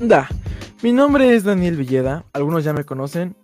[0.00, 0.28] Da,
[0.82, 3.36] mi nombre es Daniel Villeda, algunos ya me conocen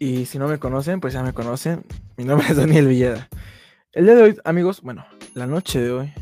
[0.00, 1.84] y si no me conocen, pues ya me conocen.
[2.16, 3.28] Mi nombre es Daniel Villeda.
[3.92, 6.12] El día de hoy, amigos, bueno, la noche de hoy,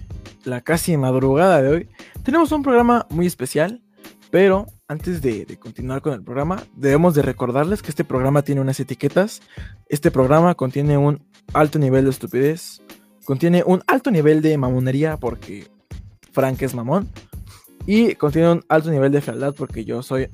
[0.45, 1.88] la casi madrugada de hoy,
[2.24, 3.83] tenemos un programa muy especial,
[4.31, 8.60] pero antes de, de, continuar con el programa, debemos de recordarles que este programa tiene
[8.60, 9.40] unas etiquetas.
[9.88, 11.24] Este programa contiene un
[11.54, 12.83] alto nivel de estupidez,
[13.24, 15.69] contiene un alto nivel de mamonería porque
[16.33, 17.09] Frank es mamón,
[17.88, 20.29] y contiene un alto nivel de fealdad porque yo soy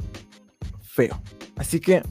[0.82, 1.22] feo.
[1.54, 2.02] Así que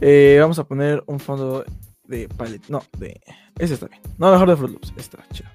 [0.00, 1.66] eh, vamos a poner un fondo
[2.04, 2.66] de palette.
[2.70, 3.20] No, de.
[3.58, 4.00] Ese está bien.
[4.16, 4.94] No, mejor de Fruit Loops.
[4.96, 5.50] Está chido.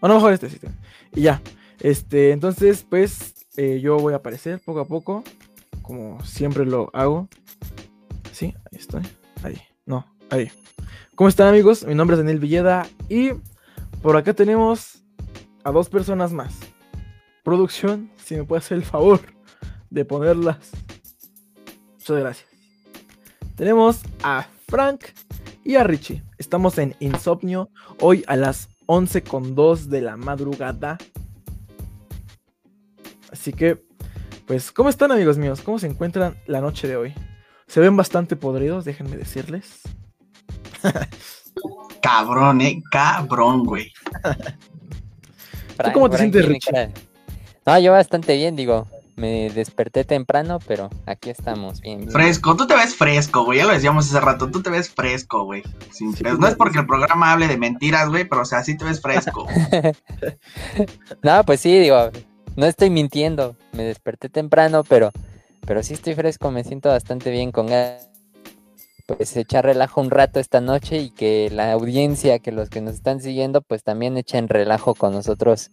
[0.00, 0.58] O no, mejor este sí.
[1.14, 1.40] Y ya.
[1.78, 5.22] Este, entonces, pues eh, yo voy a aparecer poco a poco.
[5.80, 7.28] Como siempre lo hago.
[8.32, 9.02] Sí, ahí estoy.
[9.44, 9.60] Ahí.
[9.86, 10.50] No, ahí.
[11.14, 11.86] ¿Cómo están amigos?
[11.86, 12.88] Mi nombre es Daniel Villeda.
[13.08, 13.34] Y
[14.02, 15.04] por acá tenemos
[15.62, 16.73] a dos personas más.
[17.44, 19.20] Producción, si me puede hacer el favor
[19.90, 20.70] de ponerlas.
[21.98, 22.48] Muchas gracias.
[23.54, 25.04] Tenemos a Frank
[25.62, 26.22] y a Richie.
[26.38, 27.68] Estamos en Insomnio
[28.00, 30.96] hoy a las 11 con 2 de la madrugada.
[33.30, 33.84] Así que,
[34.46, 35.60] pues, ¿cómo están amigos míos?
[35.62, 37.14] ¿Cómo se encuentran la noche de hoy?
[37.66, 39.82] Se ven bastante podridos, déjenme decirles.
[42.00, 43.92] cabrón, eh, cabrón, güey.
[45.84, 46.92] ¿Tú cómo te sientes, Richie?
[47.66, 48.86] No, yo bastante bien, digo.
[49.16, 52.00] Me desperté temprano, pero aquí estamos bien.
[52.00, 52.10] bien.
[52.10, 53.58] Fresco, tú te ves fresco, güey.
[53.58, 55.62] Ya lo decíamos hace rato, tú te ves fresco, güey.
[55.92, 56.06] Sí,
[56.38, 59.00] no es porque el programa hable de mentiras, güey, pero o sea, sí te ves
[59.00, 59.46] fresco.
[61.22, 62.10] no, pues sí, digo,
[62.56, 63.56] no estoy mintiendo.
[63.72, 65.12] Me desperté temprano, pero,
[65.64, 67.68] pero sí estoy fresco, me siento bastante bien con
[69.06, 72.94] pues echar relajo un rato esta noche y que la audiencia, que los que nos
[72.94, 75.70] están siguiendo, pues también echen relajo con nosotros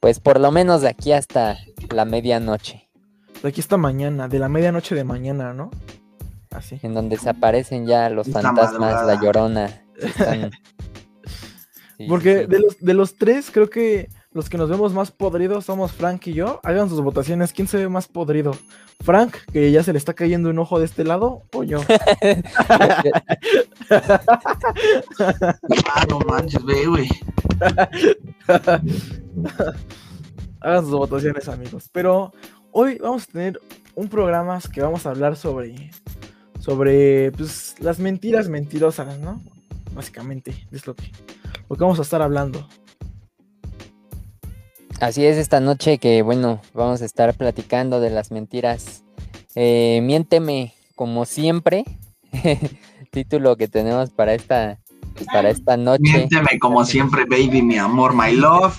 [0.00, 1.58] pues por lo menos de aquí hasta
[1.90, 2.88] la medianoche.
[3.42, 5.70] De aquí hasta mañana, de la medianoche de mañana, ¿no?
[6.50, 6.78] Así.
[6.82, 9.82] En donde se aparecen ya los fantasmas, la llorona.
[12.08, 15.92] Porque De, los, de los tres, creo que los que nos vemos más podridos somos
[15.92, 16.60] Frank y yo.
[16.62, 17.54] Hagan sus votaciones.
[17.54, 18.54] ¿Quién se ve más podrido?
[19.00, 21.44] ¿Frank, que ya se le está cayendo un ojo de este lado?
[21.54, 21.80] ¿O yo?
[23.90, 27.08] ah, no manches, ve, güey.
[30.60, 31.88] Hagan sus votaciones, amigos.
[31.92, 32.32] Pero
[32.72, 33.60] hoy vamos a tener
[33.94, 35.90] un programa que vamos a hablar sobre.
[36.60, 39.40] Sobre pues, las mentiras mentirosas, ¿no?
[39.94, 41.12] Básicamente, es lo que,
[41.68, 42.66] lo que vamos a estar hablando.
[45.00, 49.04] Así es esta noche que, bueno, vamos a estar platicando de las mentiras.
[49.54, 51.84] Eh, miénteme como siempre.
[53.12, 54.80] Título que tenemos para esta,
[55.32, 56.02] para esta noche.
[56.02, 58.76] Miénteme como siempre, baby, mi amor, my love.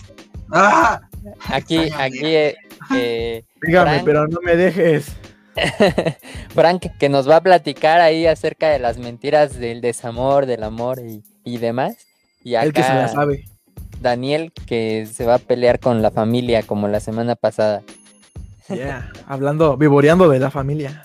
[0.52, 1.02] ¡Ah!
[1.50, 2.26] Aquí, aquí.
[2.26, 2.56] Eh,
[2.96, 5.16] eh, Dígame, pero no me dejes.
[6.50, 11.02] Frank, que nos va a platicar ahí acerca de las mentiras del desamor, del amor
[11.44, 11.98] y, demás.
[12.44, 13.46] Y acá, El que se la sabe.
[14.00, 17.82] Daniel, que se va a pelear con la familia como la semana pasada.
[18.70, 21.02] Yeah, hablando, vivoreando de la familia.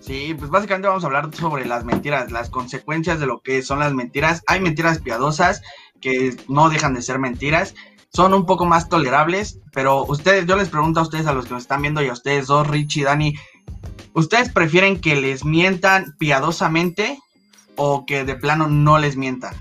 [0.00, 3.78] Sí, pues básicamente vamos a hablar sobre las mentiras, las consecuencias de lo que son
[3.78, 4.42] las mentiras.
[4.46, 5.62] Hay mentiras piadosas
[6.00, 7.74] que no dejan de ser mentiras
[8.16, 11.52] son un poco más tolerables, pero ustedes, yo les pregunto a ustedes, a los que
[11.52, 13.34] nos están viendo y a ustedes dos, Richie, Dani,
[14.14, 17.18] ¿ustedes prefieren que les mientan piadosamente
[17.76, 19.54] o que de plano no les mientan?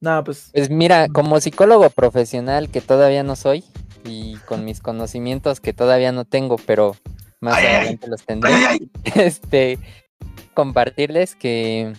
[0.00, 0.50] No, pues...
[0.54, 3.64] Pues mira, como psicólogo profesional que todavía no soy
[4.04, 6.94] y con mis conocimientos que todavía no tengo, pero
[7.40, 8.52] más adelante los tendré,
[9.16, 9.80] este,
[10.54, 11.94] compartirles que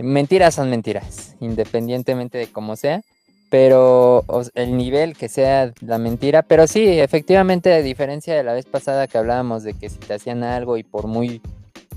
[0.00, 3.02] mentiras son mentiras, independientemente de cómo sea
[3.58, 4.22] pero
[4.52, 9.06] el nivel que sea la mentira, pero sí, efectivamente, a diferencia de la vez pasada
[9.06, 11.40] que hablábamos de que si te hacían algo y por muy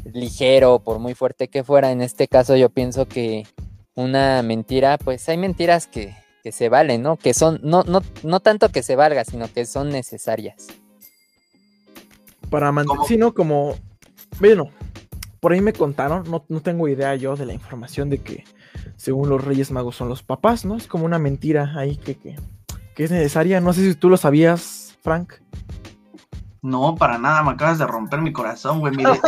[0.06, 3.46] ligero, por muy fuerte que fuera, en este caso yo pienso que
[3.94, 7.18] una mentira, pues hay mentiras que, que se valen, ¿no?
[7.18, 10.68] Que son, no, no, no tanto que se valga, sino que son necesarias.
[12.50, 13.76] Para mantener, sino como,
[14.40, 14.70] bueno,
[15.42, 18.46] por ahí me contaron, no, no tengo idea yo de la información de que
[19.00, 20.76] según los Reyes Magos son los papás, ¿no?
[20.76, 22.36] Es como una mentira ahí que, que,
[22.98, 23.62] es necesaria.
[23.62, 25.36] No sé si tú lo sabías, Frank.
[26.62, 28.94] No, para nada, me acabas de romper mi corazón, güey.
[28.94, 29.12] Mire,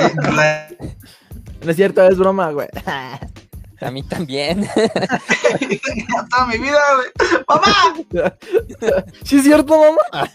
[1.64, 2.68] No es cierto, es broma, güey.
[3.80, 4.68] A mí también.
[6.30, 7.44] Toda mi vida, güey.
[7.48, 8.36] ¡Mamá!
[9.24, 10.30] ¿Sí es cierto, mamá?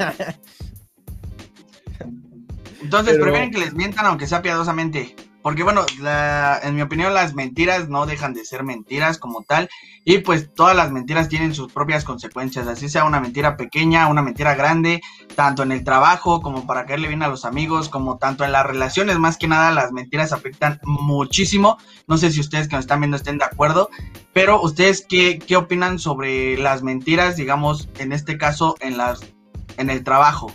[2.80, 5.14] Entonces, prefieren que les mientan aunque sea piadosamente.
[5.46, 9.68] Porque bueno, la, en mi opinión las mentiras no dejan de ser mentiras como tal.
[10.04, 12.66] Y pues todas las mentiras tienen sus propias consecuencias.
[12.66, 15.00] Así sea una mentira pequeña, una mentira grande,
[15.36, 18.66] tanto en el trabajo como para caerle bien a los amigos, como tanto en las
[18.66, 19.20] relaciones.
[19.20, 21.78] Más que nada las mentiras afectan muchísimo.
[22.08, 23.88] No sé si ustedes que nos están viendo estén de acuerdo.
[24.32, 29.20] Pero ustedes qué, qué opinan sobre las mentiras, digamos, en este caso en, las,
[29.76, 30.52] en el trabajo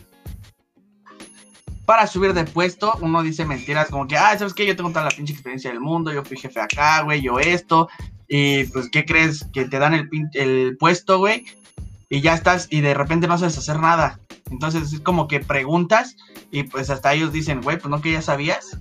[1.91, 4.65] para subir de puesto, uno dice mentiras como que, ah, ¿sabes qué?
[4.65, 7.89] Yo tengo toda la pinche experiencia del mundo, yo fui jefe acá, güey, yo esto,
[8.29, 9.45] y pues, ¿qué crees?
[9.51, 11.43] Que te dan el, el puesto, güey,
[12.07, 14.21] y ya estás, y de repente no sabes hacer nada.
[14.49, 16.15] Entonces es como que preguntas,
[16.49, 18.77] y pues hasta ellos dicen, güey, pues no que ya sabías.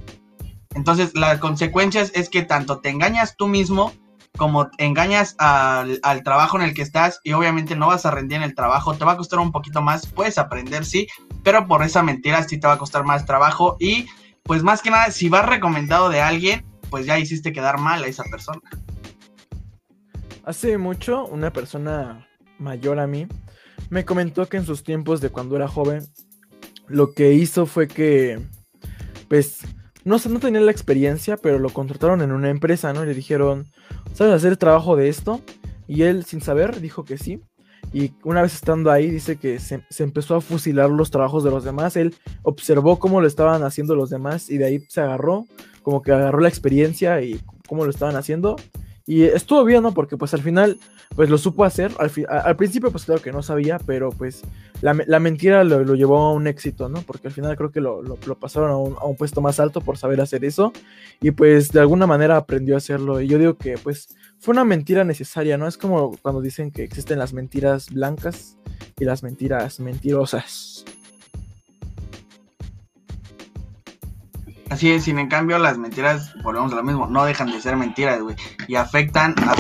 [0.77, 3.93] Entonces las consecuencias es que tanto te engañas tú mismo,
[4.37, 8.39] como engañas al, al, trabajo en el que estás y obviamente no vas a rendir
[8.39, 11.09] en el trabajo, te va a costar un poquito más, puedes aprender, sí,
[11.43, 14.07] pero por esa mentira sí te va a costar más trabajo y
[14.43, 18.07] pues más que nada, si vas recomendado de alguien, pues ya hiciste quedar mal a
[18.07, 18.61] esa persona.
[20.45, 22.27] Hace mucho, una persona
[22.59, 23.29] mayor a mí
[23.91, 26.07] me comentó que en sus tiempos de cuando era joven,
[26.87, 28.41] lo que hizo fue que,
[29.29, 29.61] pues,
[30.05, 33.03] no, no tenía la experiencia, pero lo contrataron en una empresa, ¿no?
[33.03, 33.67] Y le dijeron,
[34.15, 35.41] ¿sabes hacer trabajo de esto?
[35.87, 37.41] Y él, sin saber, dijo que sí.
[37.93, 41.65] Y una vez estando ahí, dice que se, empezó a fusilar los trabajos de los
[41.65, 41.97] demás.
[41.97, 45.47] Él observó cómo lo estaban haciendo los demás y de ahí se agarró,
[45.83, 48.57] como que agarró la experiencia y cómo lo estaban haciendo.
[49.11, 49.93] Y estuvo bien, ¿no?
[49.93, 50.79] Porque pues al final,
[51.17, 51.91] pues lo supo hacer.
[51.99, 54.43] Al, al principio, pues claro que no sabía, pero pues
[54.83, 57.03] la, mentira lo, llevó a un éxito, ¿no?
[57.03, 58.05] Porque al final creo que lo,
[58.39, 60.73] pasaron a un, a un, puesto más alto por saber hacer eso.
[61.21, 63.21] Y pues de alguna manera aprendió a hacerlo.
[63.21, 65.67] Y yo digo que pues fue una mentira necesaria, ¿no?
[65.67, 68.59] Es como cuando dicen que existen las mentiras blancas
[68.97, 70.85] y las mentiras mentirosas.
[74.71, 77.77] Así es, sin en cambio las mentiras, volvemos a lo mismo, no dejan de ser
[77.77, 78.37] mentiras, güey,
[78.69, 79.55] y afectan a,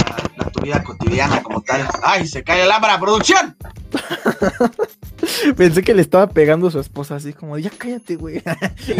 [0.51, 1.87] tu vida cotidiana como tal.
[2.03, 3.57] ¡Ay, se cae la lámpara, producción!
[5.57, 8.43] Pensé que le estaba pegando a su esposa así como, ya cállate, güey.
[8.79, 8.95] Sí,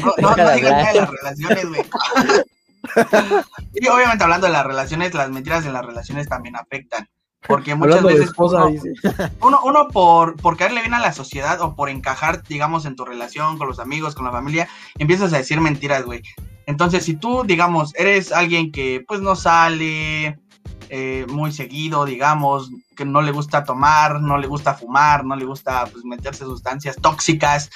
[0.00, 1.84] no, no, no digan de las relaciones, güey.
[3.74, 7.08] y obviamente hablando de las relaciones, las mentiras en las relaciones también afectan.
[7.46, 8.32] Porque muchas veces
[9.40, 13.04] uno, uno, por, por caerle bien a la sociedad o por encajar, digamos, en tu
[13.04, 14.68] relación con los amigos, con la familia,
[14.98, 16.22] empiezas a decir mentiras, güey.
[16.66, 20.38] Entonces, si tú, digamos, eres alguien que pues no sale
[20.88, 25.44] eh, muy seguido, digamos, que no le gusta tomar, no le gusta fumar, no le
[25.44, 27.70] gusta pues, meterse sustancias tóxicas.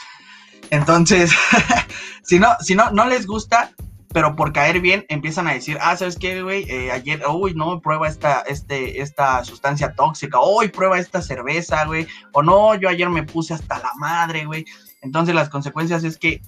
[0.71, 1.32] Entonces,
[2.23, 3.73] si no, si no, no les gusta,
[4.13, 6.65] pero por caer bien empiezan a decir, ah, ¿sabes qué, güey?
[6.71, 12.07] Eh, ayer, uy, no, prueba esta, este, esta sustancia tóxica, uy, prueba esta cerveza, güey,
[12.33, 14.65] o no, yo ayer me puse hasta la madre, güey.
[15.03, 16.41] Entonces las consecuencias es que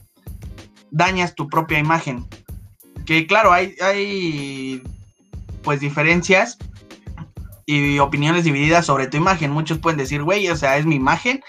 [0.91, 2.27] dañas tu propia imagen.
[3.05, 4.83] Que claro, hay, hay
[5.63, 6.59] pues diferencias
[7.67, 9.53] y opiniones divididas sobre tu imagen.
[9.53, 11.43] Muchos pueden decir, güey, o sea, es mi imagen,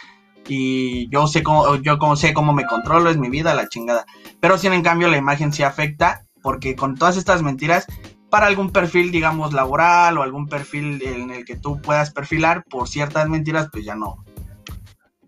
[0.48, 4.06] y yo sé cómo, yo como sé cómo me controlo, es mi vida, la chingada.
[4.40, 7.86] Pero si en cambio la imagen sí afecta, porque con todas estas mentiras,
[8.30, 12.88] para algún perfil, digamos, laboral o algún perfil en el que tú puedas perfilar por
[12.88, 14.24] ciertas mentiras, pues ya no,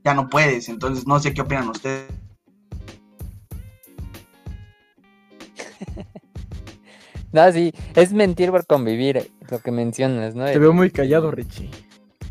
[0.03, 0.69] ya no puedes.
[0.69, 2.09] Entonces no sé qué opinan ustedes.
[7.33, 10.45] no, sí, es mentir por convivir, lo que mencionas, ¿no?
[10.45, 11.69] Te veo muy callado, Richie.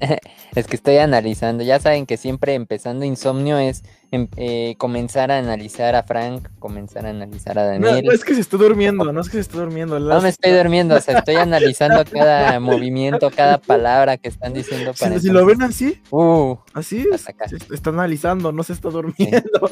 [0.54, 1.64] es que estoy analizando.
[1.64, 7.06] Ya saben que siempre empezando insomnio es em, eh, comenzar a analizar a Frank, comenzar
[7.06, 8.04] a analizar a Daniel.
[8.04, 9.98] No, es que se está durmiendo, no es que se está durmiendo.
[9.98, 14.92] No me estoy durmiendo, o sea, estoy analizando cada movimiento, cada palabra que están diciendo.
[14.98, 19.70] Para si, lo ven así, uh, así está analizando, no se está durmiendo.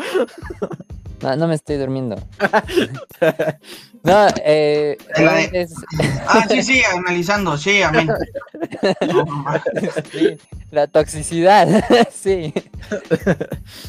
[1.23, 2.17] No, no me estoy durmiendo.
[4.03, 4.97] no, eh.
[6.27, 8.09] Ah, sí, sí, analizando, sí, amén.
[10.71, 11.69] la toxicidad,
[12.13, 12.55] sí.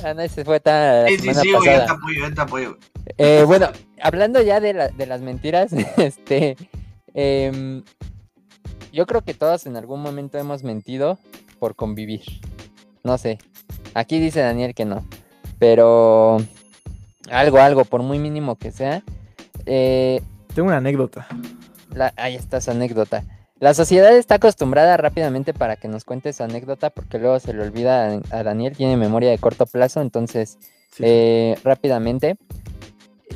[0.03, 1.07] Ah, no, ese fue tan.
[1.07, 2.77] Sí, sí, sí, yo te apoyo, yo te apoyo.
[3.17, 3.69] Eh, bueno,
[4.01, 6.57] hablando ya de, la, de las mentiras, este.
[7.13, 7.81] Eh,
[8.91, 11.17] yo creo que todos en algún momento hemos mentido
[11.59, 12.21] por convivir.
[13.03, 13.39] No sé.
[13.93, 15.05] Aquí dice Daniel que no.
[15.59, 16.37] Pero
[17.29, 19.03] algo, algo, por muy mínimo que sea.
[19.65, 20.21] Eh,
[20.53, 21.27] Tengo una anécdota.
[22.15, 23.23] ahí está su anécdota.
[23.59, 27.61] La sociedad está acostumbrada rápidamente para que nos cuente su anécdota porque luego se le
[27.61, 30.57] olvida a, Daniel, tiene memoria de corto plazo, entonces
[30.97, 32.37] eh, rápidamente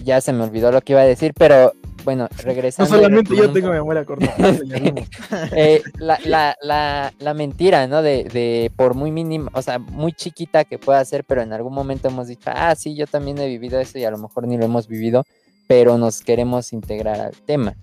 [0.03, 2.91] ya se me olvidó lo que iba a decir, pero bueno, regresando.
[2.91, 4.33] No solamente yo tengo memoria corta.
[5.55, 8.01] eh, la, la, la, la, mentira, ¿no?
[8.01, 11.73] De, de por muy mínima, o sea, muy chiquita que pueda ser, pero en algún
[11.73, 14.57] momento hemos dicho, ah, sí, yo también he vivido eso y a lo mejor ni
[14.57, 15.25] lo hemos vivido.
[15.67, 17.75] Pero nos queremos integrar al tema.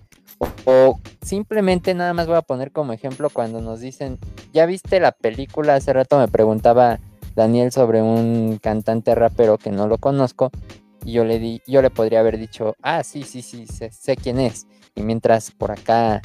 [0.65, 4.19] O, simplemente nada más voy a poner como ejemplo cuando nos dicen,
[4.53, 5.77] ¿ya viste la película?
[5.77, 6.99] Hace rato me preguntaba
[7.37, 10.51] Daniel sobre un cantante rapero que no lo conozco
[11.05, 14.41] y yo le di, yo le podría haber dicho, ah, sí, sí, sí, sé, quién
[14.41, 14.67] es.
[14.95, 16.21] Y mientras por acá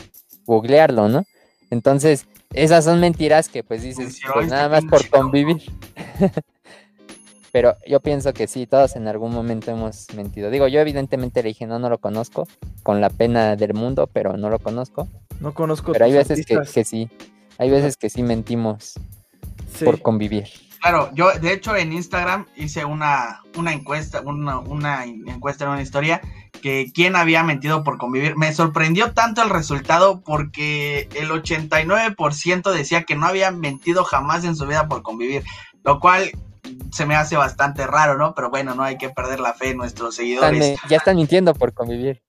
[0.46, 1.24] googlearlo, ¿no?
[1.70, 5.62] Entonces, esas son mentiras que pues dices, pues nada más por convivir.
[7.52, 10.50] Pero yo pienso que sí, todos en algún momento hemos mentido.
[10.50, 12.48] Digo, yo evidentemente le dije, no, no lo conozco,
[12.84, 15.08] con la pena del mundo, pero no lo conozco.
[15.40, 15.94] No conozco.
[15.94, 17.10] Pero hay veces que, sí,
[17.58, 18.94] hay veces que sí mentimos
[19.84, 20.48] por convivir.
[20.82, 25.82] Claro, yo de hecho en Instagram hice una, una encuesta, una, una encuesta en una
[25.82, 26.22] historia
[26.62, 28.38] que quién había mentido por convivir.
[28.38, 34.56] Me sorprendió tanto el resultado porque el 89% decía que no había mentido jamás en
[34.56, 35.44] su vida por convivir,
[35.84, 36.32] lo cual
[36.92, 38.34] se me hace bastante raro, ¿no?
[38.36, 40.80] Pero bueno, no hay que perder la fe en nuestros seguidores.
[40.90, 42.22] ya están mintiendo por convivir.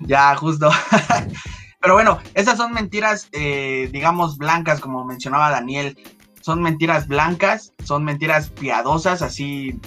[0.00, 0.70] Ya, justo.
[1.80, 5.98] Pero bueno, esas son mentiras, eh, digamos, blancas, como mencionaba Daniel.
[6.42, 9.78] Son mentiras blancas, son mentiras piadosas, así,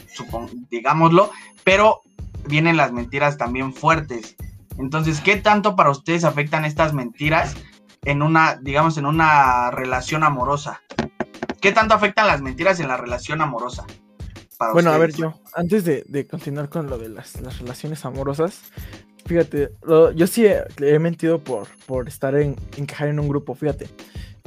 [0.70, 1.32] digámoslo,
[1.64, 2.02] pero
[2.46, 4.36] vienen las mentiras también fuertes.
[4.78, 7.56] Entonces, ¿qué tanto para ustedes afectan estas mentiras
[8.04, 10.82] en una, digamos, en una relación amorosa?
[11.64, 13.86] ¿Qué tanto afectan las mentiras en la relación amorosa?
[14.74, 18.64] bueno, a ver, yo, antes de, continuar con lo de las, relaciones amorosas,
[19.26, 19.70] fíjate,
[20.14, 23.88] yo sí he, mentido por, por estar en encajar en un grupo, fíjate.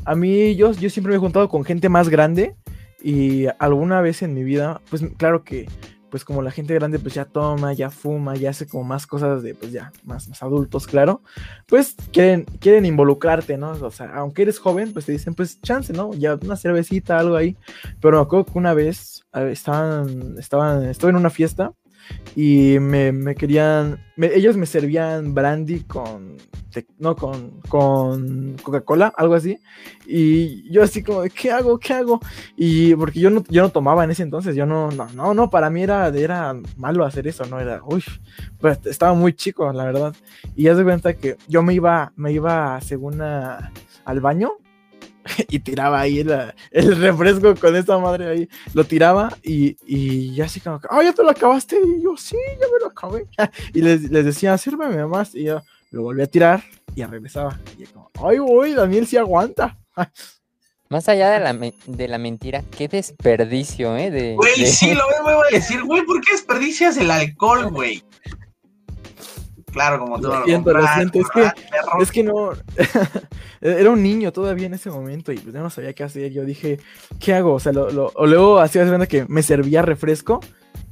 [0.05, 2.55] A mí, yo, yo siempre me he juntado con gente más grande
[3.03, 5.71] y alguna vez en mi vida, pues claro que
[6.17, 9.43] pues como la gente grande pues ya toma, ya fuma, ya hace como más cosas
[9.43, 11.21] de pues ya más, más adultos, claro,
[11.67, 13.73] pues quieren, quieren involucrarte, ¿no?
[13.73, 16.15] O sea, aunque eres joven, pues te dicen pues chance, ¿no?
[16.15, 17.55] Ya una cervecita, algo ahí.
[18.01, 21.75] Pero me acuerdo que una vez estaban, estaban, estuve en una fiesta
[22.35, 26.37] y me, querían, ellos me servían brandy con,
[26.99, 29.59] no, con, con Coca-Cola, algo así,
[30.07, 31.79] y yo así como, ¿qué hago?
[31.79, 32.21] ¿Qué hago?
[32.57, 35.49] Y porque yo no, yo no tomaba en ese entonces, yo no, no, no, no,
[35.49, 38.05] para mí era, era malo hacer eso, no, era, uy,
[38.61, 40.15] pues estaba muy chico, la verdad,
[40.55, 44.53] y ya se cuenta que yo me iba, me iba según al baño,
[45.49, 48.49] y tiraba ahí el, refresco con esa madre ahí.
[48.75, 51.77] Lo tiraba y, y ya así como, ah, ya te lo acabaste.
[51.77, 53.27] Y yo, sí, ya me lo acabé.
[53.75, 55.35] y les, decía, sírveme más.
[55.35, 56.63] Y yo lo volví a tirar
[56.95, 57.59] y ya regresaba.
[57.79, 59.79] Y yo como, ay, uy, Daniel sí aguanta.
[60.89, 64.13] Más allá de la, de la mentira, qué desperdicio, ¿eh?
[64.13, 68.05] De, güey, sí, lo voy a decir, güey, ¿por qué desperdicias el alcohol, güey?
[69.77, 71.51] Claro, como tú lo, siento, lo, siento, es que,
[72.01, 72.53] es que no,
[73.61, 76.47] era un niño todavía en ese momento y pues yo no sabía qué hacer, yo
[76.47, 76.81] dije,
[77.21, 77.53] ¿qué hago?
[77.53, 80.41] O sea, lo, lo, o luego hacía cuenta que me servía refresco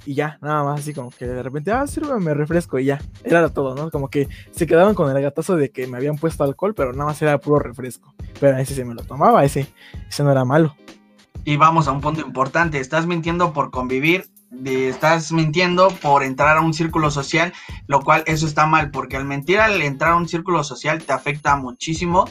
[0.04, 3.48] y ya, nada más así como que de repente, ah, sírveme refresco y ya, era
[3.48, 3.90] todo, ¿no?
[3.90, 7.06] Como que se quedaban con el gatazo de que me habían puesto alcohol, pero nada
[7.06, 9.66] más era puro refresco, pero ese se me lo tomaba, ese,
[10.06, 10.76] ese no era malo.
[11.46, 14.26] Y vamos a un punto importante, estás mintiendo por convivir
[14.64, 17.52] estás mintiendo por entrar a un círculo social,
[17.86, 21.12] lo cual eso está mal, porque al mentir al entrar a un círculo social te
[21.12, 22.28] afecta muchísimo,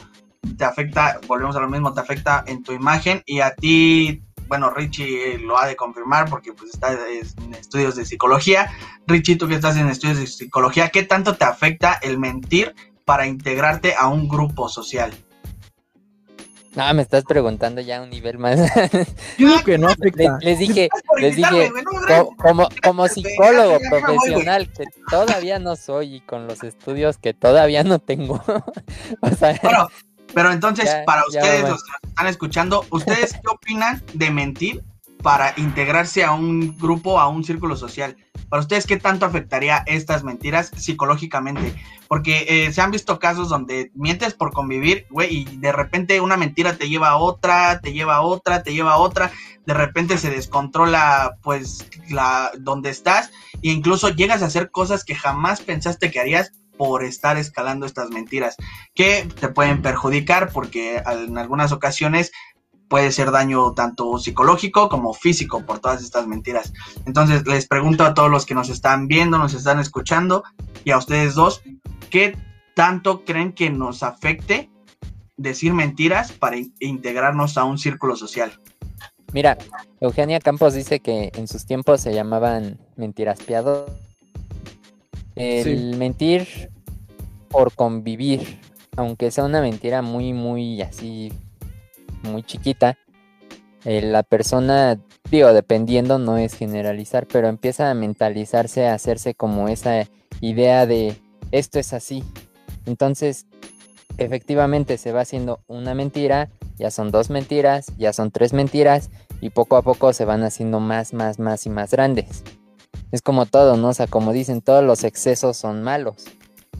[0.56, 4.70] te afecta, volvemos a lo mismo, te afecta en tu imagen y a ti, bueno,
[4.70, 8.70] Richie lo ha de confirmar porque pues está en estudios de psicología.
[9.06, 13.26] Richie, tú que estás en estudios de psicología, ¿qué tanto te afecta el mentir para
[13.26, 15.14] integrarte a un grupo social?
[16.74, 18.58] No, me estás preguntando ya a un nivel más.
[19.38, 20.38] Yo que no afecta.
[20.40, 20.88] Les, dije,
[21.18, 21.70] les dije,
[22.36, 28.00] como, como psicólogo profesional que todavía no soy y con los estudios que todavía no
[28.00, 28.42] tengo.
[29.20, 29.88] o sea, bueno,
[30.34, 34.82] pero entonces, para ustedes, los que nos están escuchando, ¿ustedes qué opinan de mentir
[35.24, 38.14] para integrarse a un grupo, a un círculo social?
[38.50, 41.74] Para ustedes, ¿qué tanto afectaría estas mentiras psicológicamente?
[42.08, 46.36] Porque eh, se han visto casos donde mientes por convivir, güey, y de repente una
[46.36, 49.32] mentira te lleva a otra, te lleva a otra, te lleva a otra,
[49.64, 53.30] de repente se descontrola, pues, la donde estás,
[53.62, 58.10] e incluso llegas a hacer cosas que jamás pensaste que harías por estar escalando estas
[58.10, 58.56] mentiras
[58.94, 62.32] que te pueden perjudicar porque en algunas ocasiones
[62.94, 66.72] puede ser daño tanto psicológico como físico por todas estas mentiras.
[67.06, 70.44] Entonces les pregunto a todos los que nos están viendo, nos están escuchando
[70.84, 71.60] y a ustedes dos,
[72.08, 72.38] ¿qué
[72.76, 74.70] tanto creen que nos afecte
[75.36, 78.60] decir mentiras para integrarnos a un círculo social?
[79.32, 79.58] Mira,
[79.98, 83.92] Eugenia Campos dice que en sus tiempos se llamaban mentiras piadosas.
[85.34, 86.70] El mentir
[87.48, 88.60] por convivir,
[88.96, 91.32] aunque sea una mentira muy, muy así
[92.24, 92.98] muy chiquita,
[93.84, 94.98] eh, la persona,
[95.30, 100.08] digo, dependiendo, no es generalizar, pero empieza a mentalizarse, a hacerse como esa
[100.40, 101.16] idea de
[101.50, 102.24] esto es así.
[102.86, 103.46] Entonces,
[104.16, 109.50] efectivamente se va haciendo una mentira, ya son dos mentiras, ya son tres mentiras y
[109.50, 112.42] poco a poco se van haciendo más, más, más y más grandes.
[113.12, 113.88] Es como todo, ¿no?
[113.88, 116.24] O sea, como dicen, todos los excesos son malos.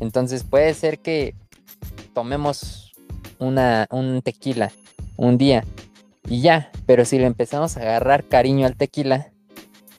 [0.00, 1.34] Entonces puede ser que
[2.14, 2.92] tomemos
[3.38, 4.72] una, un tequila
[5.16, 5.64] un día
[6.28, 9.30] y ya, pero si le empezamos a agarrar cariño al tequila,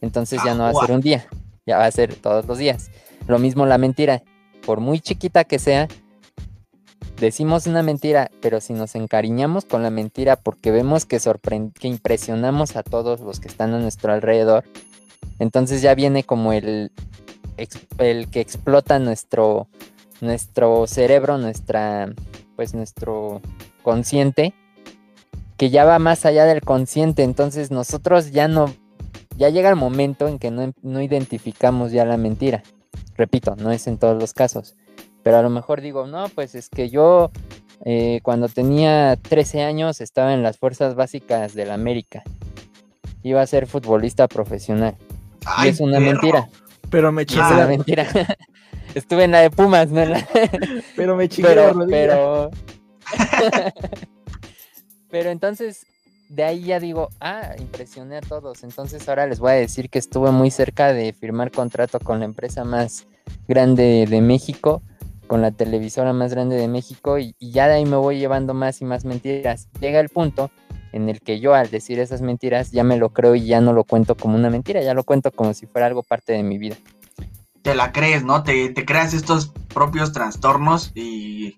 [0.01, 1.27] entonces ya no va a ser un día,
[1.65, 2.89] ya va a ser todos los días.
[3.27, 4.23] Lo mismo la mentira,
[4.65, 5.87] por muy chiquita que sea,
[7.19, 11.19] decimos una mentira, pero si nos encariñamos con la mentira porque vemos que,
[11.79, 14.63] que impresionamos a todos los que están a nuestro alrededor,
[15.39, 16.91] entonces ya viene como el,
[17.99, 19.67] el que explota nuestro,
[20.21, 22.11] nuestro cerebro, nuestra,
[22.55, 23.41] pues nuestro
[23.83, 24.55] consciente,
[25.57, 27.23] que ya va más allá del consciente.
[27.23, 28.73] Entonces nosotros ya no,
[29.37, 32.63] ya llega el momento en que no, no identificamos ya la mentira.
[33.17, 34.75] Repito, no es en todos los casos.
[35.23, 37.31] Pero a lo mejor digo, no, pues es que yo
[37.83, 42.23] eh, cuando tenía 13 años estaba en las fuerzas básicas de la América.
[43.23, 44.95] Iba a ser futbolista profesional.
[45.63, 46.47] y es una mentira.
[46.89, 47.43] Pero me chingué.
[47.43, 48.07] Es una mentira.
[48.93, 50.03] Estuve en la de Pumas, ¿no?
[50.95, 52.51] pero me chingué pero, pero...
[55.15, 55.85] pero entonces
[56.27, 58.65] de ahí ya digo, ah, impresioné a todos.
[58.65, 62.25] Entonces ahora les voy a decir que estuve muy cerca de firmar contrato con la
[62.25, 63.07] empresa más
[63.47, 64.81] grande de México,
[65.27, 68.81] con la televisora más grande de México, y, ya de ahí me voy llevando más
[68.81, 69.69] y más mentiras.
[69.79, 70.51] Llega el punto
[70.91, 73.71] en el que yo al decir esas mentiras ya me lo creo y ya no
[73.71, 76.57] lo cuento como una mentira, ya lo cuento como si fuera algo parte de mi
[76.57, 76.75] vida.
[77.61, 78.43] Te la crees, ¿no?
[78.43, 81.57] Te, creas estos propios trastornos y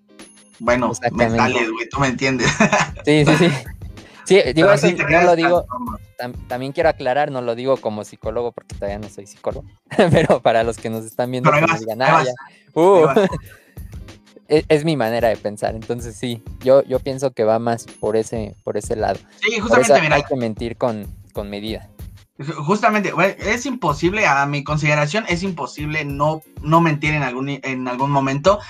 [0.58, 2.48] bueno, mentales, güey, tú me entiendes.
[3.04, 3.48] Sí, sí, sí.
[4.24, 5.66] Sí, digo eso, no lo digo,
[6.48, 9.66] también quiero aclarar, no lo digo como psicólogo porque todavía no soy psicólogo,
[10.10, 12.24] pero para los que nos están viendo, que digan, ah,
[12.74, 13.06] uh,
[14.48, 18.16] es, es, mi manera de pensar, entonces sí, yo, yo pienso que va más por
[18.16, 19.18] ese, por ese lado.
[19.40, 20.16] Sí, justamente, mira.
[20.16, 21.88] Hay que mentir con, con medida.
[22.66, 28.12] Justamente, es imposible, a mi consideración, es imposible no, no mentir en algún, en algún
[28.12, 28.60] momento.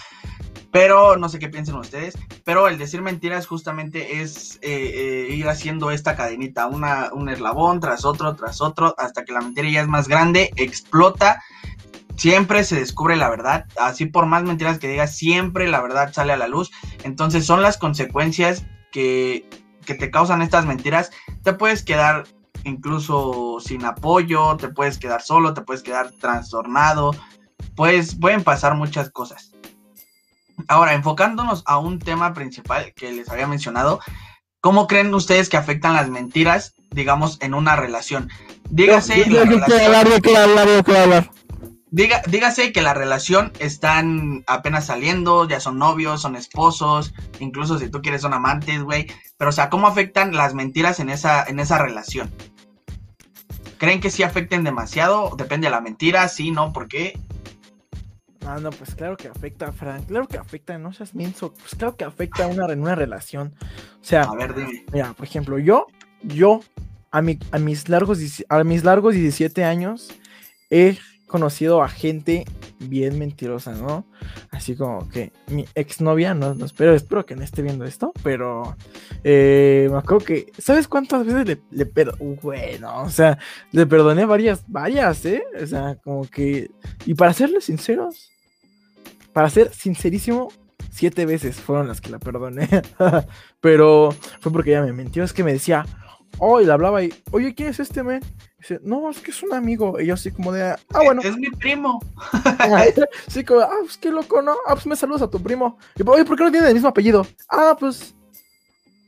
[0.71, 2.15] Pero no sé qué piensen ustedes.
[2.45, 7.81] Pero el decir mentiras justamente es eh, eh, ir haciendo esta cadenita, una, un eslabón
[7.81, 11.43] tras otro, tras otro, hasta que la mentira ya es más grande, explota.
[12.17, 13.67] Siempre se descubre la verdad.
[13.79, 16.71] Así por más mentiras que digas, siempre la verdad sale a la luz.
[17.05, 19.49] Entonces son las consecuencias que,
[19.87, 21.11] que te causan estas mentiras.
[21.45, 22.25] Te puedes quedar
[22.65, 27.13] incluso sin apoyo, te puedes quedar solo, te puedes quedar trastornado.
[27.77, 29.53] Pues pueden pasar muchas cosas.
[30.67, 34.01] Ahora, enfocándonos a un tema principal que les había mencionado,
[34.61, 38.29] ¿cómo creen ustedes que afectan las mentiras, digamos, en una relación?
[38.71, 39.25] Dígase.
[41.91, 47.89] Diga, dígase que la relación están apenas saliendo, ya son novios, son esposos, incluso si
[47.89, 49.07] tú quieres son amantes, güey.
[49.39, 52.31] Pero, o sea, ¿cómo afectan las mentiras en esa, en esa relación?
[53.79, 55.35] ¿Creen que sí afecten demasiado?
[55.39, 57.19] Depende de la mentira, sí, no, ¿por qué?
[58.51, 60.07] Ah, no, pues claro que afecta, Frank.
[60.07, 61.53] Claro que afecta, no seas menso.
[61.53, 63.53] Pues claro que afecta una, una relación.
[64.01, 64.87] O sea, a ver, dime.
[64.91, 65.87] Mira, por ejemplo, yo,
[66.23, 66.63] yo,
[67.11, 70.09] a, mi, a, mis largos, a mis largos 17 años,
[70.71, 72.47] he conocido a gente
[72.79, 74.07] bien mentirosa, ¿no?
[74.51, 78.79] Así como que mi exnovia, no, no espero, espero que no esté viendo esto, pero
[79.25, 82.39] eh, me acuerdo que, ¿sabes cuántas veces le, le perdoné?
[82.41, 83.37] Bueno, o sea,
[83.73, 85.45] le perdoné varias, varias, ¿eh?
[85.63, 86.71] O sea, como que,
[87.05, 88.33] y para serles sinceros,
[89.33, 90.49] para ser sincerísimo,
[90.91, 92.69] siete veces fueron las que la perdoné.
[93.61, 95.25] Pero fue porque ella me mintió.
[95.25, 95.87] Es que me decía,
[96.39, 98.23] oh, y le hablaba y, oye, ¿quién es este men?
[98.59, 100.01] dice, no, es que es un amigo.
[100.01, 101.23] Y yo así como de, ah, bueno.
[101.23, 102.01] Es mi primo.
[103.29, 104.53] sí, como, ah, pues qué loco, ¿no?
[104.67, 105.79] Ah, pues me saludas a tu primo.
[105.97, 107.27] Y, oye, ¿por qué no tiene el mismo apellido?
[107.49, 108.15] Ah, pues.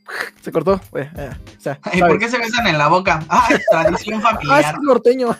[0.41, 0.79] Se cortó.
[1.93, 3.23] ¿Y por qué se besan en la boca?
[3.29, 4.63] Ah, tradición familiar.
[4.65, 5.37] ah, es norteño.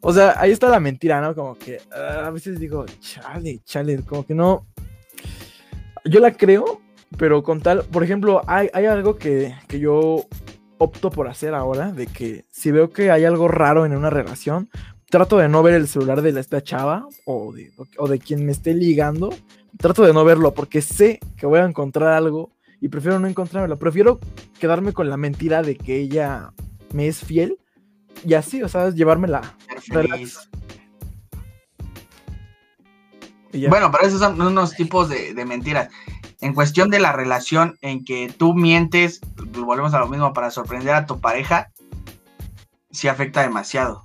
[0.00, 1.34] O sea, ahí está la mentira, ¿no?
[1.34, 4.66] Como que ah, a veces digo, chale, chale, como que no.
[6.04, 6.80] Yo la creo,
[7.18, 10.24] pero con tal, por ejemplo, hay, algo que, yo
[10.78, 14.70] opto por hacer ahora, de que si veo que hay algo raro en una relación,
[15.10, 18.52] trato de no ver el celular de esta chava o de, o de quien me
[18.52, 19.30] esté ligando,
[19.76, 23.78] trato de no verlo porque sé que voy a encontrar algo y prefiero no encontrarlo,
[23.78, 24.18] prefiero
[24.58, 26.52] quedarme con la mentira de que ella
[26.94, 27.58] me es fiel
[28.24, 29.56] y así, o sea, llevármela.
[33.68, 35.88] Bueno, pero esos son unos tipos de, mentiras.
[36.40, 39.20] En cuestión de la relación en que tú mientes,
[39.52, 41.70] volvemos a lo mismo, para sorprender a tu pareja,
[42.90, 44.04] sí afecta demasiado.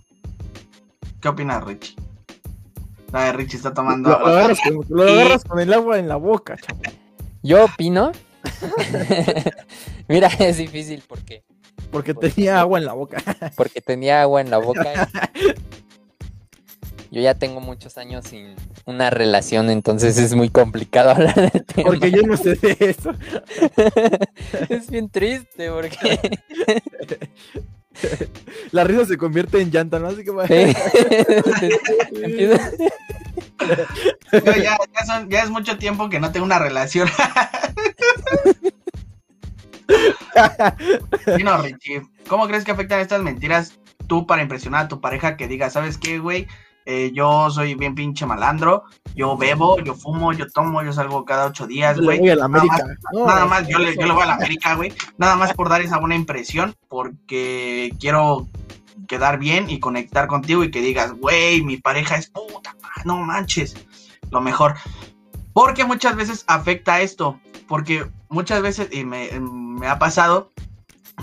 [1.22, 1.96] ¿Qué opinas, Richie?
[3.12, 4.30] La de Richie está tomando Lo, agua.
[4.30, 6.82] lo agarras, con, lo agarras con el agua en la boca, chavo.
[7.44, 8.12] Yo opino.
[10.08, 11.44] Mira, es difícil porque
[11.92, 13.18] Porque tenía agua en la boca.
[13.56, 15.10] porque tenía agua en la boca.
[17.12, 21.90] Yo ya tengo muchos años sin una relación, entonces es muy complicado hablar del tema.
[21.90, 23.12] Porque yo no sé de eso.
[24.70, 26.20] es bien triste porque
[28.72, 30.08] La risa se convierte en llanta, ¿no?
[30.10, 30.54] Así que va- Sí.
[32.12, 32.72] Empieza-
[34.34, 37.08] Yo ya, ya son- ya es mucho tiempo que no tengo una relación.
[41.64, 45.70] Richie, ¿cómo crees que afectan estas mentiras tú para impresionar a tu pareja que diga,
[45.70, 46.48] ¿sabes qué, güey?
[46.88, 48.84] Eh, yo soy bien pinche malandro,
[49.16, 52.20] yo bebo, yo fumo, yo tomo, yo salgo cada ocho días, güey.
[52.20, 52.86] voy a la América.
[53.12, 54.94] No, Nada más, yo le, yo le voy a la América, güey.
[55.18, 58.48] Nada más por dar esa buena impresión, porque quiero
[59.08, 63.76] quedar bien y conectar contigo y que digas, güey, mi pareja es puta, no manches,
[64.30, 64.76] lo mejor.
[65.54, 70.52] Porque muchas veces afecta esto, porque muchas veces, y me, me ha pasado,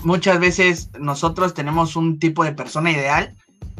[0.03, 3.35] muchas veces nosotros tenemos un tipo de persona ideal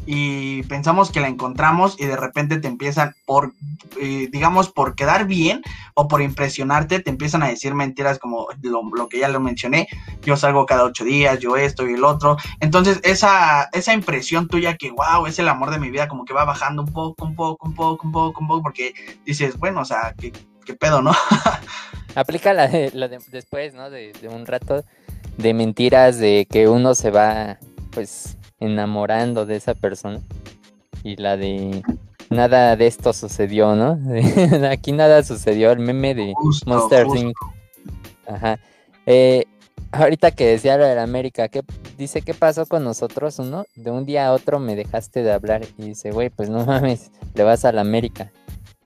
[0.06, 3.54] y pensamos que la encontramos y de repente te empiezan por,
[4.00, 5.62] eh, digamos, por quedar bien
[5.94, 9.88] o por impresionarte, te empiezan a decir mentiras como lo, lo que ya lo mencioné,
[10.22, 12.38] yo salgo cada ocho días, yo esto y el otro.
[12.60, 16.34] Entonces esa, esa impresión tuya que, wow, es el amor de mi vida, como que
[16.34, 18.94] va bajando un poco, un poco, un poco, un poco, un poco, porque
[19.26, 20.34] dices, bueno, o sea, qué,
[20.66, 21.14] qué pedo, ¿no?
[22.16, 23.90] Aplica la de, la de después, ¿no?
[23.90, 24.84] De, de un rato
[25.38, 27.58] de mentiras, de que uno se va,
[27.92, 30.22] pues, enamorando de esa persona.
[31.04, 31.84] Y la de
[32.30, 34.00] nada de esto sucedió, ¿no?
[34.70, 37.08] Aquí nada sucedió, el meme de Justo, Monster.
[37.16, 37.36] Inc.
[38.28, 38.60] Ajá.
[39.06, 39.46] Eh,
[39.92, 41.62] ahorita que decía lo de la América, ¿qué,
[41.98, 43.40] dice, ¿qué pasó con nosotros?
[43.40, 45.64] Uno, de un día a otro me dejaste de hablar.
[45.78, 48.32] Y dice, güey, pues no mames, le vas a la América.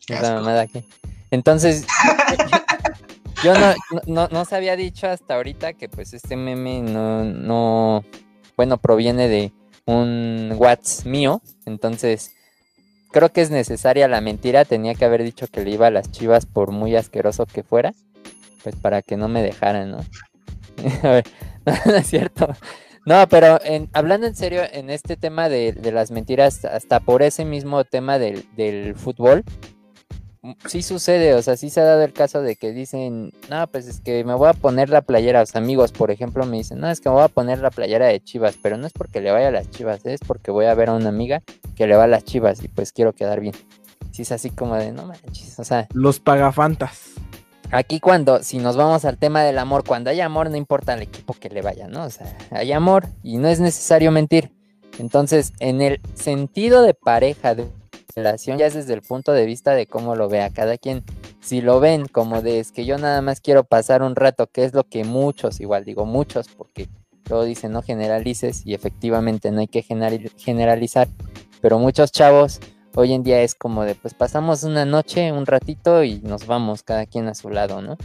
[0.08, 0.84] Esa mamada que.
[1.32, 1.86] Entonces,
[3.44, 3.74] yo no,
[4.08, 8.04] no, no, se había dicho hasta ahorita que pues este meme no, no,
[8.56, 9.54] bueno, proviene de
[9.86, 11.42] un Whats mío.
[11.66, 12.32] Entonces,
[13.12, 14.66] creo que es necesaria la mentira.
[14.66, 17.94] Tenía que haber dicho que le iba a las chivas por muy asqueroso que fuera.
[18.64, 20.00] Pues para que no me dejaran, ¿no?
[21.04, 21.26] A ver,
[21.86, 22.48] no, es cierto.
[23.06, 27.22] No, pero en- hablando en serio, en este tema de, de las mentiras, hasta por
[27.22, 29.44] ese mismo tema del, del fútbol,
[30.68, 33.88] sí sucede, o sea, sí se ha dado el caso de que dicen, no, pues
[33.88, 36.90] es que me voy a poner la playera, los amigos, por ejemplo, me dicen, no,
[36.90, 39.32] es que me voy a poner la playera de Chivas, pero no es porque le
[39.32, 41.42] vaya a las Chivas, es porque voy a ver a una amiga
[41.76, 43.56] que le va a las Chivas y pues quiero quedar bien.
[44.12, 47.12] Sí es así como de, no manches, o sea, Los pagafantas.
[47.72, 51.02] Aquí cuando, si nos vamos al tema del amor, cuando hay amor no importa al
[51.02, 52.06] equipo que le vaya, ¿no?
[52.06, 54.52] O sea, hay amor y no es necesario mentir.
[55.00, 57.68] Entonces, en el sentido de pareja, de
[58.24, 61.04] ya es desde el punto de vista de cómo lo vea cada quien.
[61.40, 64.64] Si lo ven como de es que yo nada más quiero pasar un rato, que
[64.64, 66.88] es lo que muchos, igual digo muchos, porque
[67.30, 71.08] luego dicen no generalices y efectivamente no hay que general- generalizar,
[71.62, 72.60] pero muchos chavos
[72.96, 76.82] hoy en día es como de pues pasamos una noche, un ratito y nos vamos
[76.82, 77.98] cada quien a su lado, ¿no?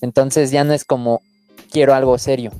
[0.00, 1.22] Entonces ya no es como
[1.70, 2.50] quiero algo serio.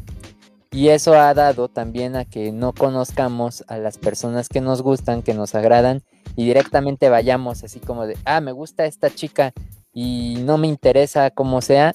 [0.75, 5.23] Y eso ha dado también a que no conozcamos a las personas que nos gustan,
[5.23, 6.03] que nos agradan
[6.35, 9.53] y directamente vayamos así como de, ah, me gusta esta chica
[9.93, 11.93] y no me interesa cómo sea,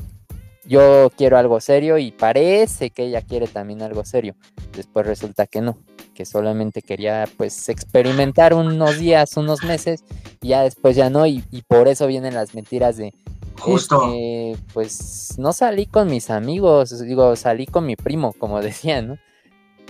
[0.65, 4.36] yo quiero algo serio y parece que ella quiere también algo serio.
[4.74, 5.78] Después resulta que no,
[6.13, 10.06] que solamente quería pues experimentar unos días, unos meses
[10.42, 13.13] y ya después ya no y, y por eso vienen las mentiras de
[13.60, 14.13] Justo.
[14.13, 19.17] este, pues no salí con mis amigos, digo, salí con mi primo, como decían, ¿no?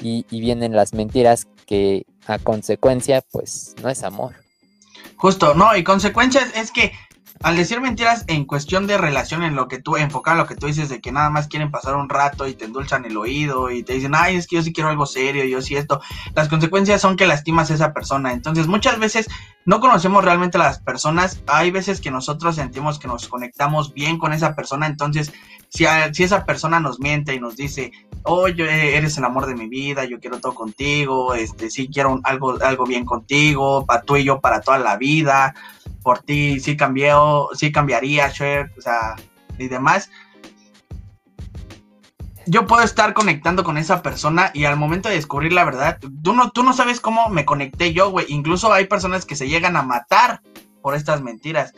[0.02, 4.36] Y, y vienen las mentiras que a consecuencia pues no es amor.
[5.18, 6.94] Justo, no, y consecuencias es que
[7.42, 10.68] al decir mentiras en cuestión de relación, en lo que tú, enfocar lo que tú
[10.68, 13.84] dices de que nada más quieren pasar un rato y te endulzan el oído y
[13.84, 16.02] te dicen, ay, es que yo sí quiero algo serio, yo sí esto,
[16.36, 18.34] las consecuencias son que lastimas a esa persona.
[18.34, 19.28] Entonces, muchas veces
[19.64, 24.18] no conocemos realmente a las personas, hay veces que nosotros sentimos que nos conectamos bien
[24.18, 25.32] con esa persona, entonces,
[25.70, 27.92] si, si esa persona nos miente y nos dice,
[28.24, 32.58] oye, eres el amor de mi vida, yo quiero todo contigo, este, sí quiero algo,
[32.62, 35.54] algo bien contigo, para tú y yo para toda la vida,
[36.04, 39.16] por ti sí cambió, sí cambiaría, Cher, o sea,
[39.58, 40.10] y demás.
[42.46, 46.34] Yo puedo estar conectando con esa persona y al momento de descubrir la verdad, tú
[46.34, 48.26] no, tú no sabes cómo me conecté yo, güey.
[48.30, 50.42] Incluso hay personas que se llegan a matar
[50.82, 51.74] por estas mentiras.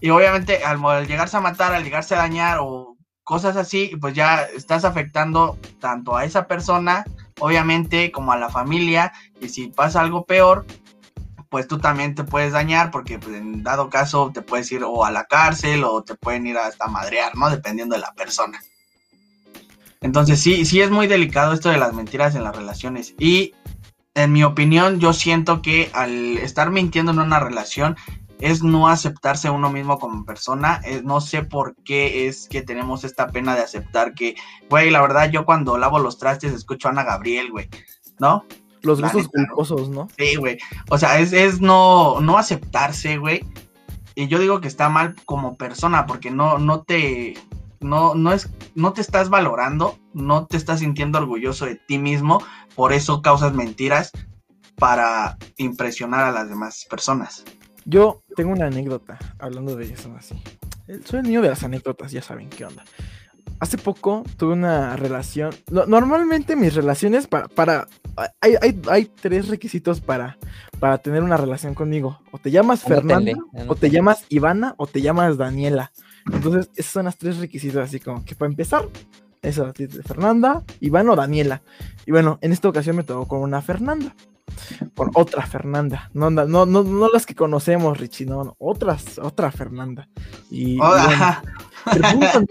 [0.00, 4.14] Y obviamente al, al llegarse a matar, al llegarse a dañar o cosas así, pues
[4.14, 7.04] ya estás afectando tanto a esa persona,
[7.40, 9.12] obviamente, como a la familia.
[9.40, 10.64] Y si pasa algo peor,
[11.48, 15.04] pues tú también te puedes dañar porque pues, en dado caso te puedes ir o
[15.04, 17.50] a la cárcel o te pueden ir hasta madrear, ¿no?
[17.50, 18.60] Dependiendo de la persona.
[20.00, 23.14] Entonces sí, sí es muy delicado esto de las mentiras en las relaciones.
[23.18, 23.54] Y
[24.14, 27.96] en mi opinión, yo siento que al estar mintiendo en una relación
[28.40, 30.80] es no aceptarse uno mismo como persona.
[31.02, 34.36] no sé por qué es que tenemos esta pena de aceptar que,
[34.70, 37.68] güey, la verdad, yo cuando lavo los trastes escucho a Ana Gabriel, güey,
[38.18, 38.44] ¿no?
[38.82, 40.08] Los gustos culposos, ¿no?
[40.16, 40.58] Sí, güey.
[40.90, 43.44] O sea, es, es no, no aceptarse, güey.
[44.14, 47.34] Y yo digo que está mal como persona porque no, no te,
[47.80, 52.42] no, no es, no te estás valorando, no te estás sintiendo orgulloso de ti mismo,
[52.74, 54.10] por eso causas mentiras
[54.76, 57.44] para impresionar a las demás personas.
[57.84, 60.34] Yo tengo una anécdota hablando de eso así.
[61.04, 62.84] Soy el niño de las anécdotas, ya saben qué onda.
[63.60, 65.54] Hace poco tuve una relación.
[65.70, 67.48] normalmente mis relaciones para.
[67.48, 67.88] para
[68.40, 70.38] hay, hay, tres requisitos para,
[70.78, 72.20] para tener una relación conmigo.
[72.30, 73.32] O te llamas Fernanda,
[73.66, 75.92] o te llamas Ivana, o te llamas Daniela.
[76.32, 78.88] Entonces, esos son los tres requisitos, así como que para empezar,
[79.42, 79.72] eso,
[80.04, 81.62] Fernanda, Iván o Daniela.
[82.06, 84.14] Y bueno, en esta ocasión me tocó con una Fernanda.
[84.94, 86.10] Con otra Fernanda.
[86.14, 90.08] No, no, no, no las que conocemos, Richie, no, otras, otra Fernanda.
[90.50, 90.78] Y,
[91.92, 92.44] el, punto,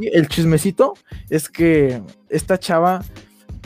[0.00, 0.94] el, chismecito
[1.30, 3.00] es que esta chava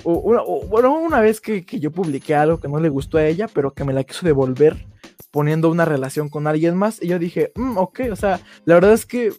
[0.05, 3.73] bueno, una vez que, que, yo publiqué algo que no le gustó a ella, pero
[3.73, 4.87] que me la quiso devolver
[5.31, 7.03] poniendo una relación con alguien más.
[7.03, 9.33] Y yo dije, mm, ok, o sea, la verdad es que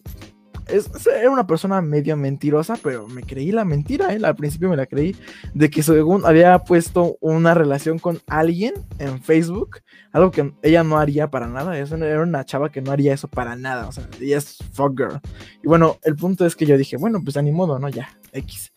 [0.68, 4.20] es, era una persona medio mentirosa, pero me creí la mentira, ¿eh?
[4.24, 5.16] al principio me la creí,
[5.54, 9.80] de que según había puesto una relación con alguien en Facebook,
[10.12, 13.56] algo que ella no haría para nada, era una chava que no haría eso para
[13.56, 15.20] nada, o sea, ella es fuck girl.
[15.64, 17.90] Y bueno, el punto es que yo dije, bueno, pues a ni modo, ¿no?
[17.90, 18.74] Ya, X.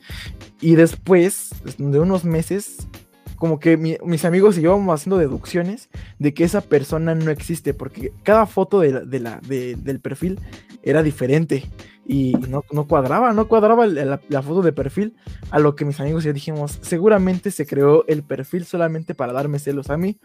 [0.60, 2.88] Y después de unos meses
[3.36, 7.74] como que mis amigos y yo vamos haciendo deducciones de que esa persona no existe,
[7.74, 10.40] porque cada foto de la, del perfil
[10.82, 11.64] era diferente
[12.06, 15.14] y no, cuadraba, no cuadraba la, foto de perfil
[15.50, 19.32] a lo que mis amigos y yo dijimos, seguramente se creó el perfil solamente para
[19.32, 20.18] darme celos a mí.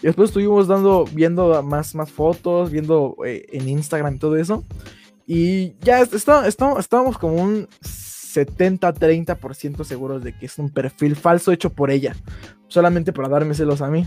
[0.00, 4.64] Y después estuvimos dando, viendo más, más fotos, viendo eh, en Instagram y todo eso.
[5.26, 7.68] Y ya está, estábamos como un
[8.34, 12.14] 70-30% seguros de que es un perfil falso hecho por ella,
[12.68, 14.06] solamente para darme celos a mí.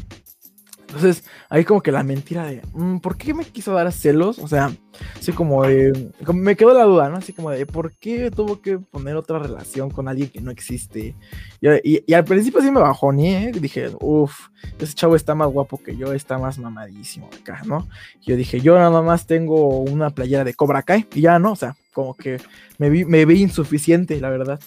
[0.88, 4.40] Entonces, ahí como que la mentira de, mm, ¿por qué me quiso dar celos?
[4.40, 4.72] O sea,
[5.20, 7.18] así como de, me quedó la duda, ¿no?
[7.18, 11.16] Así como de, ¿por qué tuvo que poner otra relación con alguien que no existe?
[11.84, 13.52] Y, al principio sí me bajoné, ¿eh?
[13.52, 17.88] dije, uff, ese chavo está más guapo que yo, está más mamadísimo acá, ¿no?
[18.22, 21.54] Y yo dije, yo nada más tengo una playera de Cobra Kai y ya, ¿no?
[21.54, 22.38] O sea, como que
[22.78, 24.60] me vi, me vi insuficiente, la verdad.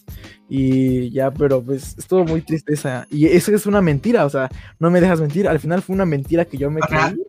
[0.49, 3.07] Y ya, pero pues estuvo muy triste esa.
[3.11, 5.47] Y eso es una mentira, o sea, no me dejas mentir.
[5.47, 7.23] Al final fue una mentira que yo me creí.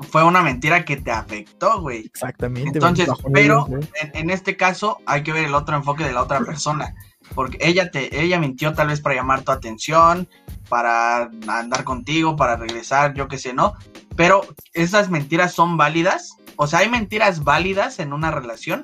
[0.00, 2.06] Fue una mentira que te afectó, güey.
[2.06, 2.78] Exactamente.
[2.78, 3.66] Entonces, pero
[4.12, 6.94] en, este caso hay que ver el otro enfoque de la otra persona.
[7.34, 10.28] Porque ella te, ella mintió tal vez para llamar tu atención,
[10.68, 13.74] para andar contigo, para regresar, yo qué sé, ¿no?
[14.16, 16.36] Pero esas mentiras son válidas.
[16.56, 18.82] O sea, hay mentiras válidas en una relación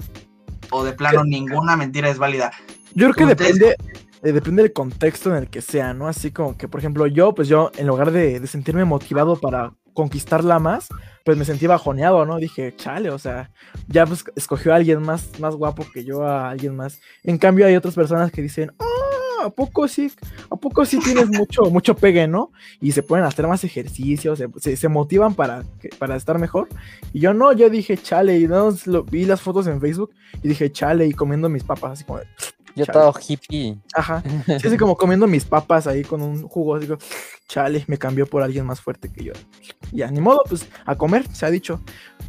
[0.70, 2.52] o de plano ninguna mentira es válida.
[2.94, 3.76] Yo creo que depende,
[4.22, 6.08] eh, depende del contexto en el que sea, ¿no?
[6.08, 10.58] Así como que, por ejemplo, yo, pues yo, en lugar de, sentirme motivado para conquistarla
[10.58, 10.88] más,
[11.24, 12.36] pues me sentí bajoneado, ¿no?
[12.36, 13.50] Dije, chale, o sea,
[13.88, 17.00] ya pues escogió a alguien más, más guapo que yo, a alguien más.
[17.22, 18.72] En cambio, hay otras personas que dicen,
[19.44, 20.10] ¿a poco sí?
[20.50, 22.50] ¿A poco sí tienes mucho, mucho pegue, no?
[22.80, 25.64] Y se pueden hacer más ejercicios, se, motivan para,
[25.98, 26.68] para estar mejor.
[27.12, 28.74] Y yo no, yo dije, chale, y no,
[29.10, 30.10] vi las fotos en Facebook
[30.42, 32.20] y dije, chale, y comiendo mis papas, así como,
[32.74, 33.78] yo todo hippie.
[33.94, 34.22] Ajá.
[34.46, 36.98] Sí, así como comiendo mis papas ahí con un jugo, como,
[37.48, 39.32] chale, me cambió por alguien más fuerte que yo.
[39.92, 41.80] Ya, ni modo, pues a comer, se ha dicho.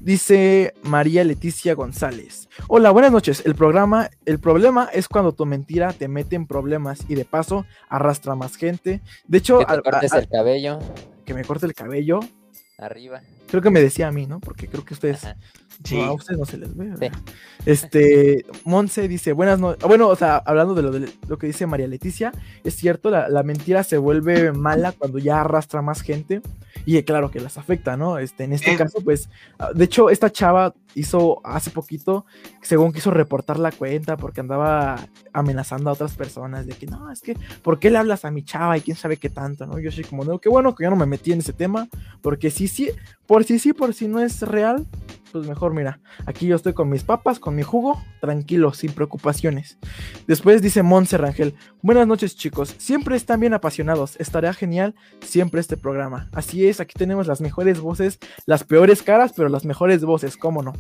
[0.02, 2.48] Dice María Leticia González.
[2.68, 3.44] Hola, buenas noches.
[3.46, 7.66] El programa, el problema es cuando tu mentira te mete en problemas y de paso
[7.90, 9.02] arrastra más gente.
[9.28, 10.80] De hecho, que te cortes el cabello.
[11.26, 12.20] Que me corte el cabello.
[12.78, 13.22] Arriba.
[13.48, 14.40] Creo que me decía a mí, ¿no?
[14.40, 15.26] Porque creo que ustedes.
[15.92, 17.12] No, a ustedes no se les ve.
[17.66, 19.88] Este, Monse dice, buenas noches.
[19.88, 22.32] Bueno, o sea, hablando de lo, de lo que dice María Leticia,
[22.64, 26.42] es cierto, la, la, mentira se vuelve mala cuando ya arrastra más gente.
[26.86, 28.20] Y claro que las afecta, ¿no?
[28.20, 32.26] Este, en este caso, pues, ah, de hecho, esta chava hizo hace poquito,
[32.62, 37.22] según quiso reportar la cuenta porque andaba amenazando a otras personas de que no, es
[37.22, 39.78] que, ¿por qué le hablas a mi chava y quién sabe qué tanto, ¿no?
[39.78, 41.88] Yo soy como, no, qué bueno que yo no me metí en ese tema,
[42.22, 42.90] porque sí, sí,
[43.28, 44.86] por si sí, por si no es real,
[45.36, 49.78] pues mejor mira, aquí yo estoy con mis papas, con mi jugo, tranquilo, sin preocupaciones.
[50.28, 55.76] Después dice Monse Rangel, buenas noches chicos, siempre están bien apasionados, estaría genial siempre este
[55.76, 56.30] programa.
[56.32, 60.64] Así es, aquí tenemos las mejores voces, las peores caras, pero las mejores voces, cómo
[60.64, 60.72] no.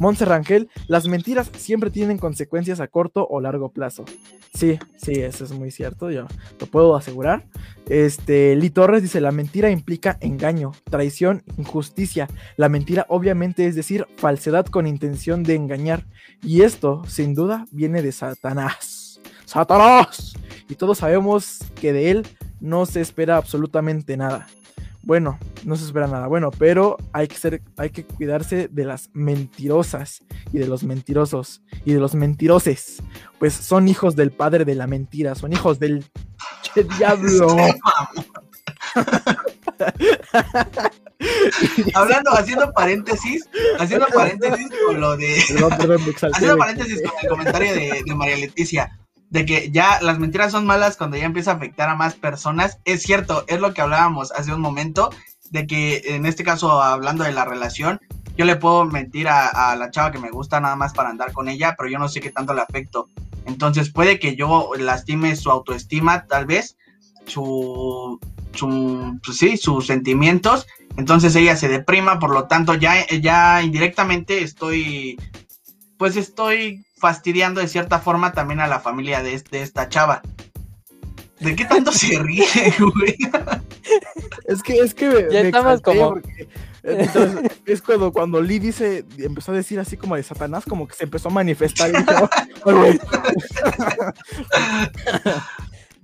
[0.00, 4.04] Monse Rangel, las mentiras siempre tienen consecuencias a corto o largo plazo.
[4.52, 6.26] Sí, sí, eso es muy cierto, yo
[6.58, 7.46] lo puedo asegurar.
[7.88, 11.89] Este, Lee Torres dice, la mentira implica engaño, traición, injusticia.
[12.56, 16.06] La mentira obviamente es decir, falsedad con intención de engañar.
[16.42, 19.20] Y esto, sin duda, viene de Satanás.
[19.44, 20.34] Satanás.
[20.68, 22.26] Y todos sabemos que de él
[22.60, 24.46] no se espera absolutamente nada.
[25.02, 29.08] Bueno, no se espera nada bueno, pero hay que ser, hay que cuidarse de las
[29.14, 30.22] mentirosas
[30.52, 33.02] y de los mentirosos y de los mentiroses,
[33.38, 36.04] pues son hijos del padre de la mentira, son hijos del
[36.98, 37.56] diablo.
[41.94, 43.44] Hablando, haciendo paréntesis,
[43.78, 45.42] haciendo paréntesis con lo de.
[45.48, 46.14] Perdón, perdón.
[46.32, 50.66] Haciendo paréntesis con el comentario de, de María Leticia, de que ya las mentiras son
[50.66, 52.78] malas cuando ya empieza a afectar a más personas.
[52.84, 55.10] Es cierto, es lo que hablábamos hace un momento,
[55.50, 58.00] de que en este caso, hablando de la relación,
[58.36, 61.32] yo le puedo mentir a, a la chava que me gusta nada más para andar
[61.32, 63.08] con ella, pero yo no sé qué tanto le afecto.
[63.46, 66.76] Entonces puede que yo lastime su autoestima, tal vez,
[67.26, 68.18] su,
[68.54, 70.66] su pues sí, sus sentimientos.
[70.96, 75.18] Entonces ella se deprima, por lo tanto ya, ya indirectamente estoy,
[75.96, 80.20] pues estoy fastidiando de cierta forma también a la familia de, de esta chava.
[81.38, 82.44] ¿De qué tanto se ríe,
[82.78, 83.16] güey?
[84.46, 86.48] Es que, es que me- Ya me estamos como- porque,
[86.82, 90.94] entonces, es cuando, cuando Lee dice, empezó a decir así como de Satanás, como que
[90.94, 91.90] se empezó a manifestar.
[91.90, 91.94] y.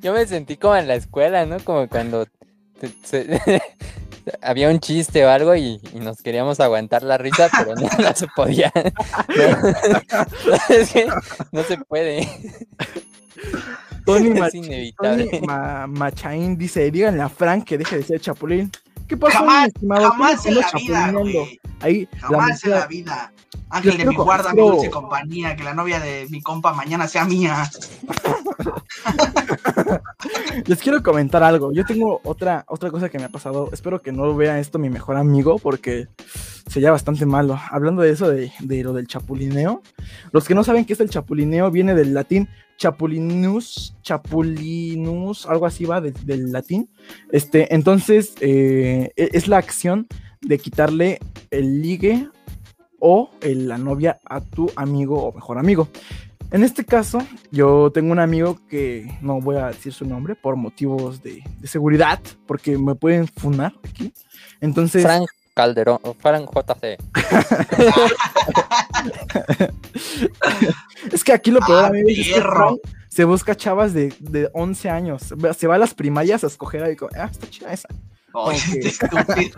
[0.01, 1.59] Yo me sentí como en la escuela, ¿no?
[1.61, 2.27] Como cuando
[2.81, 3.63] te- se-
[4.43, 8.15] había un chiste o algo y, y nos queríamos aguantar la risa, pero no, no
[8.15, 8.73] se podía.
[8.75, 11.07] No, es que
[11.53, 12.29] no se puede.
[14.05, 15.25] Tony, Es Ma- inevitable.
[15.27, 18.71] Tony Ma- Machain dice, díganle a Frank que deje de ser chapulín.
[19.09, 20.11] ¿Qué pasó, mi Jamás, estimado?
[20.11, 20.55] jamás ¿Cómo en
[20.93, 21.41] la vida.
[21.81, 23.33] Ahí, la Jamás en la vida.
[23.71, 27.25] Ángel de mi guarda, mi dulce compañía, que la novia de mi compa mañana sea
[27.25, 27.69] mía.
[30.67, 31.73] Les quiero comentar algo.
[31.73, 33.71] Yo tengo otra, otra cosa que me ha pasado.
[33.73, 36.09] Espero que no vea esto mi mejor amigo porque
[36.67, 37.59] sería bastante malo.
[37.71, 39.83] Hablando de eso, de, de lo del chapulineo.
[40.33, 42.49] Los que no saben qué es el chapulineo viene del latín
[42.79, 46.91] chapulinus, chapulinus, algo así va de- del latín.
[47.33, 50.07] Este, entonces, eh, e- es la acción
[50.43, 51.19] de quitarle
[51.51, 52.29] el ligue
[53.01, 55.89] o el- la novia a tu amigo o mejor amigo.
[56.53, 57.19] En este caso,
[57.51, 61.69] yo tengo un amigo que no voy a decir su nombre por motivos de, de
[61.69, 64.13] seguridad, porque me pueden funar aquí.
[64.61, 66.99] Entonces, Frank Calderón, o Frank JC.
[71.13, 72.41] es que aquí lo peor, Ah, amigos, es que.
[72.41, 72.79] Frank
[73.09, 75.23] se busca chavas de, de 11 años.
[75.57, 77.89] Se va a las primarias a escoger ahí, como, ah, está chida esa.
[78.33, 79.57] Oye, estúpido.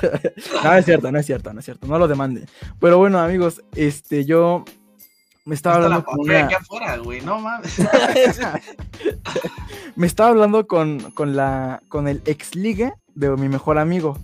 [0.64, 2.46] No, es cierto, no es cierto, no es cierto, no lo demanden.
[2.80, 4.64] Pero bueno, amigos, este, yo
[5.44, 7.78] me estaba hablando la con papaya una- aquí afuera, güey, no mames.
[9.96, 14.18] me estaba hablando con, con la con el ex ligue de mi mejor amigo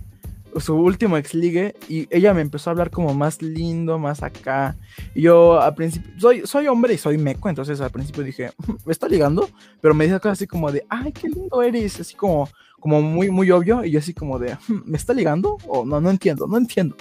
[0.59, 4.75] su último ex ligue y ella me empezó a hablar como más lindo más acá
[5.13, 8.51] y yo al principio soy soy hombre y soy meco entonces al principio dije
[8.83, 9.47] me está ligando
[9.79, 13.29] pero me dice cosas así como de ay qué lindo eres así como como muy
[13.29, 16.47] muy obvio y yo así como de "Hmm, me está ligando o no no entiendo
[16.47, 16.95] no entiendo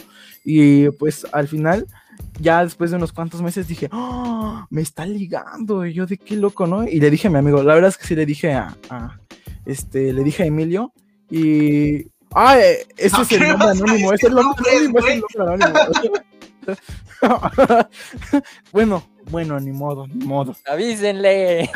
[0.45, 1.87] y pues al final
[2.41, 6.35] ya después de unos cuantos meses dije, "Ah, me está ligando, y yo de qué
[6.37, 6.87] loco, ¿no?
[6.87, 9.19] Y le dije a mi amigo, la verdad es que sí le dije a, a-
[9.67, 10.93] este, le dije a Emilio,
[11.31, 12.57] y, ah,
[12.97, 16.15] ese No, es el ¿qué nombre anónimo, es el nombre anónimo, es el nombre anónimo.
[18.73, 20.57] bueno, bueno, ni modo, ni modo.
[20.67, 21.71] Avísenle.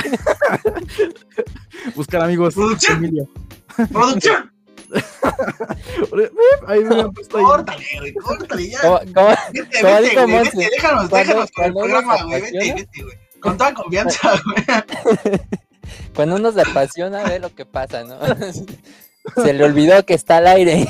[1.94, 2.98] Buscar amigos, Producción.
[2.98, 3.28] Emilio.
[3.90, 4.52] ¡Producción!
[6.66, 7.44] Ahí me han puesto ahí.
[7.44, 8.80] Córtale, güey, córtale ya.
[8.82, 9.28] ¿Cómo, cómo?
[9.52, 13.16] Vete, como vete, dijo Monse, vete, déjanos, déjanos con el programa, güey, vete, vete, güey.
[13.40, 15.40] Con toda confianza, güey.
[16.14, 18.18] Cuando uno se apasiona, ve lo que pasa, ¿no?
[19.42, 20.86] Se le olvidó que está al aire.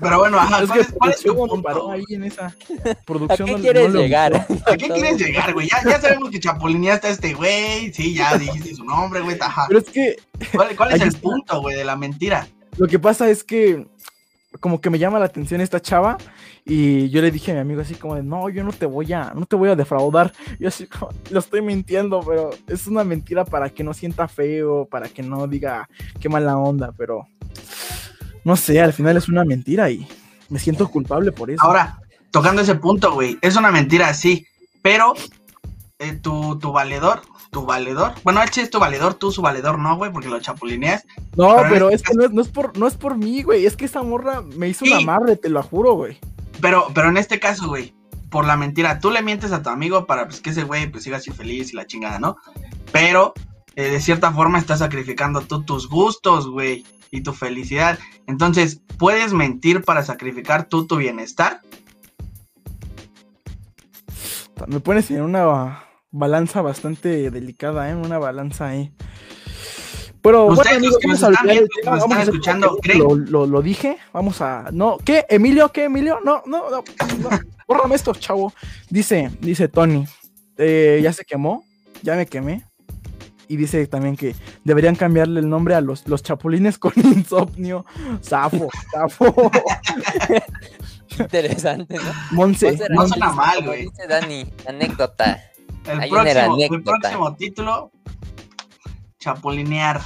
[0.00, 1.62] Pero bueno, ajá, Es ¿cuál que es, cuál es tu punto?
[1.62, 2.46] paró ahí en esa
[2.84, 3.48] ¿A producción.
[3.48, 4.34] qué no- quieres no le llegar?
[4.66, 5.68] ¿A qué quieres llegar, güey?
[5.68, 7.92] Ya, ya sabemos que chapulineaste a este güey.
[7.92, 9.36] Sí, ya dijiste su nombre, güey.
[9.40, 9.66] Ajá.
[9.68, 10.16] Pero es que
[10.54, 11.20] ¿Cuál, cuál es el está.
[11.20, 12.46] punto, güey, de la mentira?
[12.76, 13.86] Lo que pasa es que
[14.60, 16.18] como que me llama la atención esta chava
[16.64, 19.10] y yo le dije a mi amigo así como de, no, yo no te voy
[19.12, 20.32] a, no te voy a defraudar.
[20.60, 24.84] Yo así como, lo estoy mintiendo, pero es una mentira para que no sienta feo,
[24.90, 25.88] para que no diga
[26.20, 27.26] qué mala onda, pero
[28.44, 30.06] no sé, al final es una mentira y
[30.48, 31.62] Me siento culpable por eso.
[31.62, 31.98] Ahora,
[32.30, 34.46] tocando ese punto, güey, es una mentira, sí,
[34.82, 35.14] pero
[35.98, 39.96] eh, tu, tu valedor, tu valedor, bueno, H es tu valedor, tú su valedor no,
[39.96, 41.04] güey, porque lo chapulineas.
[41.36, 43.64] no, pero es que no es, no es por, no es por mí, güey.
[43.66, 45.02] Es que esa morra me hizo un Sí.
[45.02, 46.18] amarre, te lo juro, güey.
[46.60, 47.94] Pero, pero en este caso, güey,
[48.30, 51.04] por la mentira, tú le mientes a tu amigo para pues, que ese güey pues,
[51.04, 52.36] siga así feliz y la chingada, ¿no?
[52.90, 53.34] Pero
[53.76, 57.98] eh, de cierta forma estás sacrificando tú tus gustos, güey, y tu felicidad.
[58.26, 61.60] Entonces, ¿puedes mentir para sacrificar tú tu bienestar?
[64.66, 67.94] Me pones en una balanza bastante delicada, ¿eh?
[67.94, 68.92] Una balanza ahí.
[70.22, 72.94] Pero Ustedes, bueno, que amigos, nos están viendo, tema, nos están escuchando, que.
[72.94, 74.70] Lo, lo- lo dije, vamos a...
[74.72, 75.26] No, ¿qué?
[75.28, 75.70] ¿Emilio?
[75.70, 76.20] ¿Qué, Emilio?
[76.24, 76.84] No, no, no,
[77.18, 77.30] no.
[77.66, 78.52] Bórrame esto, chavo.
[78.88, 80.06] Dice, dice Tony,
[80.58, 81.64] eh, ya se quemó,
[82.02, 82.64] ya me quemé.
[83.52, 84.34] Y dice también que
[84.64, 87.84] deberían cambiarle el nombre a los, los chapulines con insomnio.
[88.24, 89.50] Zafo, Zafo.
[91.18, 92.12] Interesante, ¿no?
[92.30, 93.82] Monse, no suena mal, güey.
[93.82, 95.38] Dice Dani, anécdota.
[95.86, 96.98] El Ahí próximo, el anécdota.
[97.00, 97.92] próximo título,
[99.18, 100.00] chapulinear.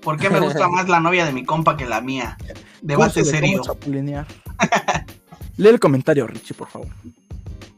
[0.00, 2.38] ¿Por qué me gusta más la novia de mi compa que la mía?
[2.80, 3.60] Debate de serio.
[3.62, 4.26] chapulinear.
[5.58, 6.88] Lee el comentario, Richie, por favor.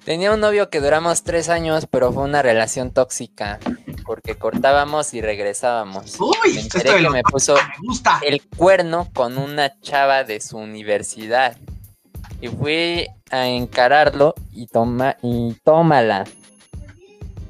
[0.04, 3.58] Tenía un novio que duramos tres años, pero fue una relación tóxica.
[4.06, 6.16] Porque cortábamos y regresábamos.
[6.20, 8.20] Uy, Me enteré que me puso me gusta.
[8.22, 11.56] el cuerno con una chava de su universidad.
[12.40, 16.24] Y fui a encararlo y toma y tómala.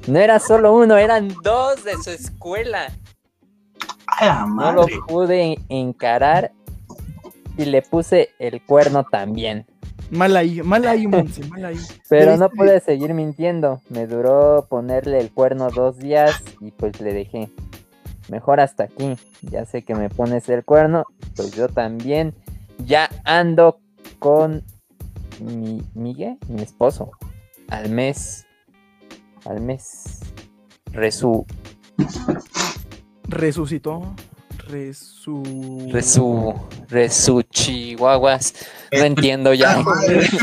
[0.07, 2.87] No era solo uno, eran dos de su escuela.
[4.07, 6.51] A la No lo pude encarar
[7.57, 9.65] y le puse el cuerno también.
[10.09, 11.77] Mal ahí, mal ahí, Monse, mal ahí.
[12.09, 13.81] Pero no Debiste- pude seguir mintiendo.
[13.89, 17.49] Me duró ponerle el cuerno dos días y pues le dejé.
[18.29, 19.15] Mejor hasta aquí.
[19.41, 21.05] Ya sé que me pones el cuerno,
[21.35, 22.33] pues yo también
[22.85, 23.79] ya ando
[24.19, 24.63] con
[25.39, 27.11] mi Miguel, mi esposo.
[27.69, 28.45] Al mes.
[29.45, 30.19] Al mes.
[30.91, 31.45] Resu,
[33.27, 34.15] Resucitó.
[34.69, 35.43] Resu.
[35.91, 36.53] resu,
[36.89, 38.53] resu chihuahuas.
[38.91, 39.77] No entiendo A la ya.
[39.79, 40.27] madre.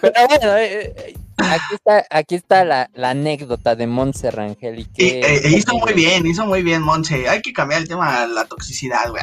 [0.00, 4.78] Pero bueno, eh, eh, aquí está, aquí está la, la anécdota de Montse Rangel.
[4.78, 7.28] Y Y, que, eh, eh, hizo muy bien, hizo muy bien, Monse.
[7.28, 9.22] Hay que cambiar el tema de la toxicidad, güey.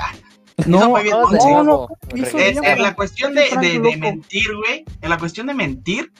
[0.68, 4.56] No, Hizo muy bien, no, no, hizo En, bien, en la cuestión de, de- mentir,
[4.56, 6.12] güey, en la cuestión de mentir,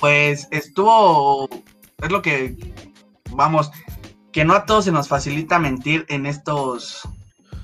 [0.00, 1.48] pues estuvo,
[2.02, 2.56] es lo que,
[3.30, 3.70] vamos,
[4.36, 7.00] que no a todos se nos facilita mentir en estos,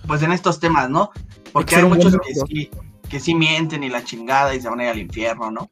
[0.07, 1.11] pues en estos temas, ¿no?
[1.53, 2.71] Porque Hay muchos que sí,
[3.11, 5.69] que sí mienten y la chingada y se van a ir al infierno, ¿no?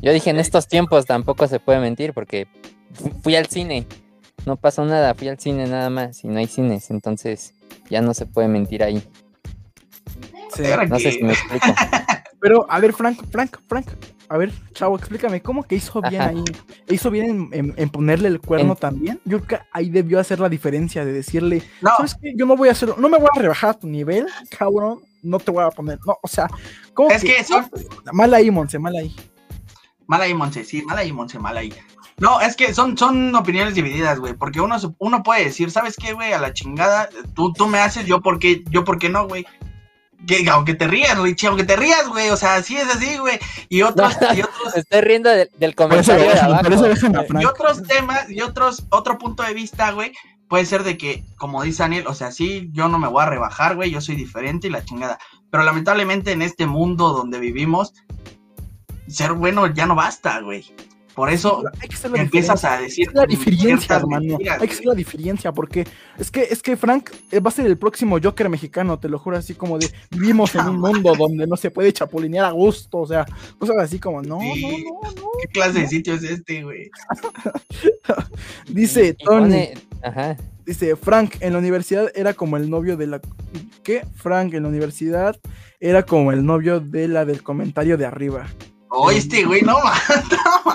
[0.00, 2.46] Yo dije, en estos tiempos tampoco se puede mentir porque
[2.94, 3.86] fu- fui al cine.
[4.46, 7.52] No pasó nada, fui al cine nada más y no hay cines, entonces
[7.90, 9.06] ya no se puede mentir ahí.
[10.56, 10.62] Sí.
[10.88, 11.66] No sé si me explico.
[12.40, 13.86] Pero, a ver, Frank, Frank, Frank.
[14.32, 16.30] A ver, chavo, explícame, ¿cómo que hizo bien Ajá.
[16.30, 16.42] ahí?
[16.88, 19.20] ¿Hizo bien en, en- en ponerle el cuerno En- también?
[19.26, 22.32] Yo creo que ahí debió hacer la diferencia de decirle, No, ¿sabes qué?
[22.34, 24.26] Yo no voy a hacerlo, no me voy a rebajar a tu nivel,
[24.56, 26.48] cabrón, no te voy a poner, no, o sea,
[26.94, 27.68] ¿cómo es que son,
[28.14, 29.14] Mal ahí, Monse, mal ahí.
[30.06, 31.74] Mal ahí, Monse, sí, mal ahí, Monse, mal ahí.
[32.16, 36.14] No, es que son, son opiniones divididas, güey, porque uno, uno puede decir, ¿sabes qué,
[36.14, 36.32] güey?
[36.32, 39.44] A la chingada, tú, tú me haces, yo por qué, yo por qué no, güey.
[40.26, 43.38] Que, aunque te rías, Richie, aunque te rías, güey, o sea, sí es así, güey.
[43.68, 47.40] Y otros, y otros, estoy riendo del, del Por eso comentario de abajo.
[47.40, 50.12] y otros temas, y otros, otro punto de vista, güey,
[50.48, 53.26] puede ser de que, como dice Daniel, o sea, sí, yo no me voy a
[53.26, 55.18] rebajar, güey, yo soy diferente y la chingada.
[55.50, 57.94] Pero lamentablemente en este mundo donde vivimos,
[59.08, 60.74] ser bueno ya no basta, güey.
[61.14, 64.24] Por eso Hay que hacer la empiezas a decir la diferencia, hermano.
[64.38, 65.86] mentiras, Hay que hacer la diferencia porque
[66.18, 69.18] es que es que Frank eh, va a ser el próximo Joker mexicano, te lo
[69.18, 72.98] juro, así como de vivimos en un mundo donde no se puede chapulinear a gusto,
[72.98, 73.26] o sea,
[73.58, 74.84] cosas así como no, Sí.
[74.84, 75.28] no, no, no.
[75.42, 76.90] ¿Qué clase de sitio es este, güey?
[78.68, 79.68] Dice Tony,
[80.02, 80.36] ajá.
[80.64, 83.20] dice Frank en la universidad era como el novio de la
[83.82, 84.04] ¿qué?
[84.14, 85.36] Frank en la universidad
[85.80, 88.46] era como el novio de la del comentario de arriba.
[88.94, 89.72] Oye, este güey, no,
[90.64, 90.71] no,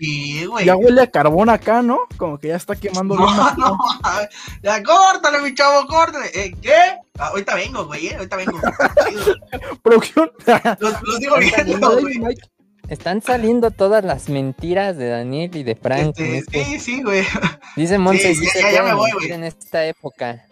[0.00, 0.64] ¿Qué güey?
[0.66, 1.98] ya huele a carbón acá, ¿no?
[2.16, 3.58] Como que ya está quemando bien No, machín.
[3.64, 3.76] no,
[4.62, 6.26] ya córtale, mi chavo, córtale.
[6.34, 6.74] Eh, ¿Qué?
[7.18, 8.58] Ah, ahorita vengo, güey, eh, ahorita vengo.
[9.82, 10.30] Producción.
[10.80, 12.36] Los, los digo viendo, güey.
[12.88, 16.14] Están saliendo todas las mentiras de Daniel y de Frank.
[16.18, 17.22] Este, este- sí, sí, güey.
[17.76, 19.30] Dice Monse, Sí, ya- ya- me voy, güey.
[19.32, 20.46] en esta época.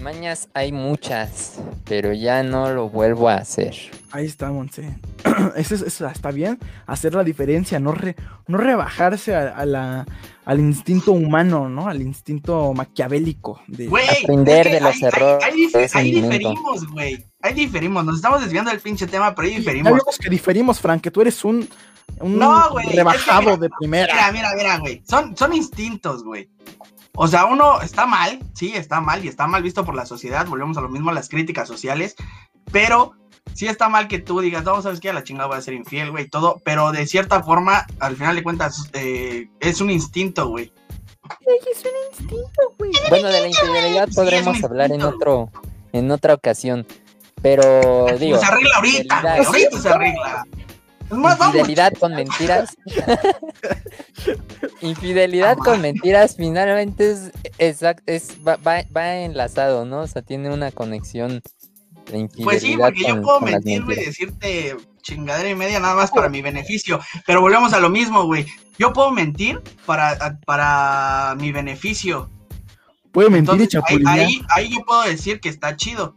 [0.00, 3.74] Mañas hay muchas, pero ya no lo vuelvo a hacer.
[4.12, 4.94] Ahí está, Monse.
[5.56, 8.14] Eso, es- eso está bien, hacer la diferencia, no, re-
[8.46, 10.06] no rebajarse a, a la,
[10.44, 11.88] al instinto humano, ¿no?
[11.88, 17.26] Al instinto maquiavélico de Güey, Aprender de los ahí- errores Ahí, diferimos, güey.
[17.42, 18.04] Ahí diferimos.
[18.04, 19.92] Nos estamos desviando del pinche tema, pero ahí Ya diferimos.
[19.92, 21.68] vimos que diferimos, Frank, que tú eres un,
[22.20, 24.14] un No, güey, es que rebajado mira, de primera.
[24.14, 25.02] Mira, mira, mira, güey.
[25.08, 26.48] Son, son instintos, güey.
[27.16, 30.46] O sea, uno está mal, sí, está mal y está mal visto por la sociedad.
[30.46, 32.14] Volvemos a lo mismo, las críticas sociales.
[32.70, 33.14] Pero
[33.54, 35.74] sí está mal que tú digas, no, sabes qué, a la chingada voy a ser
[35.74, 36.60] infiel, güey, todo.
[36.62, 40.70] Pero de cierta forma, al final de cuentas, eh, es un instinto, güey.
[43.08, 45.16] Bueno, de la infidelidad podremos es un hablar en instinto.
[45.16, 45.50] otro,
[45.92, 46.86] en otra ocasión.
[47.42, 49.44] Pero digo, se arregla ahorita, güey.
[49.46, 50.46] Ahorita se arregla.
[51.10, 51.54] Más, vamos.
[51.56, 52.76] infidelidad con mentiras.
[54.80, 60.00] infidelidad con mentiras finalmente es exact, es va, va, va enlazado, ¿no?
[60.00, 61.42] O sea, tiene una conexión
[62.10, 64.18] de infidelidad Pues sí, porque yo puedo con las mentir, güey, mentiras.
[64.18, 67.00] decirte chingadera y media nada más para mi beneficio.
[67.26, 68.46] Pero volvemos a lo mismo, güey.
[68.78, 72.30] Yo puedo mentir para, para mi beneficio.
[73.12, 76.16] Puede mentir y ahí, ahí, ahí yo puedo decir que está chido.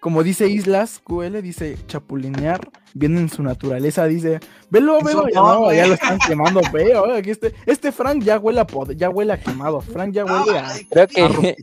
[0.00, 5.72] Como dice Islas QL, dice chapulinear, viene en su naturaleza, dice, velo, velo, ya, no,
[5.72, 9.32] ya lo están quemando, veo, aquí este, este Frank ya huele a pod- ya huele
[9.32, 11.56] a quemado, Frank ya huele a, Creo que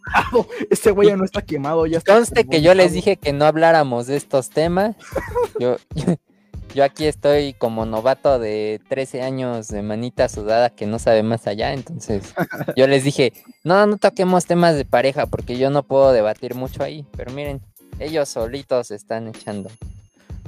[0.69, 3.45] este güey ya no está quemado, ya está conste que yo les dije que no
[3.45, 4.95] habláramos de estos temas.
[5.59, 5.77] Yo,
[6.73, 11.47] yo aquí estoy como novato de 13 años de manita sudada que no sabe más
[11.47, 12.33] allá, entonces
[12.75, 13.31] yo les dije,
[13.63, 17.61] no, no toquemos temas de pareja porque yo no puedo debatir mucho ahí, pero miren,
[17.99, 19.69] ellos solitos se están echando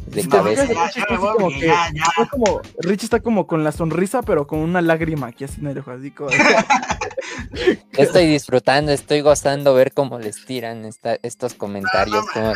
[0.07, 0.61] de cabeza.
[0.63, 2.03] Richie está así como güey, que- ya, ya.
[2.03, 5.67] está como, Rich está como con la sonrisa, pero con una lágrima aquí así en
[5.67, 6.29] el ojo, así como-
[7.97, 12.25] Estoy disfrutando, estoy gozando ver cómo les tiran esta- estos comentarios.
[12.33, 12.53] como-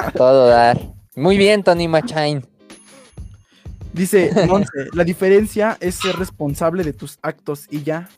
[0.00, 0.78] a todo dar.
[1.14, 2.44] Muy bien, Tony Machain.
[3.92, 8.08] Dice Monse, la diferencia es ser responsable de tus actos y ya.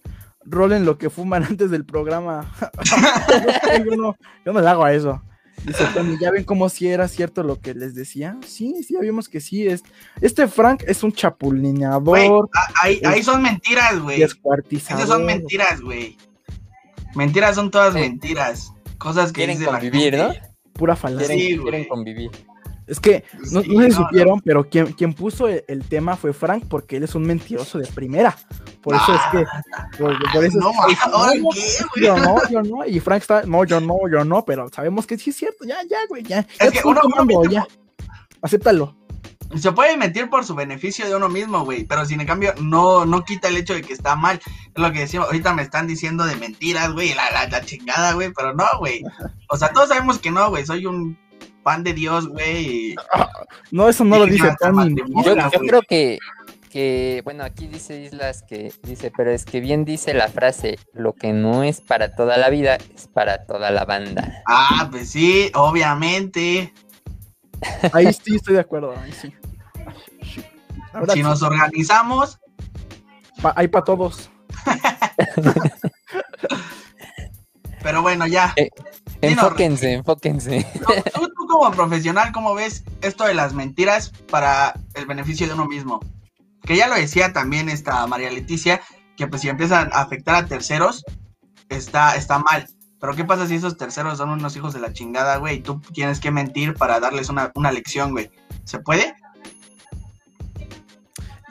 [0.46, 2.52] Rolen lo que fuman antes del programa.
[3.84, 5.20] yo, no, yo no le hago a eso.
[5.64, 8.36] Dice Tony, ¿ya ven cómo si era cierto lo que les decía?
[8.46, 9.66] Sí, sí, ya vimos que sí.
[9.66, 9.82] Es,
[10.20, 12.48] este Frank es un chapulineador,
[12.82, 14.22] ahí, ahí son mentiras, güey.
[14.22, 16.16] Esas son mentiras, güey.
[17.14, 18.00] Mentiras son todas Sí.
[18.00, 18.72] mentiras.
[18.98, 20.42] Cosas que Quieren dice la convivir, gente.
[20.72, 21.28] Pura falacia.
[21.28, 21.88] Quieren, Sí, quieren güey.
[21.88, 22.30] convivir.
[22.86, 23.90] Es que no, Sí, no.
[23.90, 27.78] supieron, pero quien, quien puso el, el tema fue Frank porque él es un mentiroso
[27.78, 28.36] de primera.
[28.82, 29.46] Por eso es que.
[29.98, 32.84] Por, por eso No, es ahora qué, yo no, yo no.
[32.86, 35.64] Y Frank está, no, yo no, yo no, pero sabemos que sí es cierto.
[35.64, 36.46] Ya, ya, güey, ya.
[36.60, 37.66] Es que uno- miente ya.
[38.42, 38.96] Acéptalo.
[39.56, 43.04] Se puede mentir por su beneficio de uno mismo, güey, pero sin en cambio no,
[43.06, 44.40] no quita el hecho de que está mal.
[44.74, 48.14] Es lo que decimos, ahorita me están diciendo de mentiras, güey, la, la, la chingada,
[48.14, 49.02] güey, pero no, güey.
[49.50, 51.16] O sea, todos sabemos que no, güey, soy un
[51.64, 52.94] pan de Dios, güey.
[53.72, 55.50] No, eso no lo dice matrimonio.
[55.52, 56.18] Yo, creo que,
[56.70, 61.14] que, bueno, aquí dice Islas que dice, pero es que bien dice la frase, lo
[61.14, 64.42] que no es para toda la vida es para toda la banda.
[64.46, 66.72] Ah, pues sí, obviamente.
[67.92, 68.94] Ahí sí estoy de acuerdo.
[68.96, 69.34] Ahí sí.
[71.08, 71.22] Si sí.
[71.22, 72.38] nos organizamos,
[73.42, 74.30] Pa- hay para todos.
[77.82, 78.52] pero bueno, ya.
[78.56, 78.68] Eh,
[79.20, 80.66] Enfóquense, enfóquense.
[80.80, 85.54] Tú, tú- tú como profesional, ¿cómo ves esto de las mentiras para el beneficio de
[85.54, 86.00] uno mismo?
[86.62, 88.80] Que ya lo decía también esta María Leticia,
[89.16, 91.04] que pues si empiezan a afectar a terceros,
[91.68, 92.66] está, está mal.
[93.00, 95.56] Pero ¿qué pasa si esos terceros son unos hijos de la chingada, güey?
[95.56, 98.30] Y tú tienes que mentir para darles una, una lección, güey.
[98.64, 99.14] ¿Se puede?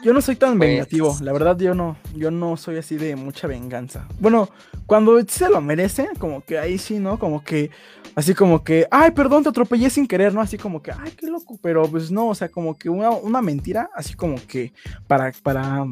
[0.03, 3.15] Yo no soy tan Pues- vengativo, la verdad yo no, yo no soy así de
[3.15, 4.05] mucha venganza.
[4.19, 4.49] Bueno,
[4.85, 7.17] cuando se lo merece, como que ahí sí, ¿no?
[7.17, 7.69] Como que,
[8.15, 10.41] así como que, ay, perdón, te atropellé sin querer, ¿no?
[10.41, 13.41] Así como que, ay, qué loco, pero pues no, o sea, como que una, una
[13.41, 14.73] mentira, así como que
[15.07, 15.85] para, para,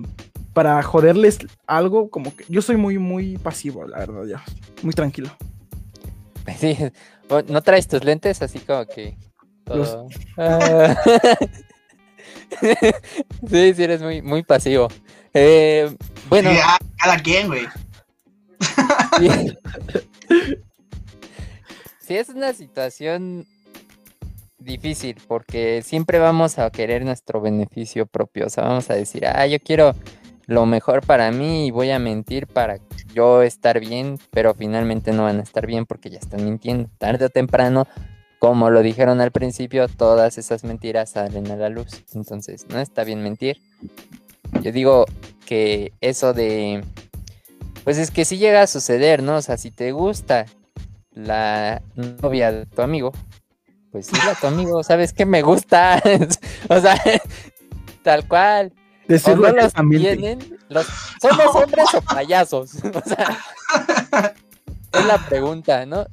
[0.54, 4.44] para joderles algo, como que yo soy muy, muy pasivo, la verdad, ya,
[4.84, 5.30] muy tranquilo.
[6.60, 6.76] Sí,
[7.48, 8.42] ¿no traes tus lentes?
[8.42, 9.16] Así como que...
[9.64, 10.08] Todo-
[10.38, 10.96] Ah.
[13.50, 14.88] sí, sí, eres muy, muy pasivo.
[15.34, 15.96] Eh,
[16.30, 17.68] bueno, Sí, ah, cada quien, güey.
[22.12, 23.48] Sí, es una situación
[24.60, 28.48] difícil porque siempre vamos a querer nuestro beneficio propio.
[28.48, 29.96] O sea, vamos a decir, ah, yo quiero
[30.46, 32.80] lo mejor para mí y voy a mentir para
[33.14, 36.90] yo estar bien, pero finalmente no van a estar bien porque ya están mintiendo.
[36.98, 37.88] Tarde o temprano,
[38.42, 42.04] como lo dijeron al principio, todas esas mentiras salen a la luz.
[42.16, 43.62] Entonces, no está bien mentir.
[44.64, 45.06] Yo digo
[45.46, 46.84] que eso de...
[47.84, 49.36] Pues es que sí llega a suceder, ¿no?
[49.36, 50.48] O sea, si te gusta
[51.12, 53.12] la novia de tu amigo,
[53.92, 56.02] pues dile a tu amigo, ¿sabes qué me gusta?
[56.70, 57.00] o sea,
[58.02, 58.74] tal cual.
[59.08, 60.88] O no los tienen Los,
[61.22, 62.72] ¿Somos hombres o payasos?
[62.84, 64.34] O sea,
[64.94, 66.06] es la pregunta, ¿no?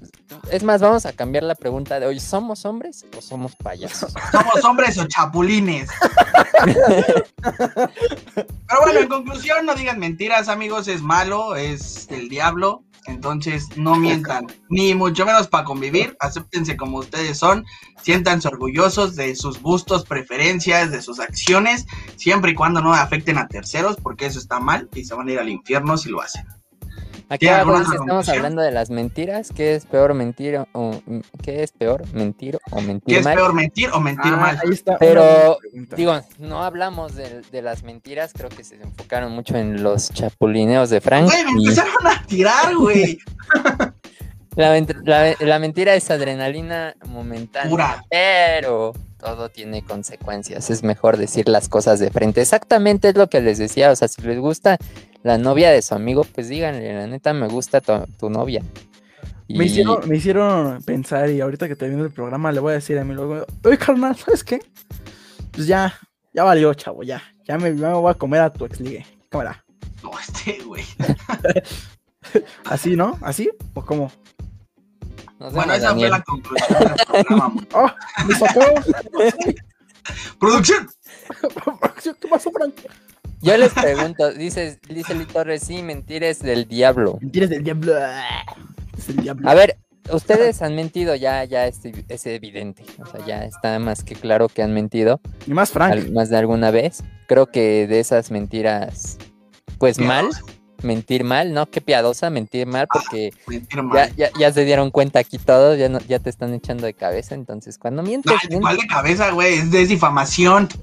[0.51, 2.21] Es más, vamos a cambiar la pregunta de hoy.
[2.21, 4.13] ¿Somos hombres o somos payasos?
[4.33, 5.89] ¿Somos hombres o chapulines?
[7.45, 10.89] Pero bueno, en conclusión, no digan mentiras, amigos.
[10.89, 12.85] Es malo, es el diablo.
[13.07, 16.17] Entonces, no mientan, ni mucho menos para convivir.
[16.21, 17.65] Acéptense como ustedes son.
[18.03, 23.49] Siéntanse orgullosos de sus gustos, preferencias, de sus acciones, siempre y cuando no afecten a
[23.49, 26.47] terceros, porque eso está mal y se van a ir al infierno si lo hacen.
[27.31, 29.51] Aquí ¿Tiene alguna estamos hablando de las mentiras.
[29.55, 31.01] ¿Qué es peor mentir o
[31.43, 34.59] qué es peor mentir o mentir ¿Qué es peor, mentir o mentir Ah, mal?
[34.65, 34.97] ahí está.
[34.99, 35.59] Pero.
[35.97, 40.89] Digo, no hablamos de, de las mentiras, creo que se enfocaron mucho en los chapulineos
[40.89, 41.27] de Frank.
[41.27, 43.19] Güey, me y empezaron a tirar, güey.
[44.57, 48.05] la, la- la mentira es adrenalina momentánea, Pura.
[48.11, 50.71] pero todo tiene consecuencias.
[50.71, 52.41] Es mejor decir las cosas de frente.
[52.41, 53.91] Exactamente es lo que les decía.
[53.91, 54.79] O sea, si les gusta
[55.23, 58.63] la novia de su amigo, pues díganle, la neta me gusta tu, tu novia.
[59.49, 62.75] Me, Y- hicieron, me hicieron pensar y ahorita que termine el programa le voy a
[62.77, 64.61] decir a mi luego, oye carnal, ¿sabes qué?
[65.53, 65.99] Pues ya,
[66.33, 67.23] ya valió, chavo, ya.
[67.45, 69.07] Ya me, ya me voy a comer a tu ex ligue.
[69.31, 69.65] Cámara.
[70.03, 70.85] No, este, güey.
[72.67, 73.19] ¿Así, no?
[73.23, 73.49] ¿Así?
[73.75, 74.13] ¿O cómo?
[75.39, 77.49] Bueno, esa fue la conclusión del programa.
[77.49, 77.91] mo- ¡Oh!
[78.27, 78.61] ¡Me sacó!
[80.41, 80.89] ¡Producción!
[82.21, 82.75] ¿Qué pasó, Frank?
[83.41, 87.19] Yo les pregunto, dice, dice Lee Torres, sí, mentir es del diablo.
[87.21, 87.95] Mentiras del diablo.
[88.97, 89.49] Es el diablo.
[89.49, 89.79] A ver,
[90.13, 92.83] ustedes han mentido, ya, ya es, es evidente.
[93.01, 95.93] O sea, ya está más que claro que han mentido, Y más Frank.
[95.93, 97.03] al- más de alguna vez.
[97.29, 99.19] Creo que de esas mentiras,
[99.79, 100.27] pues mal,
[100.83, 101.67] mentir mal, ¿no?
[101.71, 104.17] Qué piadosa, mentir mal, porque Mentir ya, mal.
[104.17, 107.35] ya, ya se dieron cuenta aquí todos, ya, no- ya te están echando de cabeza.
[107.35, 108.33] Entonces, cuando mientes.
[108.61, 109.55] ¿Cuál de cabeza, güey?
[109.55, 110.69] Es de difamación.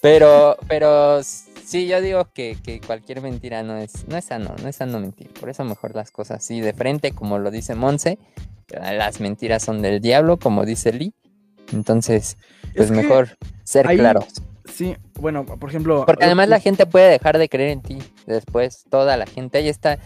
[0.00, 4.68] Pero, pero sí, yo digo que, que cualquier mentira no es, no es sano, no
[4.68, 5.28] es sano mentir.
[5.28, 8.18] Por eso mejor las cosas así de frente, como lo dice Monse.
[8.68, 11.14] Las mentiras son del diablo, como dice Lee.
[11.72, 12.36] Entonces,
[12.74, 14.26] pues Es que mejor ser ahí- claros.
[14.72, 16.04] Sí, bueno, por ejemplo.
[16.06, 19.58] Porque además la eh, gente puede dejar de creer en ti después, toda la gente.
[19.58, 19.98] Ahí está.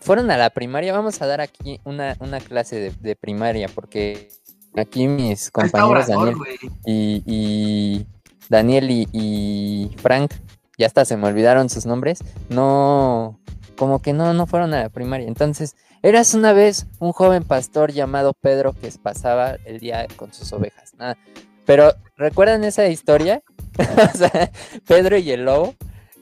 [0.00, 4.28] Fueron a la primaria, vamos a dar aquí una, una clase de, de primaria, porque
[4.76, 6.36] aquí mis compañeros Daniel
[6.84, 8.06] y, y
[8.48, 10.32] Daniel y, y Frank,
[10.78, 13.40] ya hasta se me olvidaron sus nombres, no,
[13.76, 15.26] como que no, no fueron a la primaria.
[15.26, 20.52] Entonces, eras una vez un joven pastor llamado Pedro que pasaba el día con sus
[20.52, 20.94] ovejas.
[20.94, 21.16] Nada.
[21.64, 23.42] Pero, ¿recuerdan esa historia?
[24.14, 24.50] o sea,
[24.86, 25.74] Pedro y el lobo,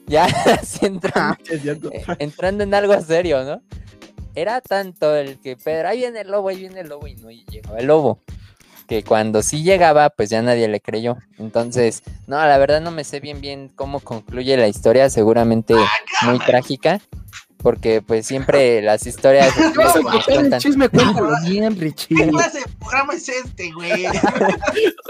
[0.07, 0.27] ya
[0.81, 3.61] entrando, Ah, eh, entrando en algo serio, ¿no?
[4.35, 7.29] Era tanto el que Pedro, ahí viene el lobo, ahí viene el lobo, y no
[7.31, 8.19] llegó el lobo.
[8.87, 11.17] Que cuando sí llegaba, pues ya nadie le creyó.
[11.39, 15.73] Entonces, no, la verdad no me sé bien bien cómo concluye la historia, seguramente
[16.23, 16.99] muy trágica,
[17.65, 20.01] porque pues siempre las historias ¿Qué vas a
[20.35, 20.87] contar chisme?
[20.87, 22.29] Cuéntalo bien, ¿Qué Richie.
[22.29, 24.05] clase de programa es este, güey?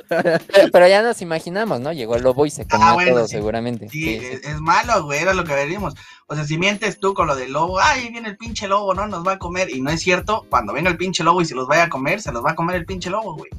[0.07, 0.39] pero,
[0.71, 1.91] pero ya nos imaginamos, ¿no?
[1.91, 3.33] Llegó el lobo y se comió Ah, bueno, todo, sí.
[3.33, 3.89] seguramente.
[3.89, 4.25] Sí, Sí, sí.
[4.25, 5.95] es, es malo, güey, era lo que venimos.
[6.27, 8.93] O sea, si mientes tú con lo del lobo, ay, ahí viene el pinche lobo,
[8.93, 9.05] ¿no?
[9.05, 9.69] Nos va a comer.
[9.69, 12.21] Y no es cierto, cuando venga el pinche lobo y se los vaya a comer,
[12.21, 13.51] se los va a comer el pinche lobo, güey.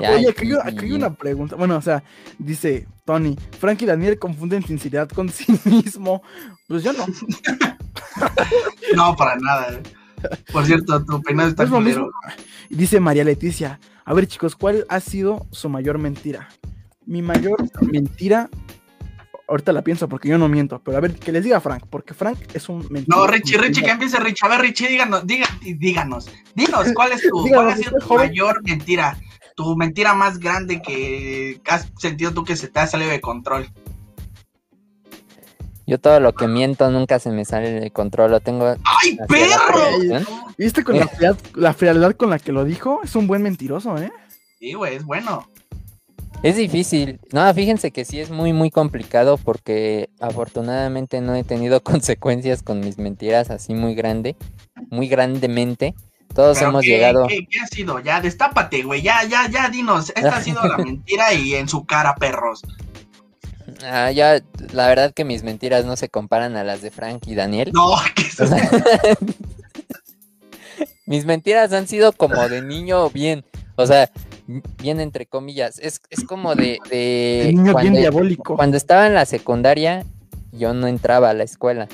[0.00, 1.56] Ya, Oye, aquí, hay- aquí hay y- una pregunta.
[1.56, 2.02] Bueno, o sea,
[2.38, 6.22] dice Tony, Frank y Daniel confunden sinceridad con sí mismo.
[6.66, 7.04] Pues yo no.
[8.94, 9.68] No, para nada.
[9.70, 9.82] güey.
[10.52, 12.06] Por cierto, tu peinado está Es lo culero.
[12.06, 12.12] mismo.
[12.70, 16.48] Y dice María Leticia, a ver chicos, ¿cuál ha sido su mayor mentira?
[17.06, 18.48] Mi mayor mentira,
[19.46, 22.14] ahorita la pienso porque yo no miento, pero a ver, que les diga Frank, porque
[22.14, 23.26] Frank es un mentiroso.
[23.26, 24.46] No, Richie, Richie, que empiece Richie.
[24.46, 28.06] A ver, Richie, díganos, diga, díganos, dinos, ¿cuál es tu, Díganos, cuál ha sido tu
[28.06, 28.28] joven.
[28.28, 29.16] mayor mentira?
[29.58, 33.68] Tu mentira más grande que has sentido tú que se te ha salido de control.
[35.84, 40.24] Yo todo lo que miento nunca se me sale de control, lo tengo ¡Ay, perro!
[40.56, 43.00] ¿Viste con la frialdad, la frialdad con la que lo dijo?
[43.02, 44.12] Es un buen mentiroso, ¿eh?
[44.60, 45.48] Sí, güey, es bueno.
[46.44, 47.18] Es difícil.
[47.32, 52.78] No, fíjense que sí es muy, muy complicado porque afortunadamente no he tenido consecuencias con
[52.78, 54.36] mis mentiras así muy grande,
[54.88, 55.96] muy grandemente.
[56.34, 57.26] Todos Pero hemos ¿qué, llegado.
[57.26, 57.98] ¿qué, qué ha sido?
[58.00, 59.02] Ya, destápate, güey.
[59.02, 60.10] Ya, ya, ya, dinos.
[60.14, 62.62] Esta ha sido la mentira y en su cara, perros.
[63.84, 64.40] Ah, ya,
[64.72, 67.70] la verdad que mis mentiras no se comparan a las de Frank y Daniel.
[67.72, 68.44] No, que eso-
[71.06, 73.44] Mis mentiras han sido como de niño bien,
[73.76, 74.10] o sea,
[74.82, 75.78] bien entre comillas.
[75.78, 78.56] Es, es como de, de El niño bien diabólico.
[78.56, 80.04] cuando estaba en la secundaria,
[80.52, 81.88] yo no entraba a la escuela.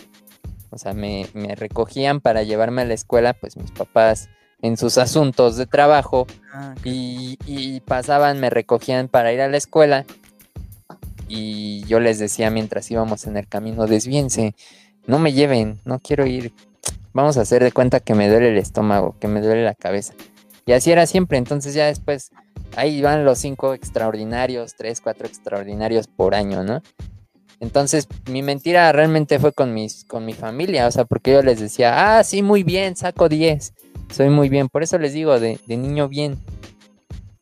[0.75, 4.29] O sea, me, me recogían para llevarme a la escuela, pues mis papás
[4.61, 9.57] en sus asuntos de trabajo Ah, y, y pasaban, me recogían para ir a la
[9.57, 10.05] escuela.
[11.29, 14.55] y yo les decía mientras íbamos en el camino, desvíense,
[15.07, 16.53] no me lleven, no quiero ir,
[17.12, 20.14] vamos a hacer de cuenta que me duele el estómago, que me duele la cabeza.
[20.66, 22.31] Y así era siempre, entonces ya después
[22.77, 26.83] ahí van los cinco extraordinarios, tres, cuatro extraordinarios por año, ¿no?
[27.61, 31.61] Entonces mi mentira realmente fue con, mis, con mi familia, o sea, porque yo les
[31.61, 33.73] decía, ah, sí, muy bien, saco 10,
[34.13, 36.39] soy muy bien, por eso les digo, de, niño bien,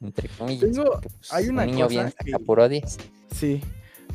[0.01, 0.71] entre comillas.
[0.75, 2.99] Pues, hay una niño bien saca puro 10.
[3.35, 3.61] Sí,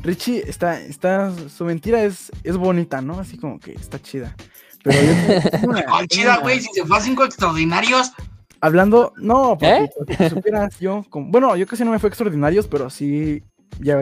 [0.02, 3.18] Richie está, está, su mentira es, es bonita, ¿no?
[3.18, 4.36] Así como que está chida.
[4.84, 8.12] Pero yo, chida, güey, si se fue a cinco extraordinarios.
[8.60, 10.30] Hablando, no, porque, ¿Eh?
[10.30, 13.42] supieras yo, bueno, yo casi no me fue extraordinarios, pero sí
[13.80, 14.00] ya,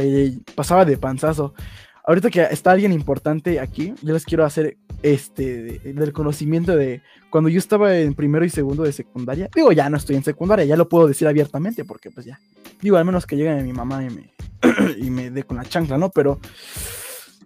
[0.55, 1.55] pasaba de panzazo.
[2.07, 7.51] Ahorita que está alguien importante aquí, yo les quiero hacer este del conocimiento de cuando
[7.51, 9.51] yo estaba en primero y segundo de secundaria.
[9.53, 12.39] Digo, ya no estoy en secundaria, ya lo puedo decir abiertamente porque pues ya.
[12.81, 14.33] Digo, al menos que llegue mi mamá y me,
[14.99, 16.11] y me dé con la chancla, ¿no?
[16.11, 16.39] Pero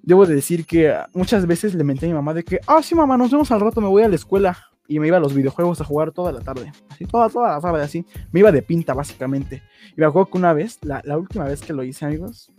[0.03, 2.95] debo de decir que muchas veces le menté a mi mamá de que, ah, sí,
[2.95, 4.59] mamá, nos vemos al rato, me voy a la escuela.
[4.87, 6.73] Y me iba a los videojuegos a jugar toda la tarde.
[6.89, 8.05] Así, toda, toda la tarde, así.
[8.33, 9.63] Me iba de pinta, básicamente.
[9.97, 12.53] Y me acuerdo que una vez, la, la última vez que lo hice, amigos,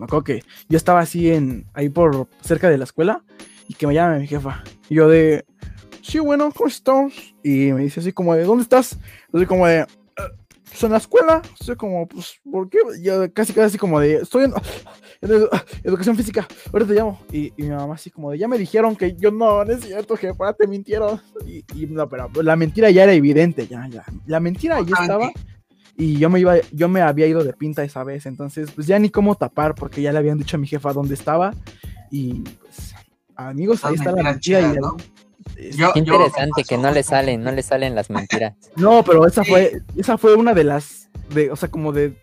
[0.00, 3.22] me acuerdo que yo estaba así en, ahí por cerca de la escuela
[3.68, 4.64] y que me llama mi jefa.
[4.88, 5.44] Y yo de,
[6.02, 7.12] sí, bueno, ¿cómo estás?
[7.44, 8.98] Y me dice así como de, ¿dónde estás?
[9.32, 9.86] Yo como de,
[10.70, 12.78] pues en la escuela, estoy como, pues, ¿por qué?
[13.02, 14.54] Yo casi, casi como de, estoy en,
[15.84, 17.20] educación física, ahora te llamo.
[17.30, 20.14] Y, mi mamá así como de, ya me dijeron que yo no, no es cierto,
[20.38, 21.20] para te mintieron.
[21.46, 24.04] Y, no, pero la mentira ya era evidente, ya, ya.
[24.26, 25.30] La mentira ahí estaba.
[26.00, 28.98] Y yo me iba, yo me había ido de pinta esa vez, entonces, pues ya
[28.98, 31.52] ni cómo tapar, porque ya le habían dicho a mi jefa dónde estaba.
[32.10, 32.94] Y pues,
[33.36, 34.60] amigos, ahí está la mentira.
[34.62, 38.54] y, Qué interesante que no le salen, no le salen las mentiras.
[38.76, 42.16] No, pero esa fue, esa fue una de las, de, o sea, como de,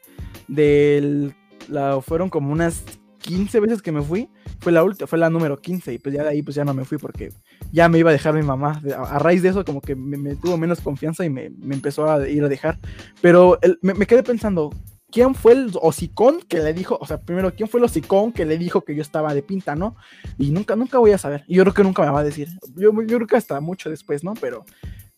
[0.48, 1.36] del,
[1.68, 2.82] la, fueron como unas
[3.20, 4.28] 15 veces que me fui,
[4.60, 6.74] fue la última, fue la número 15 y pues ya de ahí pues ya no
[6.74, 7.32] me fui porque
[7.72, 8.82] ya me iba a dejar mi mamá.
[8.98, 12.44] A, raíz de eso como que me, tuvo menos confianza y me, empezó a ir
[12.44, 12.78] a dejar.
[13.22, 14.72] Pero me, me, quedé pensando,
[15.12, 18.46] quién fue el hocicón que le dijo, o sea, primero, quién fue el hocicón que
[18.46, 19.96] le dijo que yo estaba de pinta, ¿no?
[20.38, 21.44] Y nunca, nunca voy a saber.
[21.48, 22.50] Y yo creo que nunca me va a decir.
[22.76, 24.34] Yo, yo creo que hasta mucho después, ¿no?
[24.40, 24.66] Pero,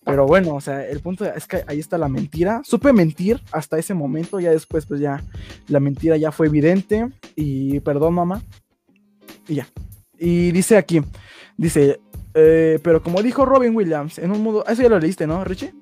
[0.03, 2.61] pero bueno, o sea, el punto es que ahí está la mentira.
[2.63, 5.23] Supe mentir hasta ese momento, ya después, pues ya,
[5.67, 7.09] la mentira ya fue evidente.
[7.35, 8.41] Y perdón, mamá.
[9.49, 9.67] Y ya.
[10.17, 11.01] Y dice aquí,
[11.57, 11.99] dice,
[12.33, 15.73] eh, pero como dijo Robin Williams, en un mundo, eso ya lo leíste, ¿no, Richie?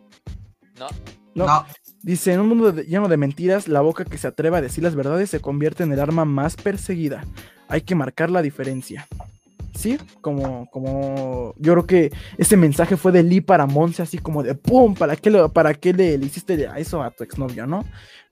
[0.79, 0.87] No.
[1.35, 1.65] No.
[2.01, 4.95] Dice, en un mundo lleno de mentiras, la boca que se atreva a decir las
[4.95, 7.25] verdades se convierte en el arma más perseguida.
[7.67, 9.07] Hay que marcar la diferencia.
[9.75, 14.41] Sí, como, como, yo creo que ese mensaje fue de Lee para Monse, así como
[14.41, 14.95] de ¡pum!
[14.95, 17.85] ¿Para qué, para qué le, le hiciste eso a tu exnovio, no?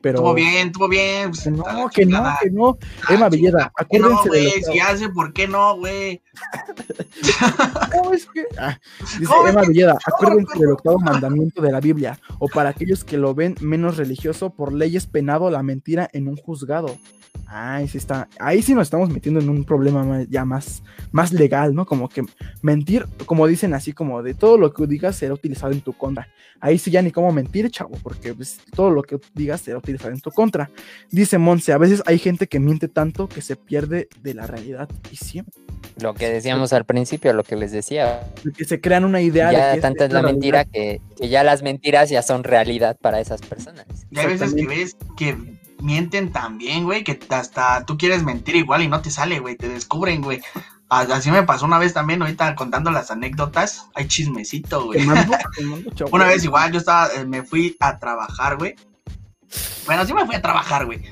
[0.05, 0.17] Pero...
[0.19, 1.31] Estuvo bien, estuvo bien.
[1.31, 2.77] Pues, no, que no, que no.
[3.09, 6.21] Emma Villeda, acuérdense de lo Si hace, ¿por qué no, güey?
[7.91, 8.45] ¿Cómo es que?
[8.59, 8.77] Ah,
[9.17, 13.33] dice Emma Villeda, acuérdense del octavo mandamiento de la Biblia, o para aquellos que lo
[13.33, 16.95] ven menos religioso, por leyes penado la mentira en un juzgado.
[17.47, 21.75] Ahí sí está, ahí sí nos estamos metiendo en un problema ya más, más legal,
[21.75, 21.85] ¿no?
[21.85, 22.23] Como que
[22.61, 26.27] mentir, como dicen así, como de todo lo que digas será utilizado en tu contra.
[26.59, 30.11] Ahí sí ya ni cómo mentir, chavo, porque pues, todo lo que digas será utilizado
[30.11, 30.71] en tu contra.
[31.11, 34.89] Dice Monse, a veces hay gente que miente tanto que se pierde de la realidad
[35.11, 35.53] y siempre.
[36.01, 38.31] Lo que decíamos al principio, lo que les decía.
[38.57, 39.51] Que se crean una idea.
[39.51, 43.21] Ya de tanta es la mentira que, que, ya las mentiras ya son realidad para
[43.21, 43.85] esas personas.
[44.11, 45.54] Y hay veces que ves que
[45.85, 49.69] mienten también, güey, que hasta tú quieres mentir igual y no te sale, güey, te
[49.69, 50.41] descubren, güey.
[50.89, 55.05] Así me pasó una vez también, ahorita contando las anécdotas, hay chismecito, güey.
[56.11, 58.75] una vez igual, yo estaba, eh, me fui a trabajar, güey.
[59.85, 61.03] Bueno, sí me fui a trabajar, güey.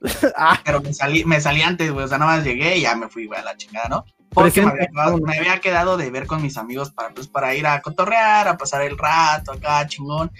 [0.36, 0.60] Ah.
[0.64, 3.08] Pero me salí, me salí antes, güey, o sea, nada más llegué y ya me
[3.08, 4.04] fui, güey, a la chingada, ¿no?
[4.32, 8.48] Porque me había, quedado de ver con mis amigos para, pues, para ir a cotorrear,
[8.48, 10.30] a pasar el rato acá, chingón.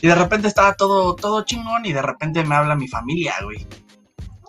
[0.00, 3.66] Y de repente estaba todo, todo chingón y de repente me habla mi familia, güey.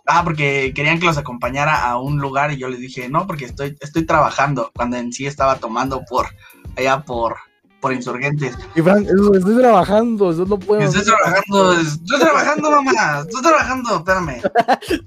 [0.05, 3.45] Ah, porque querían que los acompañara a un lugar y yo les dije, no, porque
[3.45, 6.27] estoy, estoy trabajando, cuando en sí estaba tomando por,
[6.75, 7.37] allá por,
[7.79, 8.57] por insurgentes.
[8.75, 10.81] Y Frank, estoy trabajando, eso no puedo.
[10.81, 14.41] Estoy trabajando, estoy trabajando, mamá, estoy trabajando, espérame.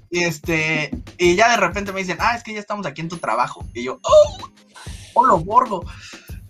[0.09, 3.09] y este, y ya de repente me dicen, ah, es que ya estamos aquí en
[3.09, 3.65] tu trabajo.
[3.73, 4.49] Y yo, oh,
[5.13, 5.83] hola, borgo.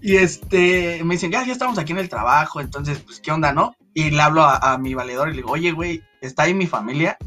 [0.02, 3.54] Y este, me dicen, ya, ya estamos aquí en el trabajo, entonces, pues, ¿qué onda,
[3.54, 3.76] no?
[3.94, 6.68] Y le hablo a, a mi valedor y le digo, oye, güey, ¿está ahí mi
[6.68, 7.18] familia?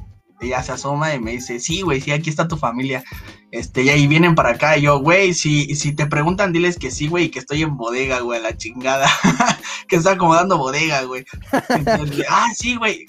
[0.41, 3.05] Ella se asoma y me dice, sí, güey, sí, aquí está tu familia.
[3.51, 4.77] Este, y ahí vienen para acá.
[4.77, 8.21] Y yo, güey, si, si te preguntan, diles que sí, güey, que estoy en bodega,
[8.21, 9.09] güey, la chingada.
[9.89, 11.25] que está acomodando bodega, güey.
[12.29, 13.07] ah, sí, güey.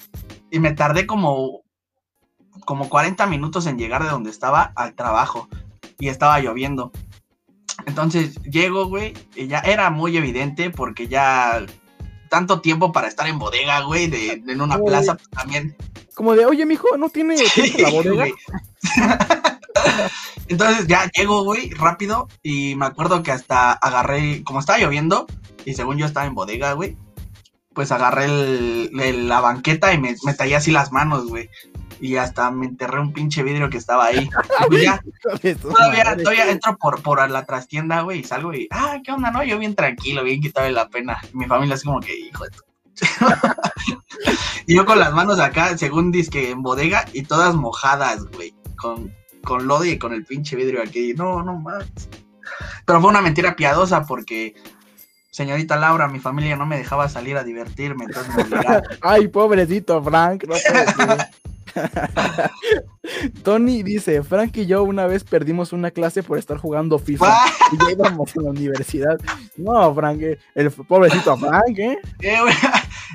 [0.50, 1.62] Y me tardé como
[2.68, 5.48] como 40 minutos en llegar de donde estaba al trabajo
[5.98, 6.92] y estaba lloviendo.
[7.86, 11.64] Entonces llego, güey, y ya era muy evidente porque ya
[12.28, 15.76] tanto tiempo para estar en bodega, güey, de, en una plaza pues, también.
[16.18, 17.36] Como de, oye, mijo, ¿no tiene
[17.78, 18.26] la bodega?
[20.48, 25.28] Entonces ya llego, güey, rápido y me acuerdo que hasta agarré, como estaba lloviendo
[25.64, 26.96] y según yo estaba en bodega, güey,
[27.72, 31.48] pues agarré el, la banqueta y me, me tallé así las manos, güey
[32.00, 34.28] y hasta me enterré un pinche vidrio que estaba ahí.
[34.68, 35.00] Pues ya,
[35.60, 39.30] todavía, todavía entro por, por la trastienda, güey, y salgo y, ah, ¿qué onda?
[39.30, 41.20] No, yo bien tranquilo, bien quitado de la pena.
[41.32, 42.50] mi familia es como que, hijo de
[44.66, 49.66] yo con las manos acá, según que en bodega, y todas mojadas, güey, con, con
[49.66, 51.14] lodo y con el pinche vidrio aquí.
[51.14, 51.86] No, no más.
[52.84, 54.54] Pero fue una mentira piadosa porque
[55.30, 58.58] señorita Laura, mi familia no me dejaba salir a divertirme, entonces me
[59.02, 60.54] Ay, pobrecito Frank, no
[63.44, 67.36] Tony dice, Frank y yo una vez perdimos una clase por estar jugando FIFA
[67.72, 69.16] y ya íbamos a la universidad.
[69.56, 71.98] No, Frank, eh, el pobrecito Frank, ¿eh?
[72.20, 72.38] eh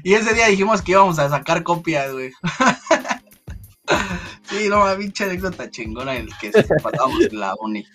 [0.04, 2.32] y ese día dijimos que íbamos a sacar copias, güey.
[4.44, 7.86] sí, no, pinche anécdota chingona en el que se pasamos en la uni.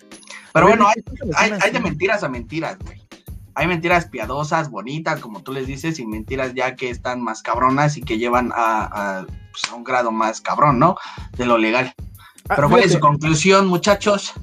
[0.51, 0.87] Pero bueno,
[1.35, 2.99] hay, hay de mentiras a mentiras, güey
[3.59, 7.97] hay mentiras piadosas, bonitas, como tú les dices, y mentiras ya que están más cabronas
[7.97, 10.95] y que llevan a, pues, un grado más cabrón, ¿no?
[11.37, 11.93] De lo legal.
[12.47, 14.33] Ah, Pero ¿cuál es su conclusión, muchachos?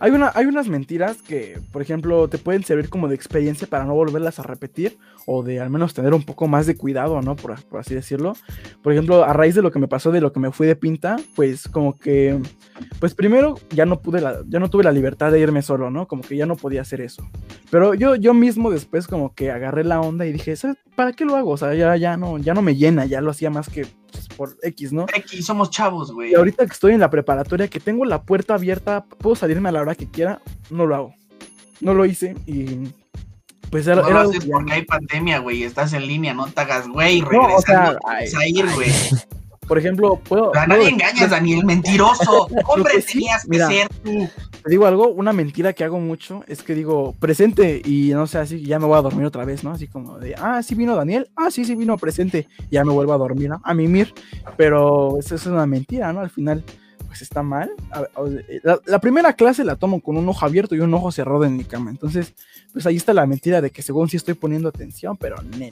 [0.00, 3.84] Hay, una, hay unas mentiras que, por ejemplo, te pueden servir como de experiencia para
[3.84, 7.36] no volverlas a repetir o de al menos tener un poco más de cuidado, ¿no?
[7.36, 8.34] Por, por, así decirlo.
[8.82, 10.76] Por ejemplo, a raíz de lo que me pasó, de lo que me fui de
[10.76, 12.40] pinta, pues como que,
[12.98, 16.06] pues primero ya no pude, la, ya no tuve la libertad de irme solo, ¿no?
[16.08, 17.28] Como que ya no podía hacer eso.
[17.70, 20.78] Pero yo, yo mismo después como que agarré la onda y dije, ¿sabes?
[20.96, 21.50] ¿Para qué lo hago?
[21.50, 24.28] O sea, ya, ya, no, ya no me llena, ya lo hacía más que pues,
[24.28, 25.06] por X, ¿no?
[25.14, 26.32] X, somos chavos, güey.
[26.32, 29.72] Y ahorita que estoy en la preparatoria, que tengo la puerta abierta, puedo salirme a
[29.72, 30.40] la hora que quiera,
[30.70, 31.14] no lo hago.
[31.80, 32.90] No lo hice y
[33.70, 37.20] pues era, no lo porque hay pandemia, güey, estás en línea, no te hagas, güey,
[37.20, 38.90] no, o sea, a ir, güey.
[39.70, 40.50] Por ejemplo, puedo.
[40.56, 42.48] A nadie engañas, Daniel, mentiroso.
[42.66, 44.28] Hombre, tenías que ser tú.
[44.64, 48.38] Te digo algo, una mentira que hago mucho es que digo presente y no sé,
[48.38, 49.70] así ya me voy a dormir otra vez, ¿no?
[49.70, 53.12] Así como de, ah, sí vino Daniel, ah, sí, sí vino presente, ya me vuelvo
[53.12, 53.60] a dormir, ¿no?
[53.62, 54.12] A mimir,
[54.56, 56.18] pero eso es una mentira, ¿no?
[56.18, 56.64] Al final,
[57.10, 57.72] pues está mal.
[58.86, 61.64] La, primera clase la tomo con un ojo abierto y un ojo cerrado en mi
[61.64, 62.34] cama, entonces,
[62.72, 65.66] pues ahí está la mentira de que según sí estoy poniendo atención, pero no.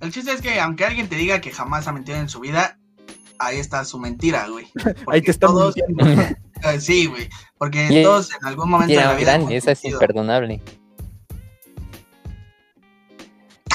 [0.00, 2.78] El chiste es que aunque alguien te diga que jamás ha mentido en su vida,
[3.40, 4.68] ahí está su mentira, güey.
[5.08, 5.74] ahí te están todos,
[6.78, 7.28] sí, güey.
[7.58, 9.34] Porque todos en algún momento de la vida.
[9.50, 10.62] esa es imperdonable.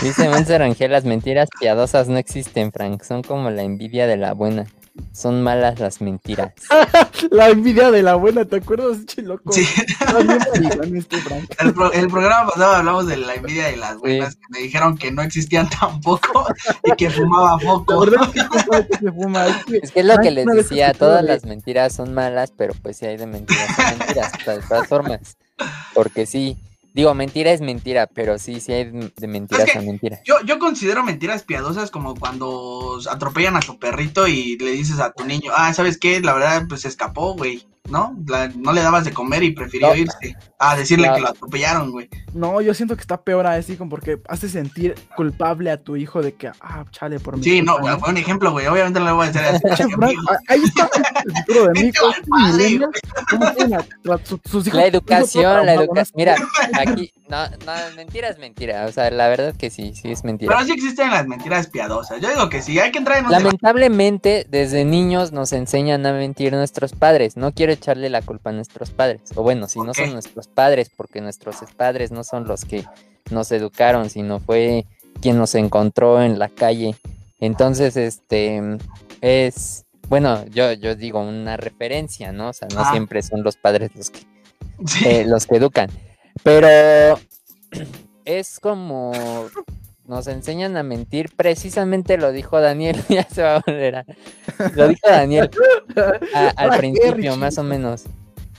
[0.02, 3.04] Dice Monser Ángel, las mentiras piadosas no existen, Frank.
[3.04, 4.66] Son como la envidia de la buena.
[5.14, 6.54] Son malas las mentiras.
[7.32, 9.52] la envidia de la buena, ¿te acuerdas, chiloco?
[9.52, 9.66] Sí.
[10.94, 11.18] Este,
[11.64, 15.22] el, programa pasado hablamos de la envidia de las buenas, que me dijeron que no
[15.22, 16.46] existían tampoco
[16.84, 18.06] y que fumaba poco.
[18.06, 23.06] es que es lo que les decía, todas las mentiras son malas, pero pues sí
[23.06, 25.38] hay de mentiras a mentiras, de todas formas.
[25.94, 26.58] Porque sí,
[26.94, 30.20] Digo, mentira es mentira, pero sí, sí hay de mentiras a mentiras.
[30.26, 35.12] Yo, yo considero mentiras piadosas como cuando atropellan a tu perrito y le dices a
[35.12, 36.20] tu niño, ah, ¿sabes qué?
[36.20, 37.66] La verdad, pues se escapó, güey.
[37.92, 38.16] ¿No?
[38.56, 42.10] no le dabas de comer y prefirió irse a decirle que lo atropellaron, güey.
[42.34, 46.22] No, yo siento que está peor así, como porque hace sentir culpable a tu hijo
[46.22, 47.44] de que, ah, chale, por mí.
[47.44, 48.68] Sí, no, fue un ejemplo, güey.
[48.68, 49.64] Obviamente no le voy a decir así.
[50.48, 50.90] ahí está
[51.26, 51.92] el futuro de mí.
[54.72, 56.14] La educación, la educación.
[56.16, 56.36] Mira,
[56.74, 58.86] aquí, no, no, mentira es mentira.
[58.86, 60.54] O sea, la verdad que sí, sí es mentira.
[60.54, 62.22] Pero sí existen las mentiras piadosas.
[62.22, 66.14] Yo digo que sí, hay que entrar en un Lamentablemente, desde niños nos enseñan a
[66.14, 67.38] mentir nuestros padres.
[67.38, 69.22] No quiero echarle la culpa a nuestros padres.
[69.36, 72.86] O bueno, si no son nuestros padres, porque nuestros padres no son los que
[73.32, 74.86] nos educaron, sino fue
[75.22, 76.96] quien nos encontró en la calle.
[77.40, 78.62] Entonces, este
[79.22, 82.50] es, bueno, yo, yo digo una referencia, ¿no?
[82.50, 84.22] O sea, no siempre son los padres los que,
[85.06, 85.90] eh, los que educan.
[86.44, 87.20] Pero
[88.26, 89.12] es como
[90.12, 94.06] nos enseñan a mentir, precisamente lo dijo Daniel, ya se va a volver a...
[94.76, 95.50] Lo dijo Daniel
[96.58, 98.04] al principio, más o menos.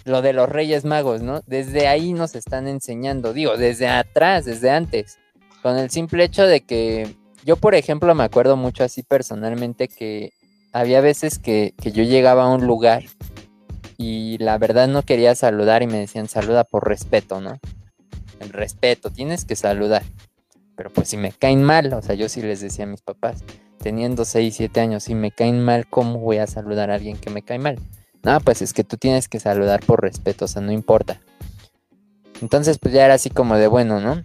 [0.07, 1.43] Lo de los Reyes Magos, ¿no?
[1.47, 5.19] Desde ahí nos están enseñando, digo, desde atrás, desde antes.
[5.63, 10.33] Con el simple hecho de que yo, por ejemplo, me acuerdo mucho así personalmente que
[10.73, 13.03] había veces que, que yo llegaba a un lugar
[13.99, 17.61] y la verdad no quería saludar y me decían saluda por respeto, ¿no?
[18.41, 20.03] El respeto, tienes que saludar
[20.77, 23.45] pero pues si me caen mal, o sea, yo sí les decía a mis papás,
[23.79, 27.31] teniendo 6, 7 años y me caen mal, ¿cómo voy a saludar a alguien que
[27.31, 27.79] me cae mal?
[28.23, 31.21] No, pues es que tú tienes que saludar por respeto, o sea, no importa.
[32.41, 34.23] Entonces, pues ya era así como de bueno, ¿no?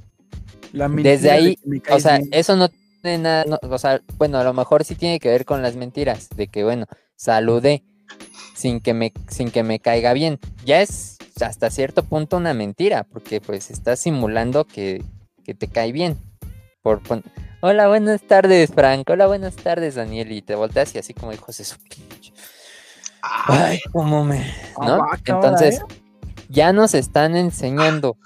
[1.02, 1.58] Desde ahí,
[1.89, 2.70] o sea, eso no
[3.02, 6.30] tiene nada, o sea, bueno, a lo mejor sí tiene que ver con las mentiras,
[6.36, 6.86] de que, bueno,
[7.16, 7.84] saludé
[8.56, 10.39] sin que me, sin que me caiga bien.
[10.66, 15.04] Ya es hasta cierto punto una mentira, porque pues estás simulando que,
[15.43, 16.18] que te cae bien.
[16.82, 17.02] Por,
[17.62, 19.10] Hola, buenas tardes, Frank.
[19.10, 20.32] Hola, buenas tardes, Daniel.
[20.32, 22.34] Y te volteas y así como hijos de su pinche.
[23.22, 24.54] Ay, cómo me.
[24.80, 25.06] ¿No?
[25.26, 25.82] Entonces,
[26.50, 28.18] ya nos están enseñando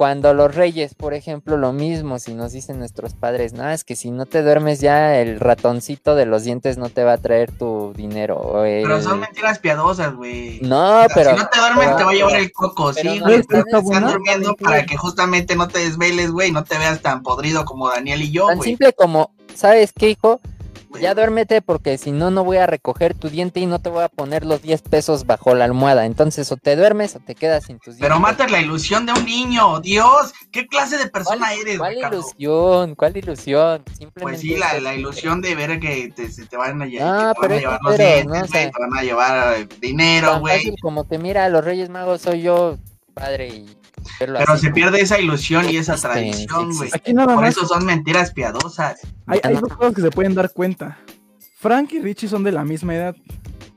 [0.00, 3.96] cuando los reyes, por ejemplo, lo mismo, si nos dicen nuestros padres, no, es que
[3.96, 7.52] si no te duermes ya el ratoncito de los dientes no te va a traer
[7.52, 8.50] tu dinero.
[8.62, 10.58] Pero son mentiras piadosas, güey.
[10.62, 11.32] No, pero...
[11.32, 13.40] Si no te duermes te va a llevar el coco, sí, güey.
[13.40, 13.64] Están,
[14.06, 18.22] durmiendo para que justamente no te desveles, güey, no te veas tan podrido como Daniel
[18.22, 18.56] y yo, güey.
[18.56, 20.40] Tan simple como, ¿sabes qué, hijo?
[20.98, 24.02] Ya duérmete porque si no, no voy a recoger tu diente y no te voy
[24.02, 26.04] a poner los 10 pesos bajo la almohada.
[26.04, 28.08] Entonces, o te duermes o te quedas sin tus dientes.
[28.08, 30.32] Pero matas la ilusión de un niño, Dios.
[30.50, 32.94] ¿Qué clase de persona eres, ¿Cuál ilusión?
[32.96, 33.84] ¿Cuál ilusión?
[33.86, 37.40] Simplemente pues sí, la, ilusión de ver que te, se te van a, llevar, te
[37.40, 40.74] van a llevar los dientes, te van a llevar dinero, güey.
[40.82, 42.78] Como que mira, los Reyes Magos soy yo,
[43.14, 43.79] padre, y
[44.18, 46.90] pero se pierde esa ilusión y esa tradición, güey.
[47.14, 49.00] Por eso son mentiras piadosas.
[49.26, 50.98] Hay, dos cosas que se pueden dar cuenta.
[51.58, 53.16] Frank y Richie son de la misma edad.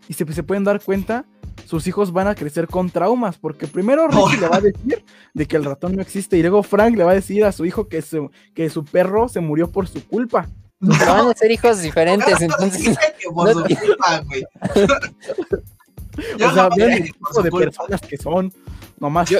[0.07, 1.25] Y si se pueden dar cuenta,
[1.65, 3.37] sus hijos van a crecer con traumas.
[3.37, 5.03] Porque primero Richie le va a decir
[5.33, 6.37] de que el ratón no existe.
[6.37, 9.27] Y luego Frank le va a decir a su hijo que su, que su perro
[9.27, 10.47] se murió por su culpa.
[10.79, 12.97] van a ser hijos diferentes, entonces.
[13.33, 14.43] por su culpa, güey.
[16.45, 18.53] o sea, vean el tipo de personas que son.
[18.99, 19.29] Nomás.
[19.29, 19.39] Yo,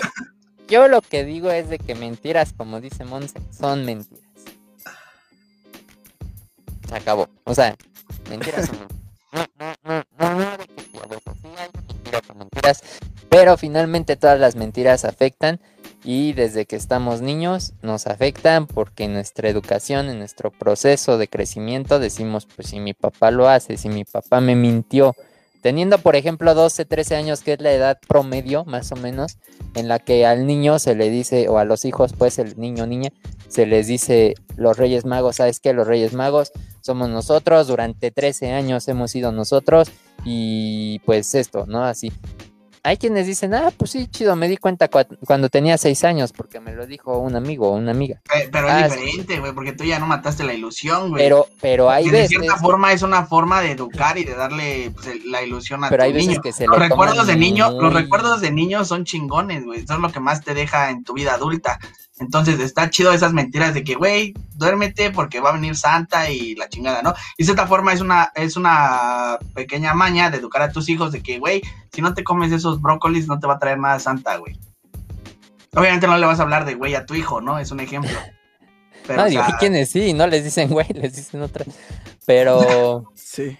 [0.74, 4.24] yo lo que digo es de que mentiras, como dice Monse, son mentiras.
[6.90, 7.30] Se acabó.
[7.44, 7.76] O sea,
[8.28, 8.80] mentiras son
[12.40, 12.82] mentiras.
[13.30, 15.60] Pero finalmente todas las mentiras afectan
[16.04, 21.28] y desde que estamos niños nos afectan porque en nuestra educación, en nuestro proceso de
[21.28, 25.16] crecimiento decimos, pues si mi papá lo hace, si mi papá me mintió,
[25.64, 29.38] Teniendo, por ejemplo, 12, 13 años, que es la edad promedio, más o menos,
[29.76, 32.86] en la que al niño se le dice, o a los hijos, pues el niño
[32.86, 33.12] niña,
[33.48, 35.72] se les dice los Reyes Magos, ¿sabes qué?
[35.72, 36.52] Los Reyes Magos
[36.82, 39.90] somos nosotros, durante 13 años hemos sido nosotros,
[40.26, 41.86] y pues esto, ¿no?
[41.86, 42.12] Así
[42.86, 46.60] hay quienes dicen, ah, pues sí, chido, me di cuenta cuando tenía seis años porque
[46.60, 48.22] me lo dijo un amigo o una amiga.
[48.52, 51.24] Pero, es ah, diferente, güey, porque tú ya no mataste la ilusión, güey.
[51.24, 52.30] Pero, pero hay veces...
[52.30, 55.90] De cierta forma es una forma de educar y de darle pues, la ilusión a
[55.90, 56.42] pero tu hay niño.
[56.42, 59.88] Que se los recuerdos de niño, los recuerdos de niño son chingones, güey.
[59.88, 61.80] Son lo que más te deja en tu vida adulta.
[62.20, 66.56] Entonces está chido esas mentiras de que, güey, duérmete porque va a venir Santa y
[66.56, 67.14] la chingada, ¿no?
[67.38, 71.12] Y de cierta forma es una, es una pequeña maña de educar a tus hijos
[71.12, 74.00] de que, güey, si no te comes esos brócolis no te va a traer nada
[74.00, 74.58] Santa, güey.
[75.76, 77.58] Obviamente no le vas a hablar de güey a tu hijo, ¿no?
[77.58, 78.12] Es un ejemplo.
[79.08, 81.66] Pero, no, digo, hay quienes sí, no les dicen güey, les dicen otra.
[82.26, 83.12] Pero.
[83.16, 83.58] sí.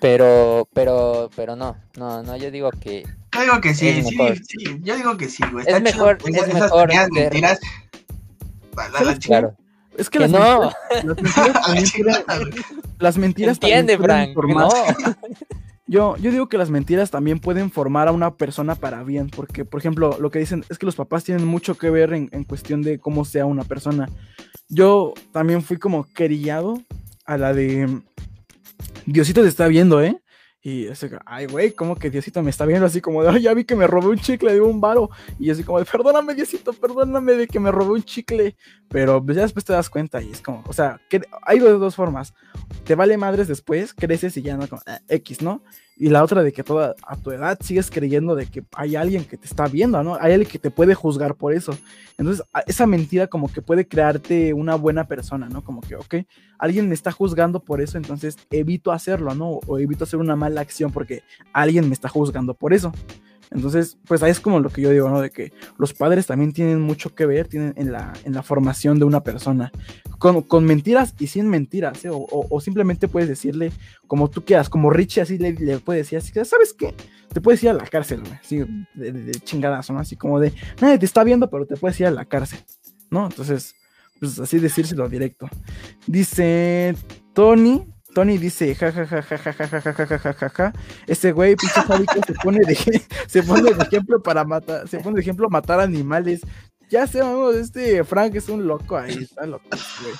[0.00, 3.04] Pero, pero, pero no, no, no, yo digo que.
[3.34, 5.64] Yo digo que sí, sí, sí, yo digo que sí, güey.
[5.68, 6.90] es mejor, es mejor.
[7.12, 7.60] mentiras
[9.20, 9.56] claro.
[9.96, 10.72] Es que, las, no.
[11.74, 12.24] mentiras,
[12.98, 14.34] las mentiras, Entiende, Frank,
[15.86, 19.64] Yo, yo digo que las mentiras también pueden formar a una persona para bien, porque,
[19.64, 22.44] por ejemplo, lo que dicen es que los papás tienen mucho que ver en, en
[22.44, 24.08] cuestión de cómo sea una persona.
[24.68, 26.80] Yo también fui como querillado
[27.26, 28.02] a la de
[29.12, 30.20] Diosito te está viendo, ¿eh?
[30.62, 33.54] Y ese, ay, güey, como que Diosito me está viendo así como de, ay, ya
[33.54, 35.08] vi que me robé un chicle de un varo.
[35.38, 38.56] Y así como de, perdóname, Diosito, perdóname de que me robé un chicle.
[38.88, 41.70] Pero pues, ya después te das cuenta y es como, o sea, que hay de
[41.70, 42.34] dos formas.
[42.84, 45.62] Te vale madres después, creces y ya no, como, ah, X, ¿no?
[46.02, 49.22] Y la otra de que toda a tu edad sigues creyendo de que hay alguien
[49.22, 50.14] que te está viendo, ¿no?
[50.14, 51.76] Hay alguien que te puede juzgar por eso.
[52.16, 55.62] Entonces, esa mentira como que puede crearte una buena persona, ¿no?
[55.62, 56.14] Como que, ok,
[56.58, 59.60] alguien me está juzgando por eso, entonces evito hacerlo, ¿no?
[59.66, 61.22] O evito hacer una mala acción porque
[61.52, 62.92] alguien me está juzgando por eso.
[63.50, 65.20] Entonces, pues ahí es como lo que yo digo, ¿no?
[65.20, 68.98] De que los padres también tienen mucho que ver tienen en, la, en la formación
[68.98, 69.72] de una persona.
[70.18, 72.10] Con, con mentiras y sin mentiras, ¿eh?
[72.10, 73.72] o, o, simplemente puedes decirle
[74.06, 76.94] como tú quieras, como Richie así le, le puede decir, así que, ¿sabes qué?
[77.32, 78.58] Te puedes ir a la cárcel, güey, así
[78.94, 80.00] de, de, chingadazo, ¿no?
[80.00, 82.60] Así como de, nadie te está viendo, pero te puedes ir a la cárcel,
[83.10, 83.26] ¿no?
[83.26, 83.74] Entonces,
[84.20, 85.48] pues así decírselo directo.
[86.06, 86.94] Dice
[87.32, 90.72] Tony, Tony dice, ja, ja, ja, ja, ja, ja, ja, ja, ja, ja, ja,
[91.06, 91.80] Ese güey, pinche
[92.26, 92.74] se pone de,
[93.26, 96.40] se pone de ejemplo para matar, se pone de ejemplo matar animales.
[96.88, 100.14] Ya sé, vamos, este Frank es un loco ahí, está loco, güey.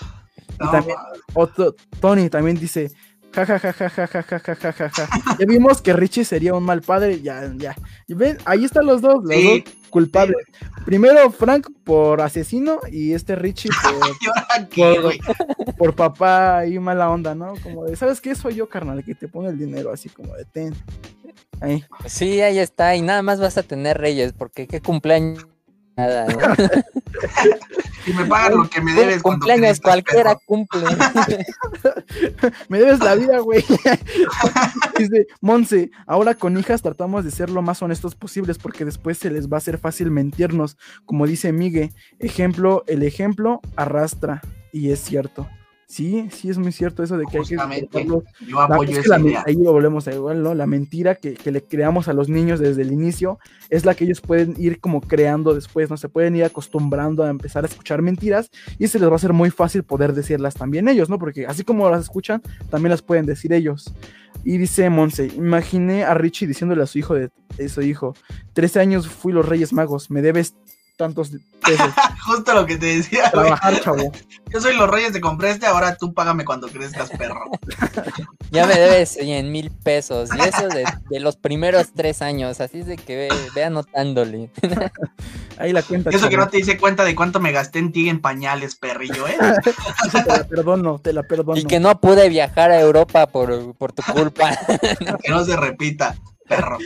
[0.53, 0.97] Y también,
[1.35, 2.91] otro, Tony también dice,
[3.35, 5.09] ja, ja, ja, ja, ja, ja, ja, ja, ja, ja, ja.
[5.39, 7.75] Ya vimos que Richie sería un mal padre, ya, ya.
[8.09, 10.45] Y ven, ahí están los dos, los Sí, dos culpables.
[10.85, 17.35] Primero Frank por asesino y este Richie por, ¿Y por- por papá ahí mala onda,
[17.35, 17.55] ¿no?
[17.63, 18.35] Como de, ¿sabes qué?
[18.35, 20.75] Soy yo, carnal, que te pone el dinero, así como de ten.
[21.61, 21.85] Ahí.
[22.07, 22.97] Sí, ahí está.
[22.97, 25.47] Y nada más vas a tener reyes, porque qué cumpleaños.
[25.97, 26.39] Nada, ¿no?
[28.05, 30.83] Si me pagan lo que me debes cumpleaños cualquiera cumple.
[32.69, 33.65] Me debes la vida, güey.
[34.99, 39.31] Dice, Monse, ahora con hijas tratamos de ser lo más honestos posibles porque después se
[39.31, 40.77] les va a hacer fácil mentirnos.
[41.05, 44.41] Como dice Migue, ejemplo, el ejemplo arrastra.
[44.73, 45.49] Y es cierto.
[45.91, 48.07] Sí, sí es muy cierto eso de que hay que Justamente.
[48.07, 48.23] Yo
[48.55, 49.43] La- apoyo es que la idea.
[49.45, 50.55] ahí lo volvemos a igual, ¿no?
[50.55, 54.05] La mentira que, que le creamos a los niños desde el inicio es la que
[54.05, 55.97] ellos pueden ir como creando después, ¿no?
[55.97, 59.33] Se pueden ir acostumbrando a empezar a escuchar mentiras y se les va a hacer
[59.33, 61.19] muy fácil poder decirlas también ellos, ¿no?
[61.19, 63.93] Porque así como las escuchan, también las pueden decir ellos.
[64.45, 68.15] Y dice Monse, imaginé a Richie diciéndole a su hijo de, de su hijo,
[68.53, 70.55] 13 años fui los Reyes Magos, me debes
[71.01, 71.31] tantos
[71.65, 71.89] pesos.
[72.27, 73.47] Justo lo que te decía, güey.
[73.47, 74.13] Trabajar, chavo.
[74.53, 77.51] Yo soy los reyes de compreste, ahora tú págame cuando crezcas, perro.
[78.53, 80.29] Ya me debes 100 mil pesos.
[80.37, 82.61] Y eso de, de los primeros tres años.
[82.61, 84.51] Así es de que ve, ve anotándole.
[85.57, 86.11] Ahí la cuenta.
[86.11, 88.75] Y Eso que no te hice cuenta de cuánto me gasté en ti en pañales,
[88.75, 89.37] perrillo, ¿eh?
[90.05, 91.61] Eso te la perdono, te la perdono.
[91.61, 94.51] Y que no pude viajar a Europa por, por tu culpa.
[95.23, 96.17] Que no se repita,
[96.51, 96.79] perro.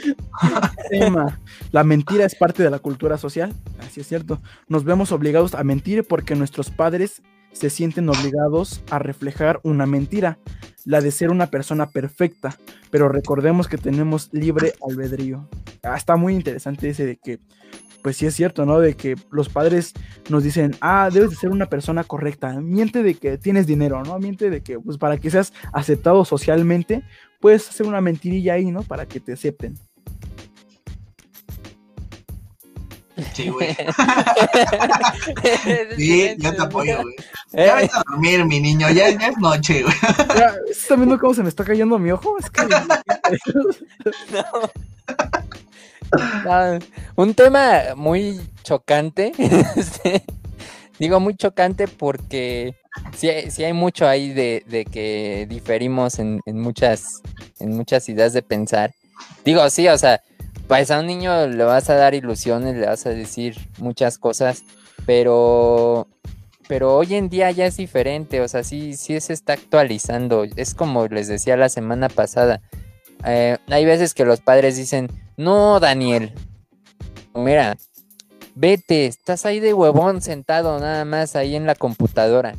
[1.73, 4.41] La mentira es parte de la cultura social, así es cierto.
[4.69, 7.23] Nos vemos obligados a mentir porque nuestros padres
[7.55, 10.39] se sienten obligados a reflejar una mentira,
[10.85, 12.59] la de ser una persona perfecta,
[12.91, 15.49] pero recordemos que tenemos libre albedrío.
[15.83, 17.39] Ah, está muy interesante ese de que,
[18.03, 18.81] pues sí es cierto, ¿no?
[18.81, 19.95] De que los padres
[20.29, 24.19] nos dicen, ah, debes de ser una persona correcta, miente de que tienes dinero, ¿no?
[24.19, 27.05] Miente de que, pues para que seas aceptado socialmente,
[27.45, 28.82] puedes hacer una mentirilla ahí, ¿no?
[28.82, 29.78] Para que te acepten.
[33.34, 33.76] Sí, güey.
[35.97, 37.14] Sí, yo te apoyo, güey.
[37.53, 39.95] Ya vete a dormir, mi niño, ya, ya es noche, güey.
[40.38, 42.38] Ya, ¿Están viendo cómo se me está cayendo mi ojo?
[42.38, 42.62] Es que.
[46.45, 46.78] No,
[47.16, 49.32] un tema muy chocante.
[49.76, 50.24] este,
[50.99, 52.74] Digo muy chocante porque
[53.16, 57.22] sí, hay- mucho ahí de, de que diferimos en, en muchas,
[57.61, 58.92] en muchas ideas de pensar.
[59.45, 60.20] Digo, sí, o sea,
[60.68, 64.64] pues a un niño le vas a dar ilusiones, le vas a decir muchas cosas,
[65.07, 66.09] pero,
[66.68, 70.45] pero hoy en día ya es diferente, o sea, sí, sí se está actualizando.
[70.57, 72.61] Es como les decía la semana pasada.
[73.24, 76.32] eh, hay veces que los padres dicen, no, Daniel,
[77.34, 77.76] mira,
[78.55, 82.55] vete, estás ahí de huevón sentado nada más ahí en la computadora.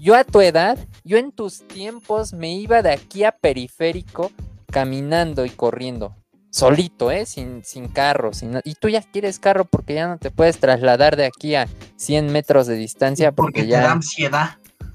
[0.00, 4.32] Yo a tu edad, yo en tus tiempos me iba de aquí a periférico
[4.72, 6.16] caminando y corriendo.
[6.48, 7.26] Solito, ¿eh?
[7.26, 8.32] Sin, sin carro.
[8.32, 11.68] Sin y tú ya quieres carro porque ya no te puedes trasladar de aquí a
[11.96, 13.82] 100 metros de distancia porque, Porque te ya...
[13.82, 14.50] da ansiedad.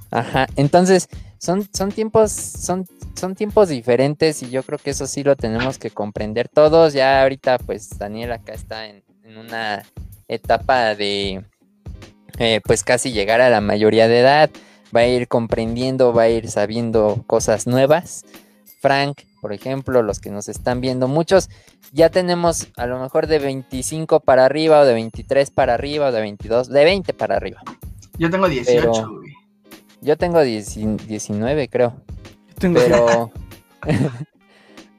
[0.09, 5.23] Ajá, entonces son, son tiempos, son, son tiempos diferentes y yo creo que eso sí
[5.23, 6.93] lo tenemos que comprender todos.
[6.93, 9.83] Ya ahorita, pues Daniel acá está en, en una
[10.27, 11.43] etapa de
[12.39, 14.49] eh, pues casi llegar a la mayoría de edad.
[14.95, 18.23] Va a ir comprendiendo, va a ir sabiendo cosas nuevas.
[18.81, 21.49] Frank, por ejemplo, los que nos están viendo, muchos
[21.91, 26.11] ya tenemos a lo mejor de 25 para arriba o de 23 para arriba o
[26.11, 27.61] de 22, de 20 para arriba.
[28.17, 29.33] Yo tengo 18, Pero- güey.
[30.01, 31.93] Yo tengo 10 19, creo.
[32.59, 33.31] Tengo- Pero.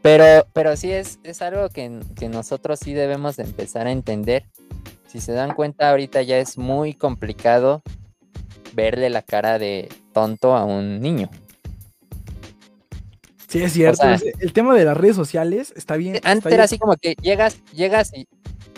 [0.03, 4.45] pero, pero sí es, es algo que, que nosotros sí debemos de empezar a entender.
[5.07, 7.83] Si se dan cuenta, ahorita ya es muy complicado
[8.77, 11.29] verle la cara de tonto a un niño.
[13.49, 14.03] Sí, es cierto.
[14.03, 16.17] sea- el tema de las redes sociales está bien.
[16.17, 18.29] está Antes bien- era así como que llegas, llegas y.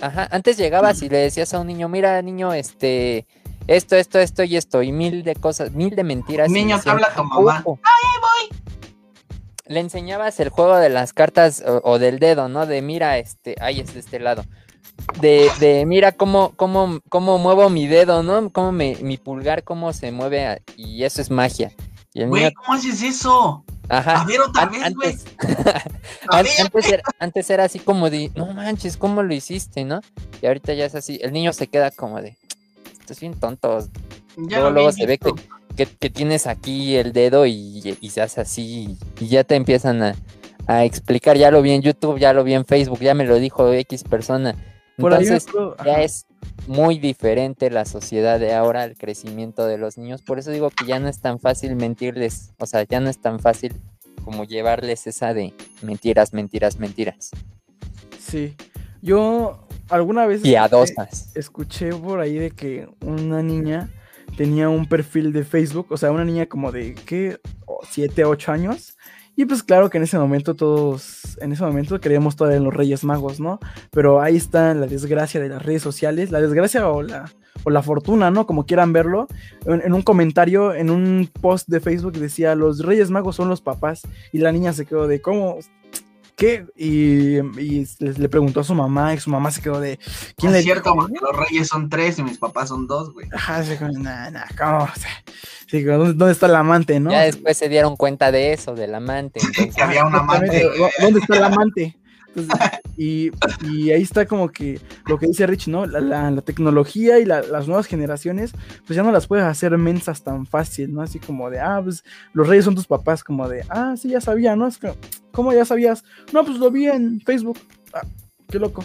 [0.00, 3.26] Ajá, antes llegabas y le decías a un niño, mira, niño, este.
[3.66, 6.48] Esto, esto, esto y esto, y mil de cosas, mil de mentiras.
[6.50, 7.60] Niño, te habla tu mamá.
[7.64, 7.78] "Ojo".
[9.66, 12.64] Le enseñabas el juego de las cartas o, o del dedo, ¿no?
[12.64, 14.44] De mira, este, ahí es de este lado.
[15.20, 18.50] De, de mira cómo, cómo, cómo muevo mi dedo, ¿no?
[18.50, 21.72] Cómo me, mi pulgar, cómo se mueve, a- y eso es magia.
[22.14, 23.64] Y Güey, ¿cómo haces eso?
[23.88, 24.20] ajá.
[24.22, 25.16] A ver otra an- vez, güey.
[26.28, 30.00] antes, antes, era, antes era así como de, no manches, ¿cómo lo hiciste, no?
[30.42, 32.36] Y ahorita ya es así, el niño se queda como de,
[33.00, 33.78] estás bien tonto,
[34.36, 35.32] Ya luego, luego se ve que,
[35.76, 40.02] que, que tienes aquí el dedo y, y se hace así y ya te empiezan
[40.02, 40.14] a,
[40.66, 43.36] a explicar, ya lo vi en YouTube, ya lo vi en Facebook, ya me lo
[43.36, 44.54] dijo X persona.
[44.98, 45.46] Por Entonces
[45.84, 46.26] ya es,
[46.68, 50.22] muy diferente la sociedad de ahora al crecimiento de los niños.
[50.22, 53.18] Por eso digo que ya no es tan fácil mentirles, o sea, ya no es
[53.18, 53.74] tan fácil
[54.22, 57.30] como llevarles esa de mentiras, mentiras, mentiras.
[58.20, 58.54] Sí,
[59.00, 61.34] yo alguna vez Piadosas.
[61.34, 63.90] escuché por ahí de que una niña
[64.36, 67.40] tenía un perfil de Facebook, o sea, una niña como de, ¿qué?
[67.90, 68.96] 7, 8 años.
[69.38, 72.74] Y pues claro que en ese momento todos, en ese momento creíamos todavía en los
[72.74, 73.60] Reyes Magos, ¿no?
[73.92, 77.30] Pero ahí está la desgracia de las redes sociales, la desgracia o la,
[77.62, 78.48] o la fortuna, ¿no?
[78.48, 79.28] Como quieran verlo.
[79.64, 83.60] En, en un comentario, en un post de Facebook decía, los Reyes Magos son los
[83.60, 84.02] papás.
[84.32, 85.58] Y la niña se quedó de, ¿cómo?
[86.38, 86.64] ¿Qué?
[86.76, 89.98] Y, y le, preguntó a su mamá y su mamá se quedó de...
[90.36, 93.28] ¿Quién es cierto, porque los reyes son tres y mis papás son dos, güey.
[93.34, 94.88] Ajá, sí, nah, nah, ¿cómo?
[95.66, 97.10] Sí, ¿dónde, ¿dónde, está el amante, no?
[97.10, 99.40] Ya después se dieron cuenta de eso, del amante.
[99.40, 99.74] Entonces...
[99.76, 100.70] que había un amante.
[101.00, 101.98] ¿Dónde está el amante?
[102.96, 103.30] Y,
[103.64, 105.86] y, ahí está como que lo que dice Rich, ¿no?
[105.86, 108.52] La, la, la tecnología y la, las nuevas generaciones,
[108.86, 111.02] pues ya no las puedes hacer mensas tan fácil, ¿no?
[111.02, 114.20] Así como de, ah, pues los reyes son tus papás, como de, ah, sí, ya
[114.20, 114.66] sabía, ¿no?
[114.66, 114.92] Es que,
[115.32, 116.04] ¿cómo ya sabías?
[116.32, 117.58] No, pues lo vi en Facebook.
[117.92, 118.02] Ah,
[118.48, 118.84] qué loco.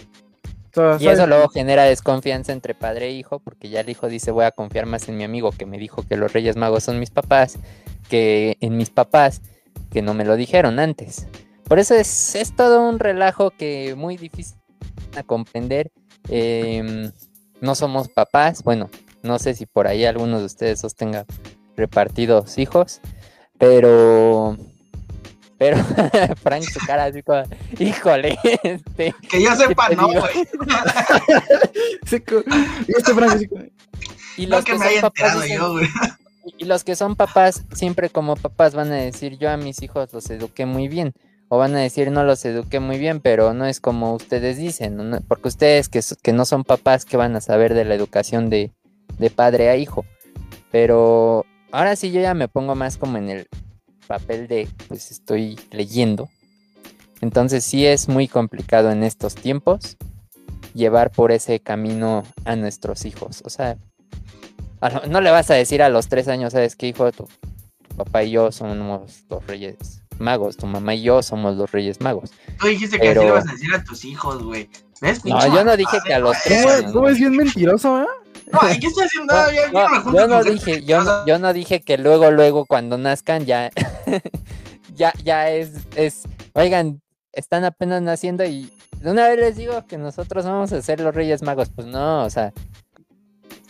[0.75, 4.07] O sea, y eso luego genera desconfianza entre padre e hijo, porque ya el hijo
[4.07, 6.83] dice, voy a confiar más en mi amigo que me dijo que los Reyes Magos
[6.83, 7.59] son mis papás,
[8.09, 9.41] que en mis papás,
[9.91, 11.27] que no me lo dijeron antes.
[11.67, 14.57] Por eso es, es todo un relajo que muy difícil
[15.15, 15.91] a comprender.
[16.29, 17.11] Eh,
[17.61, 18.89] no somos papás, bueno,
[19.21, 21.25] no sé si por ahí alguno de ustedes sostenga
[21.75, 22.99] repartidos hijos,
[23.57, 24.57] pero
[25.57, 25.77] pero
[26.43, 27.43] Frank su cara así como,
[27.79, 30.21] híjole, este, que yo sepa, no, güey.
[32.03, 33.63] este Frank así como...
[34.35, 35.87] Y los no que, que me haya papás dicen, yo, güey.
[36.57, 40.11] Y los que son papás, siempre como papás van a decir, yo a mis hijos
[40.11, 41.13] los eduqué muy bien
[41.53, 44.97] o van a decir no los eduqué muy bien, pero no es como ustedes dicen,
[45.27, 48.71] porque ustedes que, no son papás, que van a saber de la educación de,
[49.19, 50.03] de, padre a hijo?
[50.71, 53.47] Pero ahora sí yo ya me pongo más como en el
[54.07, 56.27] papel de, pues estoy leyendo.
[57.21, 59.97] Entonces sí es muy complicado en estos tiempos
[60.73, 63.43] llevar por ese camino a nuestros hijos.
[63.45, 63.77] O sea,
[65.07, 67.11] no le vas a decir a los tres años, ¿sabes qué, hijo?
[67.11, 67.27] Tu,
[67.87, 70.57] tu papá y yo somos los reyes magos.
[70.57, 72.31] Tu mamá y yo somos los Reyes Magos.
[72.59, 74.69] Tú dijiste que así le vas a decir a tus hijos, güey.
[75.01, 75.23] ¿Ves?
[75.25, 76.83] No, yo no dije que a los tres.
[76.91, 78.07] ¿Cómo, es bien mentiroso, eh?
[78.51, 79.33] No, ¿qué estoy haciendo?
[79.33, 82.97] No, yo, no, yo, no dije, yo, no, yo no dije que luego, luego, cuando
[82.97, 83.71] nazcan, ya,
[84.95, 86.23] ya, ya es, es,
[86.53, 90.99] oigan, están apenas naciendo y de una vez les digo que nosotros vamos a ser
[90.99, 91.69] los Reyes Magos.
[91.75, 92.53] Pues no, o sea,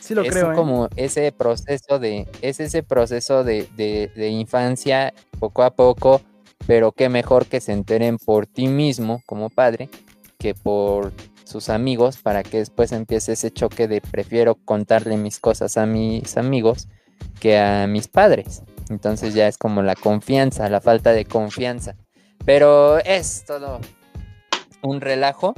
[0.03, 0.51] Sí lo es creo.
[0.51, 0.55] ¿eh?
[0.55, 6.21] como ese proceso de, es ese proceso de, de, de, infancia poco a poco
[6.67, 9.89] pero qué mejor que se enteren por ti mismo como padre
[10.37, 11.13] que por
[11.45, 16.37] sus amigos para que después empiece ese choque de prefiero contarle mis cosas a mis
[16.37, 16.87] amigos
[17.39, 18.63] que a mis padres.
[18.89, 21.95] Entonces ya es como la confianza, la falta de confianza.
[22.45, 23.79] Pero es todo
[24.81, 25.53] un relajo.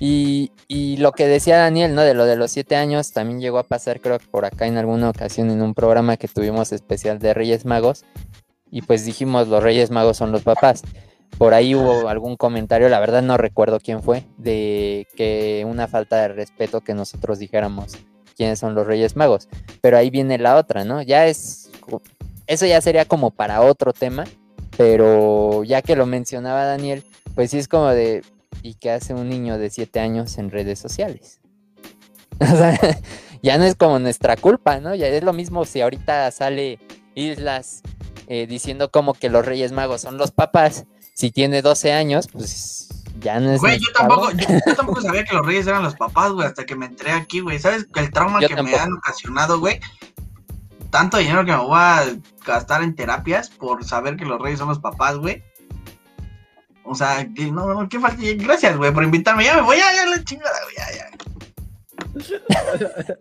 [0.00, 2.02] Y, y, lo que decía Daniel, ¿no?
[2.02, 4.78] De lo de los siete años, también llegó a pasar, creo que por acá en
[4.78, 8.04] alguna ocasión en un programa que tuvimos especial de Reyes Magos,
[8.72, 10.82] y pues dijimos los Reyes Magos son los papás.
[11.38, 16.16] Por ahí hubo algún comentario, la verdad no recuerdo quién fue, de que una falta
[16.22, 17.98] de respeto que nosotros dijéramos
[18.36, 19.48] quiénes son los Reyes Magos.
[19.82, 21.02] Pero ahí viene la otra, ¿no?
[21.02, 21.70] Ya es,
[22.46, 24.24] eso ya sería como para otro tema,
[24.76, 27.04] pero ya que lo mencionaba Daniel,
[27.34, 28.22] pues sí es como de,
[28.62, 31.40] ¿y qué hace un niño de 7 años en redes sociales?
[32.40, 32.76] O sea,
[33.42, 34.94] ya no es como nuestra culpa, ¿no?
[34.94, 36.80] Ya es lo mismo si ahorita sale
[37.14, 37.82] Islas
[38.26, 40.84] eh, diciendo como que los Reyes Magos son los papás.
[41.14, 42.88] Si tiene 12 años, pues
[43.20, 43.60] ya no es.
[43.60, 46.64] Güey, yo tampoco, yo, yo, tampoco sabía que los Reyes eran los papás, güey, hasta
[46.64, 47.58] que me entré aquí, güey.
[47.58, 48.76] ¿Sabes el trauma yo que tampoco.
[48.76, 49.80] me han ocasionado, güey?
[50.90, 52.04] Tanto dinero que me voy a
[52.46, 55.42] gastar en terapias por saber que los Reyes son los papás, güey.
[56.84, 58.20] O sea, que no, no, qué falta.
[58.20, 59.44] Gracias, güey, por invitarme.
[59.44, 61.10] Ya me voy, ya, ya, la chingada, güey, ya, ya.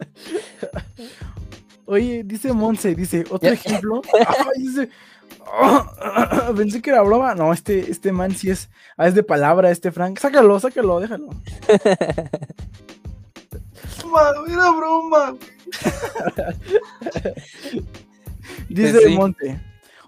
[1.91, 4.01] Oye, dice Monse, dice, otro ejemplo.
[4.15, 4.89] Ay, dice,
[5.45, 5.85] oh,
[6.55, 7.35] pensé que era broma.
[7.35, 10.18] No, este, este man sí es, ah, es de palabra, este Frank.
[10.18, 11.27] Sácalo, sácalo, déjalo.
[14.47, 15.35] era broma.
[18.69, 19.13] dice sí.
[19.13, 19.59] Monte.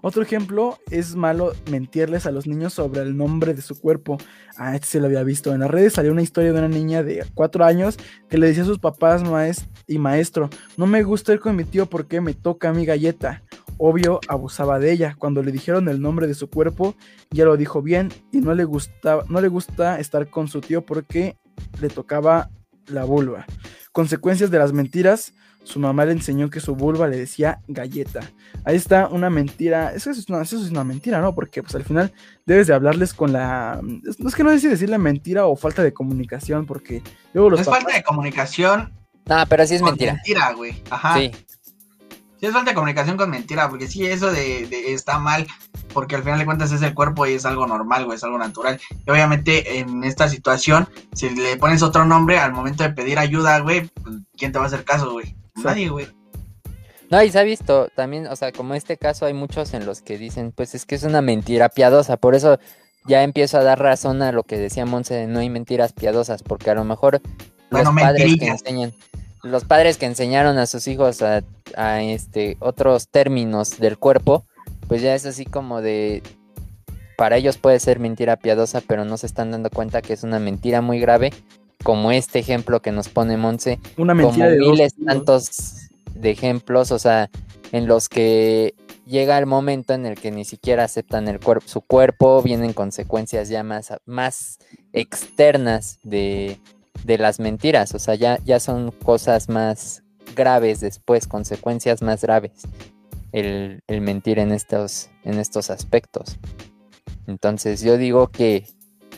[0.06, 4.18] Otro ejemplo es malo mentirles a los niños sobre el nombre de su cuerpo.
[4.58, 5.54] Ah, este se lo había visto.
[5.54, 7.96] En las redes salió una historia de una niña de cuatro años
[8.28, 11.64] que le decía a sus papás maest y maestro, no me gusta ir con mi
[11.64, 13.42] tío porque me toca mi galleta.
[13.78, 15.16] Obvio, abusaba de ella.
[15.18, 16.94] Cuando le dijeron el nombre de su cuerpo,
[17.30, 20.84] ya lo dijo bien y no le gustaba, no le gusta estar con su tío
[20.84, 21.38] porque
[21.80, 22.50] le tocaba
[22.88, 23.46] la vulva.
[23.92, 25.32] consecuencias de las mentiras.
[25.64, 28.20] Su mamá le enseñó que su vulva le decía galleta.
[28.64, 29.92] Ahí está una mentira.
[29.94, 31.34] Eso es una, eso es una mentira, ¿no?
[31.34, 32.12] Porque pues al final
[32.46, 33.80] debes de hablarles con la...
[33.82, 37.60] No es que no sé si decirle mentira o falta de comunicación, porque luego los
[37.60, 38.92] es papás- falta de comunicación.
[39.26, 40.12] No, pero sí es con mentira.
[40.12, 40.82] Mentira, güey.
[40.90, 41.14] Ajá.
[41.18, 41.30] Sí.
[42.38, 45.46] Sí, es falta de comunicación con mentira, porque sí, eso de, de- está mal,
[45.94, 48.36] porque al final de cuentas es el cuerpo y es algo normal, güey, es algo
[48.36, 48.78] natural.
[49.06, 53.60] Y obviamente en esta situación, si le pones otro nombre al momento de pedir ayuda,
[53.60, 55.34] güey, pues, ¿quién te va a hacer caso, güey?
[55.62, 56.06] Nadie, güey.
[57.10, 60.02] No, y se ha visto también, o sea, como este caso hay muchos en los
[60.02, 62.58] que dicen, pues es que es una mentira piadosa, por eso
[63.06, 66.42] ya empiezo a dar razón a lo que decía Monse de no hay mentiras piadosas,
[66.42, 67.20] porque a lo mejor
[67.70, 68.92] los Bueno, padres que enseñan,
[69.42, 71.42] los padres que enseñaron a sus hijos a,
[71.76, 74.44] a, este otros términos del cuerpo,
[74.88, 76.22] pues ya es así como de
[77.16, 80.38] para ellos puede ser mentira piadosa, pero no se están dando cuenta que es una
[80.38, 81.32] mentira muy grave,
[81.84, 86.98] como este ejemplo que nos pone Monse, una como de miles tantos de ejemplos, o
[86.98, 87.30] sea,
[87.70, 88.74] en los que
[89.06, 93.48] llega el momento en el que ni siquiera aceptan el cuerpo, su cuerpo, vienen consecuencias
[93.48, 94.58] ya más, más
[94.92, 96.58] externas de,
[97.04, 100.02] de las mentiras, o sea, ya, ya son cosas más
[100.34, 102.66] graves después, consecuencias más graves,
[103.32, 106.38] el, el mentir en estos, en estos aspectos.
[107.26, 108.66] Entonces yo digo que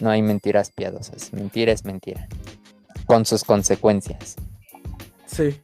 [0.01, 2.29] no hay mentiras piadosas, mentira es mentira,
[3.07, 4.37] con sus consecuencias.
[5.27, 5.61] Sí.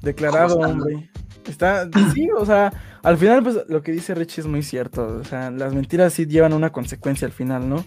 [0.00, 1.08] Declarado, hombre.
[1.46, 2.72] Está, sí, o sea,
[3.02, 5.06] al final, pues lo que dice Richie es muy cierto.
[5.06, 7.84] O sea, las mentiras sí llevan una consecuencia al final, ¿no?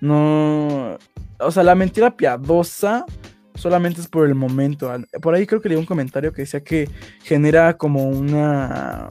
[0.00, 0.98] No.
[1.40, 3.06] O sea, la mentira piadosa
[3.54, 4.92] solamente es por el momento.
[5.22, 6.88] Por ahí creo que leí un comentario que decía que
[7.22, 9.10] genera como una.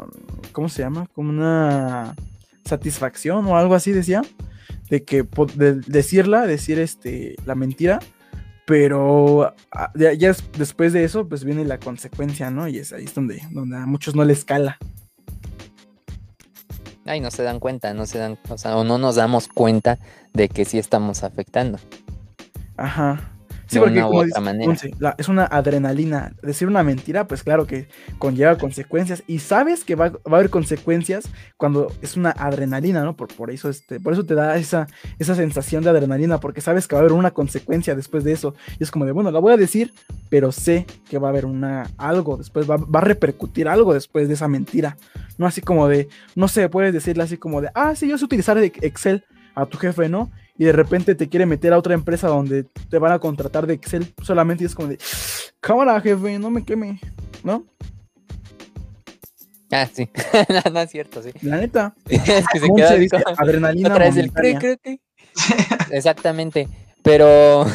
[0.52, 1.08] ¿Cómo se llama?
[1.14, 2.16] Como una
[2.64, 4.22] satisfacción o algo así, decía.
[4.90, 5.24] De que
[5.56, 8.00] de decirla, decir este la mentira,
[8.66, 12.68] pero ah, ya, ya es- después de eso, pues viene la consecuencia, ¿no?
[12.68, 14.78] Y es ahí es donde, donde a muchos no les cala.
[17.06, 19.98] Ay, no se dan cuenta, no se dan, o sea, o no nos damos cuenta
[20.34, 21.80] de que sí estamos afectando.
[22.76, 23.32] Ajá.
[23.68, 24.66] Sí, De porque una como otra dice manera.
[24.66, 26.34] Monse, la- es una adrenalina.
[26.42, 27.88] Decir una mentira, pues claro que
[28.18, 29.24] conlleva consecuencias.
[29.28, 33.16] Y sabes que va, va a haber consecuencias cuando es una adrenalina, ¿no?
[33.16, 34.88] Por, por eso, este, por eso te da esa,
[35.20, 38.56] esa sensación de adrenalina, porque sabes que va a haber una consecuencia después de eso.
[38.80, 39.94] Y es como de, bueno, la voy a decir,
[40.30, 44.28] pero sé que va a haber una algo después, va, va a repercutir algo después
[44.30, 44.96] de esa mentira.
[45.38, 48.26] No así como de, no sé, puedes decirle así como de, ah, sí, yo sé
[48.26, 49.24] utilizar Excel
[49.56, 50.32] a tu jefe, ¿no?
[50.58, 53.76] Y de repente te quiere meter a otra empresa donde te van a contratar de
[53.76, 54.98] Excel solamente y es como de,
[55.60, 57.00] cámara, jefe, no me queme,
[57.44, 57.66] ¿no?
[59.72, 60.10] Ah, sí.
[60.66, 61.30] no, no es cierto, sí.
[61.42, 61.94] La neta.
[62.10, 62.22] es
[62.52, 64.78] que se queda así dice, como- adrenalina otra vez el cri, momentánea".
[64.82, 65.02] cri, cri.
[65.92, 66.68] Exactamente.
[67.04, 67.66] Pero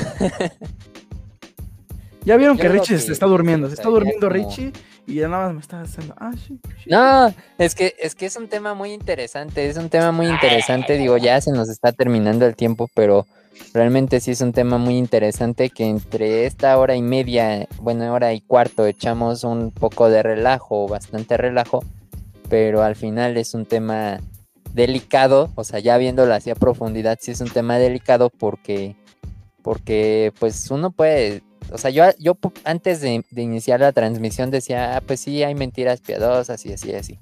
[2.25, 4.73] Ya vieron Yo que Richie que se está durmiendo, se está durmiendo como- Richie
[5.07, 6.59] y ya nada más me está haciendo, ah, sí.
[6.83, 6.91] sí".
[6.91, 10.97] no, es que es que es un tema muy interesante, es un tema muy interesante,
[10.97, 13.27] digo, ya se nos está terminando el tiempo, pero
[13.75, 18.33] realmente sí es un tema muy interesante que entre esta hora y media, bueno, hora
[18.33, 21.85] y cuarto echamos un poco de relajo, bastante relajo,
[22.49, 24.21] pero al final es un tema
[24.73, 28.97] delicado, o sea, ya viéndolo así a profundidad, sí es un tema delicado porque,
[29.63, 31.43] porque pues uno puede,
[31.73, 36.01] o sea, yo, yo antes de, iniciar la transmisión decía, ah, pues sí, hay mentiras
[36.01, 37.19] piadosas y así, así,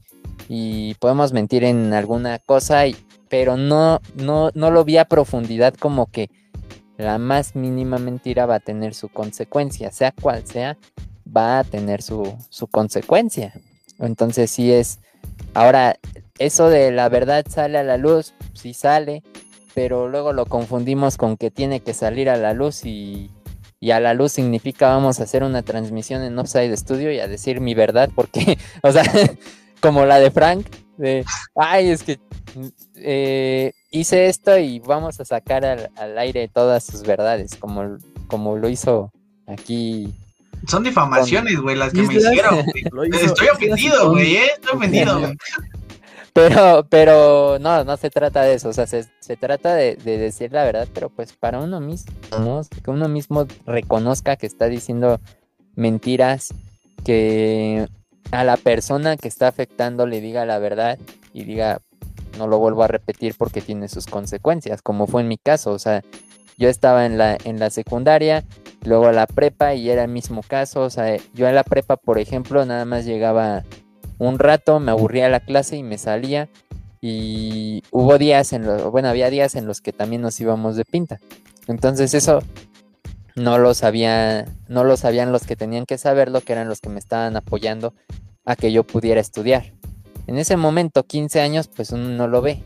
[0.48, 2.82] y podemos mentir en alguna cosa,
[3.28, 6.31] pero no, no, no lo vi a profundidad como que
[6.97, 10.77] la más mínima mentira va a tener su consecuencia, sea cual sea,
[11.24, 13.55] va a tener su, su consecuencia.
[13.98, 14.98] Entonces sí es,
[15.55, 15.97] ahora,
[16.39, 19.22] eso de la verdad sale a la luz, sí sale,
[19.74, 23.31] pero luego lo confundimos con que tiene que salir a la luz y,
[23.81, 27.27] y a la luz significa vamos a hacer una transmisión en Offside Studio y a
[27.28, 29.02] decir mi verdad, porque, o sea,
[29.81, 30.66] como la de Frank,
[30.98, 31.24] de,
[31.57, 32.19] ay, es que
[32.97, 37.97] eh, hice esto y vamos a sacar al, al aire todas sus verdades, como,
[38.28, 39.11] como lo hizo
[39.47, 40.12] aquí.
[40.69, 42.59] Son difamaciones, güey, las que me hicieron,
[43.07, 45.36] hizo- Estoy ofendido, güey, eh, estoy ofendido, güey.
[46.32, 50.19] Pero, pero no, no se trata de eso, o sea, se, se trata de, de
[50.19, 52.12] decir la verdad, pero pues para uno mismo.
[52.82, 55.20] Que uno mismo reconozca que está diciendo
[55.74, 56.55] mentiras,
[57.05, 57.89] que
[58.31, 60.98] a la persona que está afectando le diga la verdad
[61.32, 61.81] y diga,
[62.39, 65.78] no lo vuelvo a repetir porque tiene sus consecuencias, como fue en mi caso, o
[65.78, 66.02] sea,
[66.57, 68.44] yo estaba en la, en la secundaria,
[68.85, 71.97] luego a la prepa y era el mismo caso, o sea, yo en la prepa,
[71.97, 73.65] por ejemplo, nada más llegaba
[74.20, 76.48] un rato, me aburría la clase y me salía.
[77.01, 80.84] Y hubo días en los, bueno, había días en los que también nos íbamos de
[80.84, 81.18] pinta.
[81.66, 82.42] Entonces eso,
[83.34, 86.90] no lo sabía, no lo sabían los que tenían que saberlo, que eran los que
[86.90, 87.94] me estaban apoyando
[88.44, 89.72] a que yo pudiera estudiar.
[90.26, 92.62] En ese momento, 15 años, pues uno no lo ve.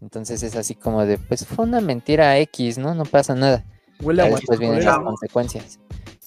[0.00, 2.94] Entonces es así como de, pues fue una mentira X, ¿no?
[2.94, 3.64] No pasa nada.
[4.00, 5.80] Huele a Ya después vienen las consecuencias.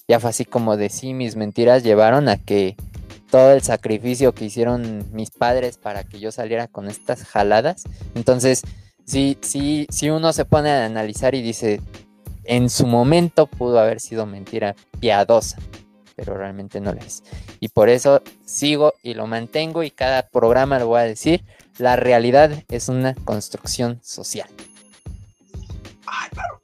[0.10, 2.76] Ya fue así como de sí, mis mentiras llevaron a que
[3.32, 7.84] todo el sacrificio que hicieron mis padres para que yo saliera con estas jaladas.
[8.14, 8.62] Entonces,
[9.06, 11.82] sí, sí, sí uno se pone a analizar y dice,
[12.44, 15.58] en su momento pudo haber sido mentira piadosa,
[16.16, 17.24] pero realmente no lo es.
[17.60, 21.44] Y por eso sigo y lo mantengo y cada programa lo voy a decir,
[21.78, 24.50] la realidad es una construcción social.
[26.06, 26.61] Ay, pero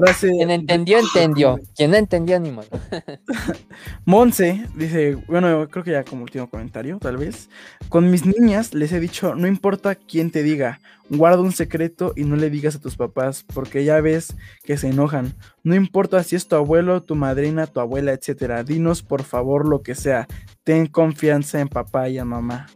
[0.00, 0.30] Frase.
[0.30, 1.58] Quien entendió, entendió.
[1.74, 2.68] Quien no entendió, ni modo.
[4.04, 7.48] Monse dice, bueno, creo que ya como último comentario, tal vez.
[7.88, 12.24] Con mis niñas les he dicho, no importa quién te diga, guarda un secreto y
[12.24, 14.34] no le digas a tus papás, porque ya ves
[14.64, 15.34] que se enojan.
[15.62, 18.64] No importa si es tu abuelo, tu madrina, tu abuela, etcétera.
[18.64, 20.26] Dinos por favor lo que sea.
[20.64, 22.66] Ten confianza en papá y en mamá.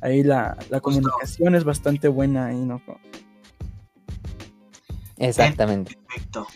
[0.00, 2.82] Ahí la, la comunicación es bastante buena ahí, ¿no?
[5.18, 5.96] Exactamente.
[6.08, 6.46] Perfecto.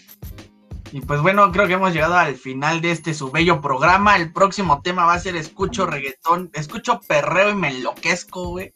[0.93, 4.17] Y pues bueno, creo que hemos llegado al final de este su bello programa.
[4.17, 8.75] El próximo tema va a ser escucho reggaetón, escucho perreo y me enloquezco, güey.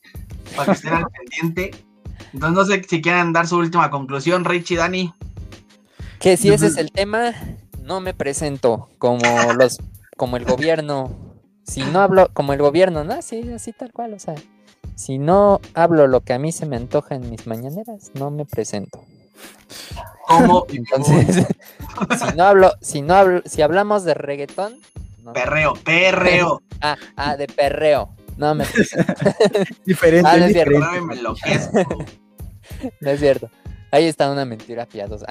[0.56, 1.06] Para que estén al
[1.40, 1.70] pendiente.
[2.32, 5.14] Entonces no sé si quieren dar su última conclusión, Richie, Dani.
[6.18, 7.32] Que si ese es el tema,
[7.82, 9.24] no me presento como
[9.54, 9.78] los,
[10.16, 11.16] como el gobierno.
[11.64, 14.34] Si no hablo como el gobierno, no, sí, así tal cual, o sea,
[14.96, 18.44] si no hablo lo que a mí se me antoja en mis mañaneras, no me
[18.44, 19.00] presento.
[20.26, 20.66] ¿Cómo?
[20.72, 21.46] Entonces,
[22.18, 24.80] si no hablo, si no hablo, si hablamos de reggaetón,
[25.22, 25.32] no.
[25.32, 26.62] perreo, perreo.
[26.80, 28.10] Ah, ah, de perreo.
[28.36, 28.64] No me.
[29.84, 30.28] Diferente.
[30.30, 30.86] Ah, no es diferente.
[30.96, 32.06] Y me enloquezco.
[33.00, 33.50] No es cierto.
[33.90, 35.26] Ahí está una mentira piadosa.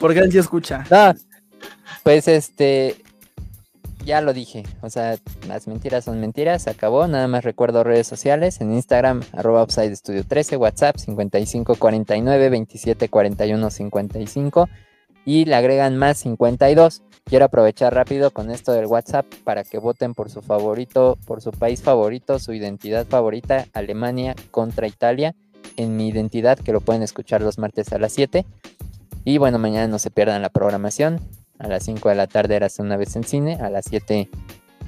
[0.00, 0.84] Porque él sí escucha.
[0.90, 1.14] No,
[2.02, 2.96] pues este,
[4.04, 5.16] ya lo dije, o sea,
[5.48, 9.96] las mentiras son mentiras, se acabó, nada más recuerdo redes sociales, en Instagram, arroba Upside
[9.96, 14.68] Studio 13, WhatsApp 5549 2741 55
[15.24, 17.02] y le agregan más 52.
[17.24, 21.50] Quiero aprovechar rápido con esto del WhatsApp para que voten por su favorito, por su
[21.52, 25.34] país favorito, su identidad favorita, Alemania contra Italia,
[25.76, 28.44] en mi identidad, que lo pueden escuchar los martes a las 7.
[29.24, 31.20] Y bueno, mañana no se pierdan la programación.
[31.58, 34.28] A las 5 de la tarde eras una vez en cine, a las 7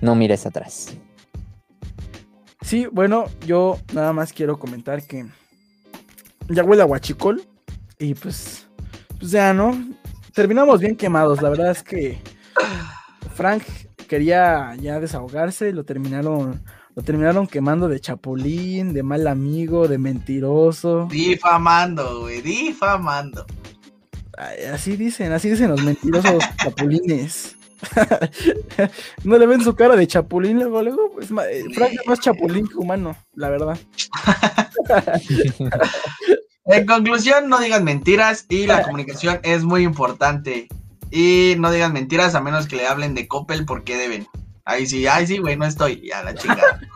[0.01, 0.97] no mires atrás.
[2.63, 5.27] Sí, bueno, yo nada más quiero comentar que
[6.49, 7.43] ya huele a guachicol
[7.99, 8.67] y pues,
[9.19, 9.79] pues ya, ¿no?
[10.35, 12.19] Terminamos bien quemados, la verdad es que
[13.35, 13.63] Frank
[14.09, 16.63] quería ya desahogarse, lo terminaron,
[16.95, 21.07] lo terminaron quemando de chapulín, de mal amigo, de mentiroso.
[21.11, 23.47] Difamando, güey, difamando.
[24.73, 27.57] Así dicen, así dicen los mentirosos chapulines.
[29.25, 32.67] no le ven su cara de chapulín, luego, luego, pues, eh, Frank es más chapulín
[32.67, 33.79] que humano, la verdad.
[36.69, 40.67] En conclusión, no digan mentiras y la comunicación es muy importante.
[41.13, 44.27] Y no digan mentiras a menos que le hablen de Coppel porque deben.
[44.69, 46.03] Ahí sí, ahí sí, güey, no estoy.
[46.07, 46.81] Ya la chingada.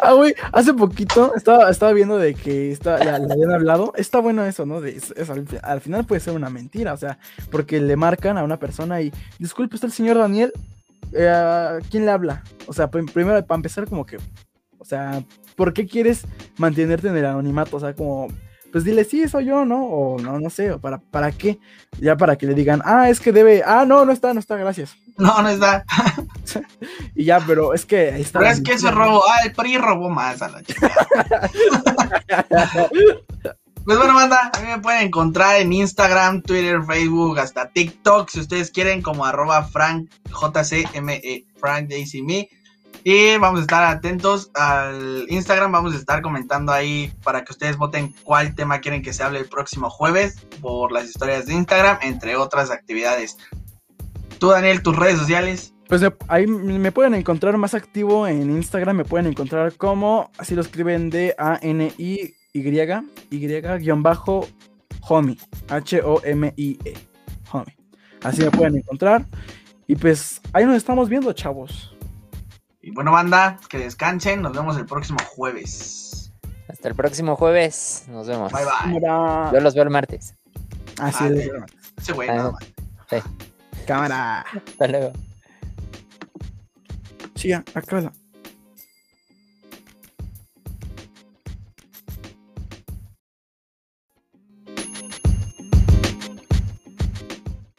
[0.00, 3.92] Ah, güey, hace poquito estaba, estaba viendo de que está, le habían hablado.
[3.96, 4.80] Está bueno eso, ¿no?
[4.80, 7.18] De, al, fi- al final puede ser una mentira, o sea,
[7.50, 10.52] porque le marcan a una persona y, disculpe, ¿está el señor Daniel?
[11.12, 12.42] Eh, ¿a ¿Quién le habla?
[12.66, 14.16] O sea, prim- primero, para empezar, como que,
[14.78, 15.22] o sea,
[15.56, 16.22] ¿por qué quieres
[16.56, 17.76] mantenerte en el anonimato?
[17.76, 18.28] O sea, como,
[18.72, 19.84] pues dile, sí, soy yo, ¿no?
[19.84, 21.58] O no, no sé, para, ¿para qué?
[22.00, 24.56] Ya para que le digan, ah, es que debe, ah, no, no está, no está,
[24.56, 24.96] gracias.
[25.18, 25.82] No, no está.
[27.14, 28.38] Y ya, pero es que ahí está.
[28.38, 29.22] Pero es que eso robo.
[29.26, 31.06] Ah, el PRI robó más a la chingada.
[33.86, 38.40] Pues bueno, banda, a mí me pueden encontrar en Instagram, Twitter, Facebook, hasta TikTok, si
[38.40, 42.50] ustedes quieren, como arroba Frank, JCME, Frank JCME.
[43.04, 47.76] Y vamos a estar atentos al Instagram, vamos a estar comentando ahí para que ustedes
[47.76, 51.98] voten cuál tema quieren que se hable el próximo jueves por las historias de Instagram,
[52.02, 53.36] entre otras actividades.
[54.38, 55.72] Tú, Daniel, tus redes sociales.
[55.88, 60.54] Pues me- ahí me pueden encontrar más activo en Instagram, me pueden encontrar como, así
[60.54, 62.60] lo escriben D A N I Y
[63.30, 64.48] Y guion bajo
[65.08, 65.38] homie,
[65.68, 66.94] H O M I E,
[67.52, 67.76] homie.
[68.24, 69.24] Así me pueden encontrar.
[69.86, 71.94] Y pues ahí nos estamos viendo, chavos.
[72.82, 76.32] Y bueno, banda, que descansen, nos vemos el próximo jueves.
[76.68, 78.04] Hasta el próximo jueves.
[78.08, 78.52] Nos vemos.
[78.52, 79.00] Bye bye.
[79.52, 80.34] Yo los veo el martes.
[80.98, 81.50] Así Ah, es.
[81.98, 83.22] Ese güey, nada más.
[83.86, 84.44] Cámara.
[84.54, 85.12] Hasta luego.
[87.34, 88.12] Sí, ya, acábala.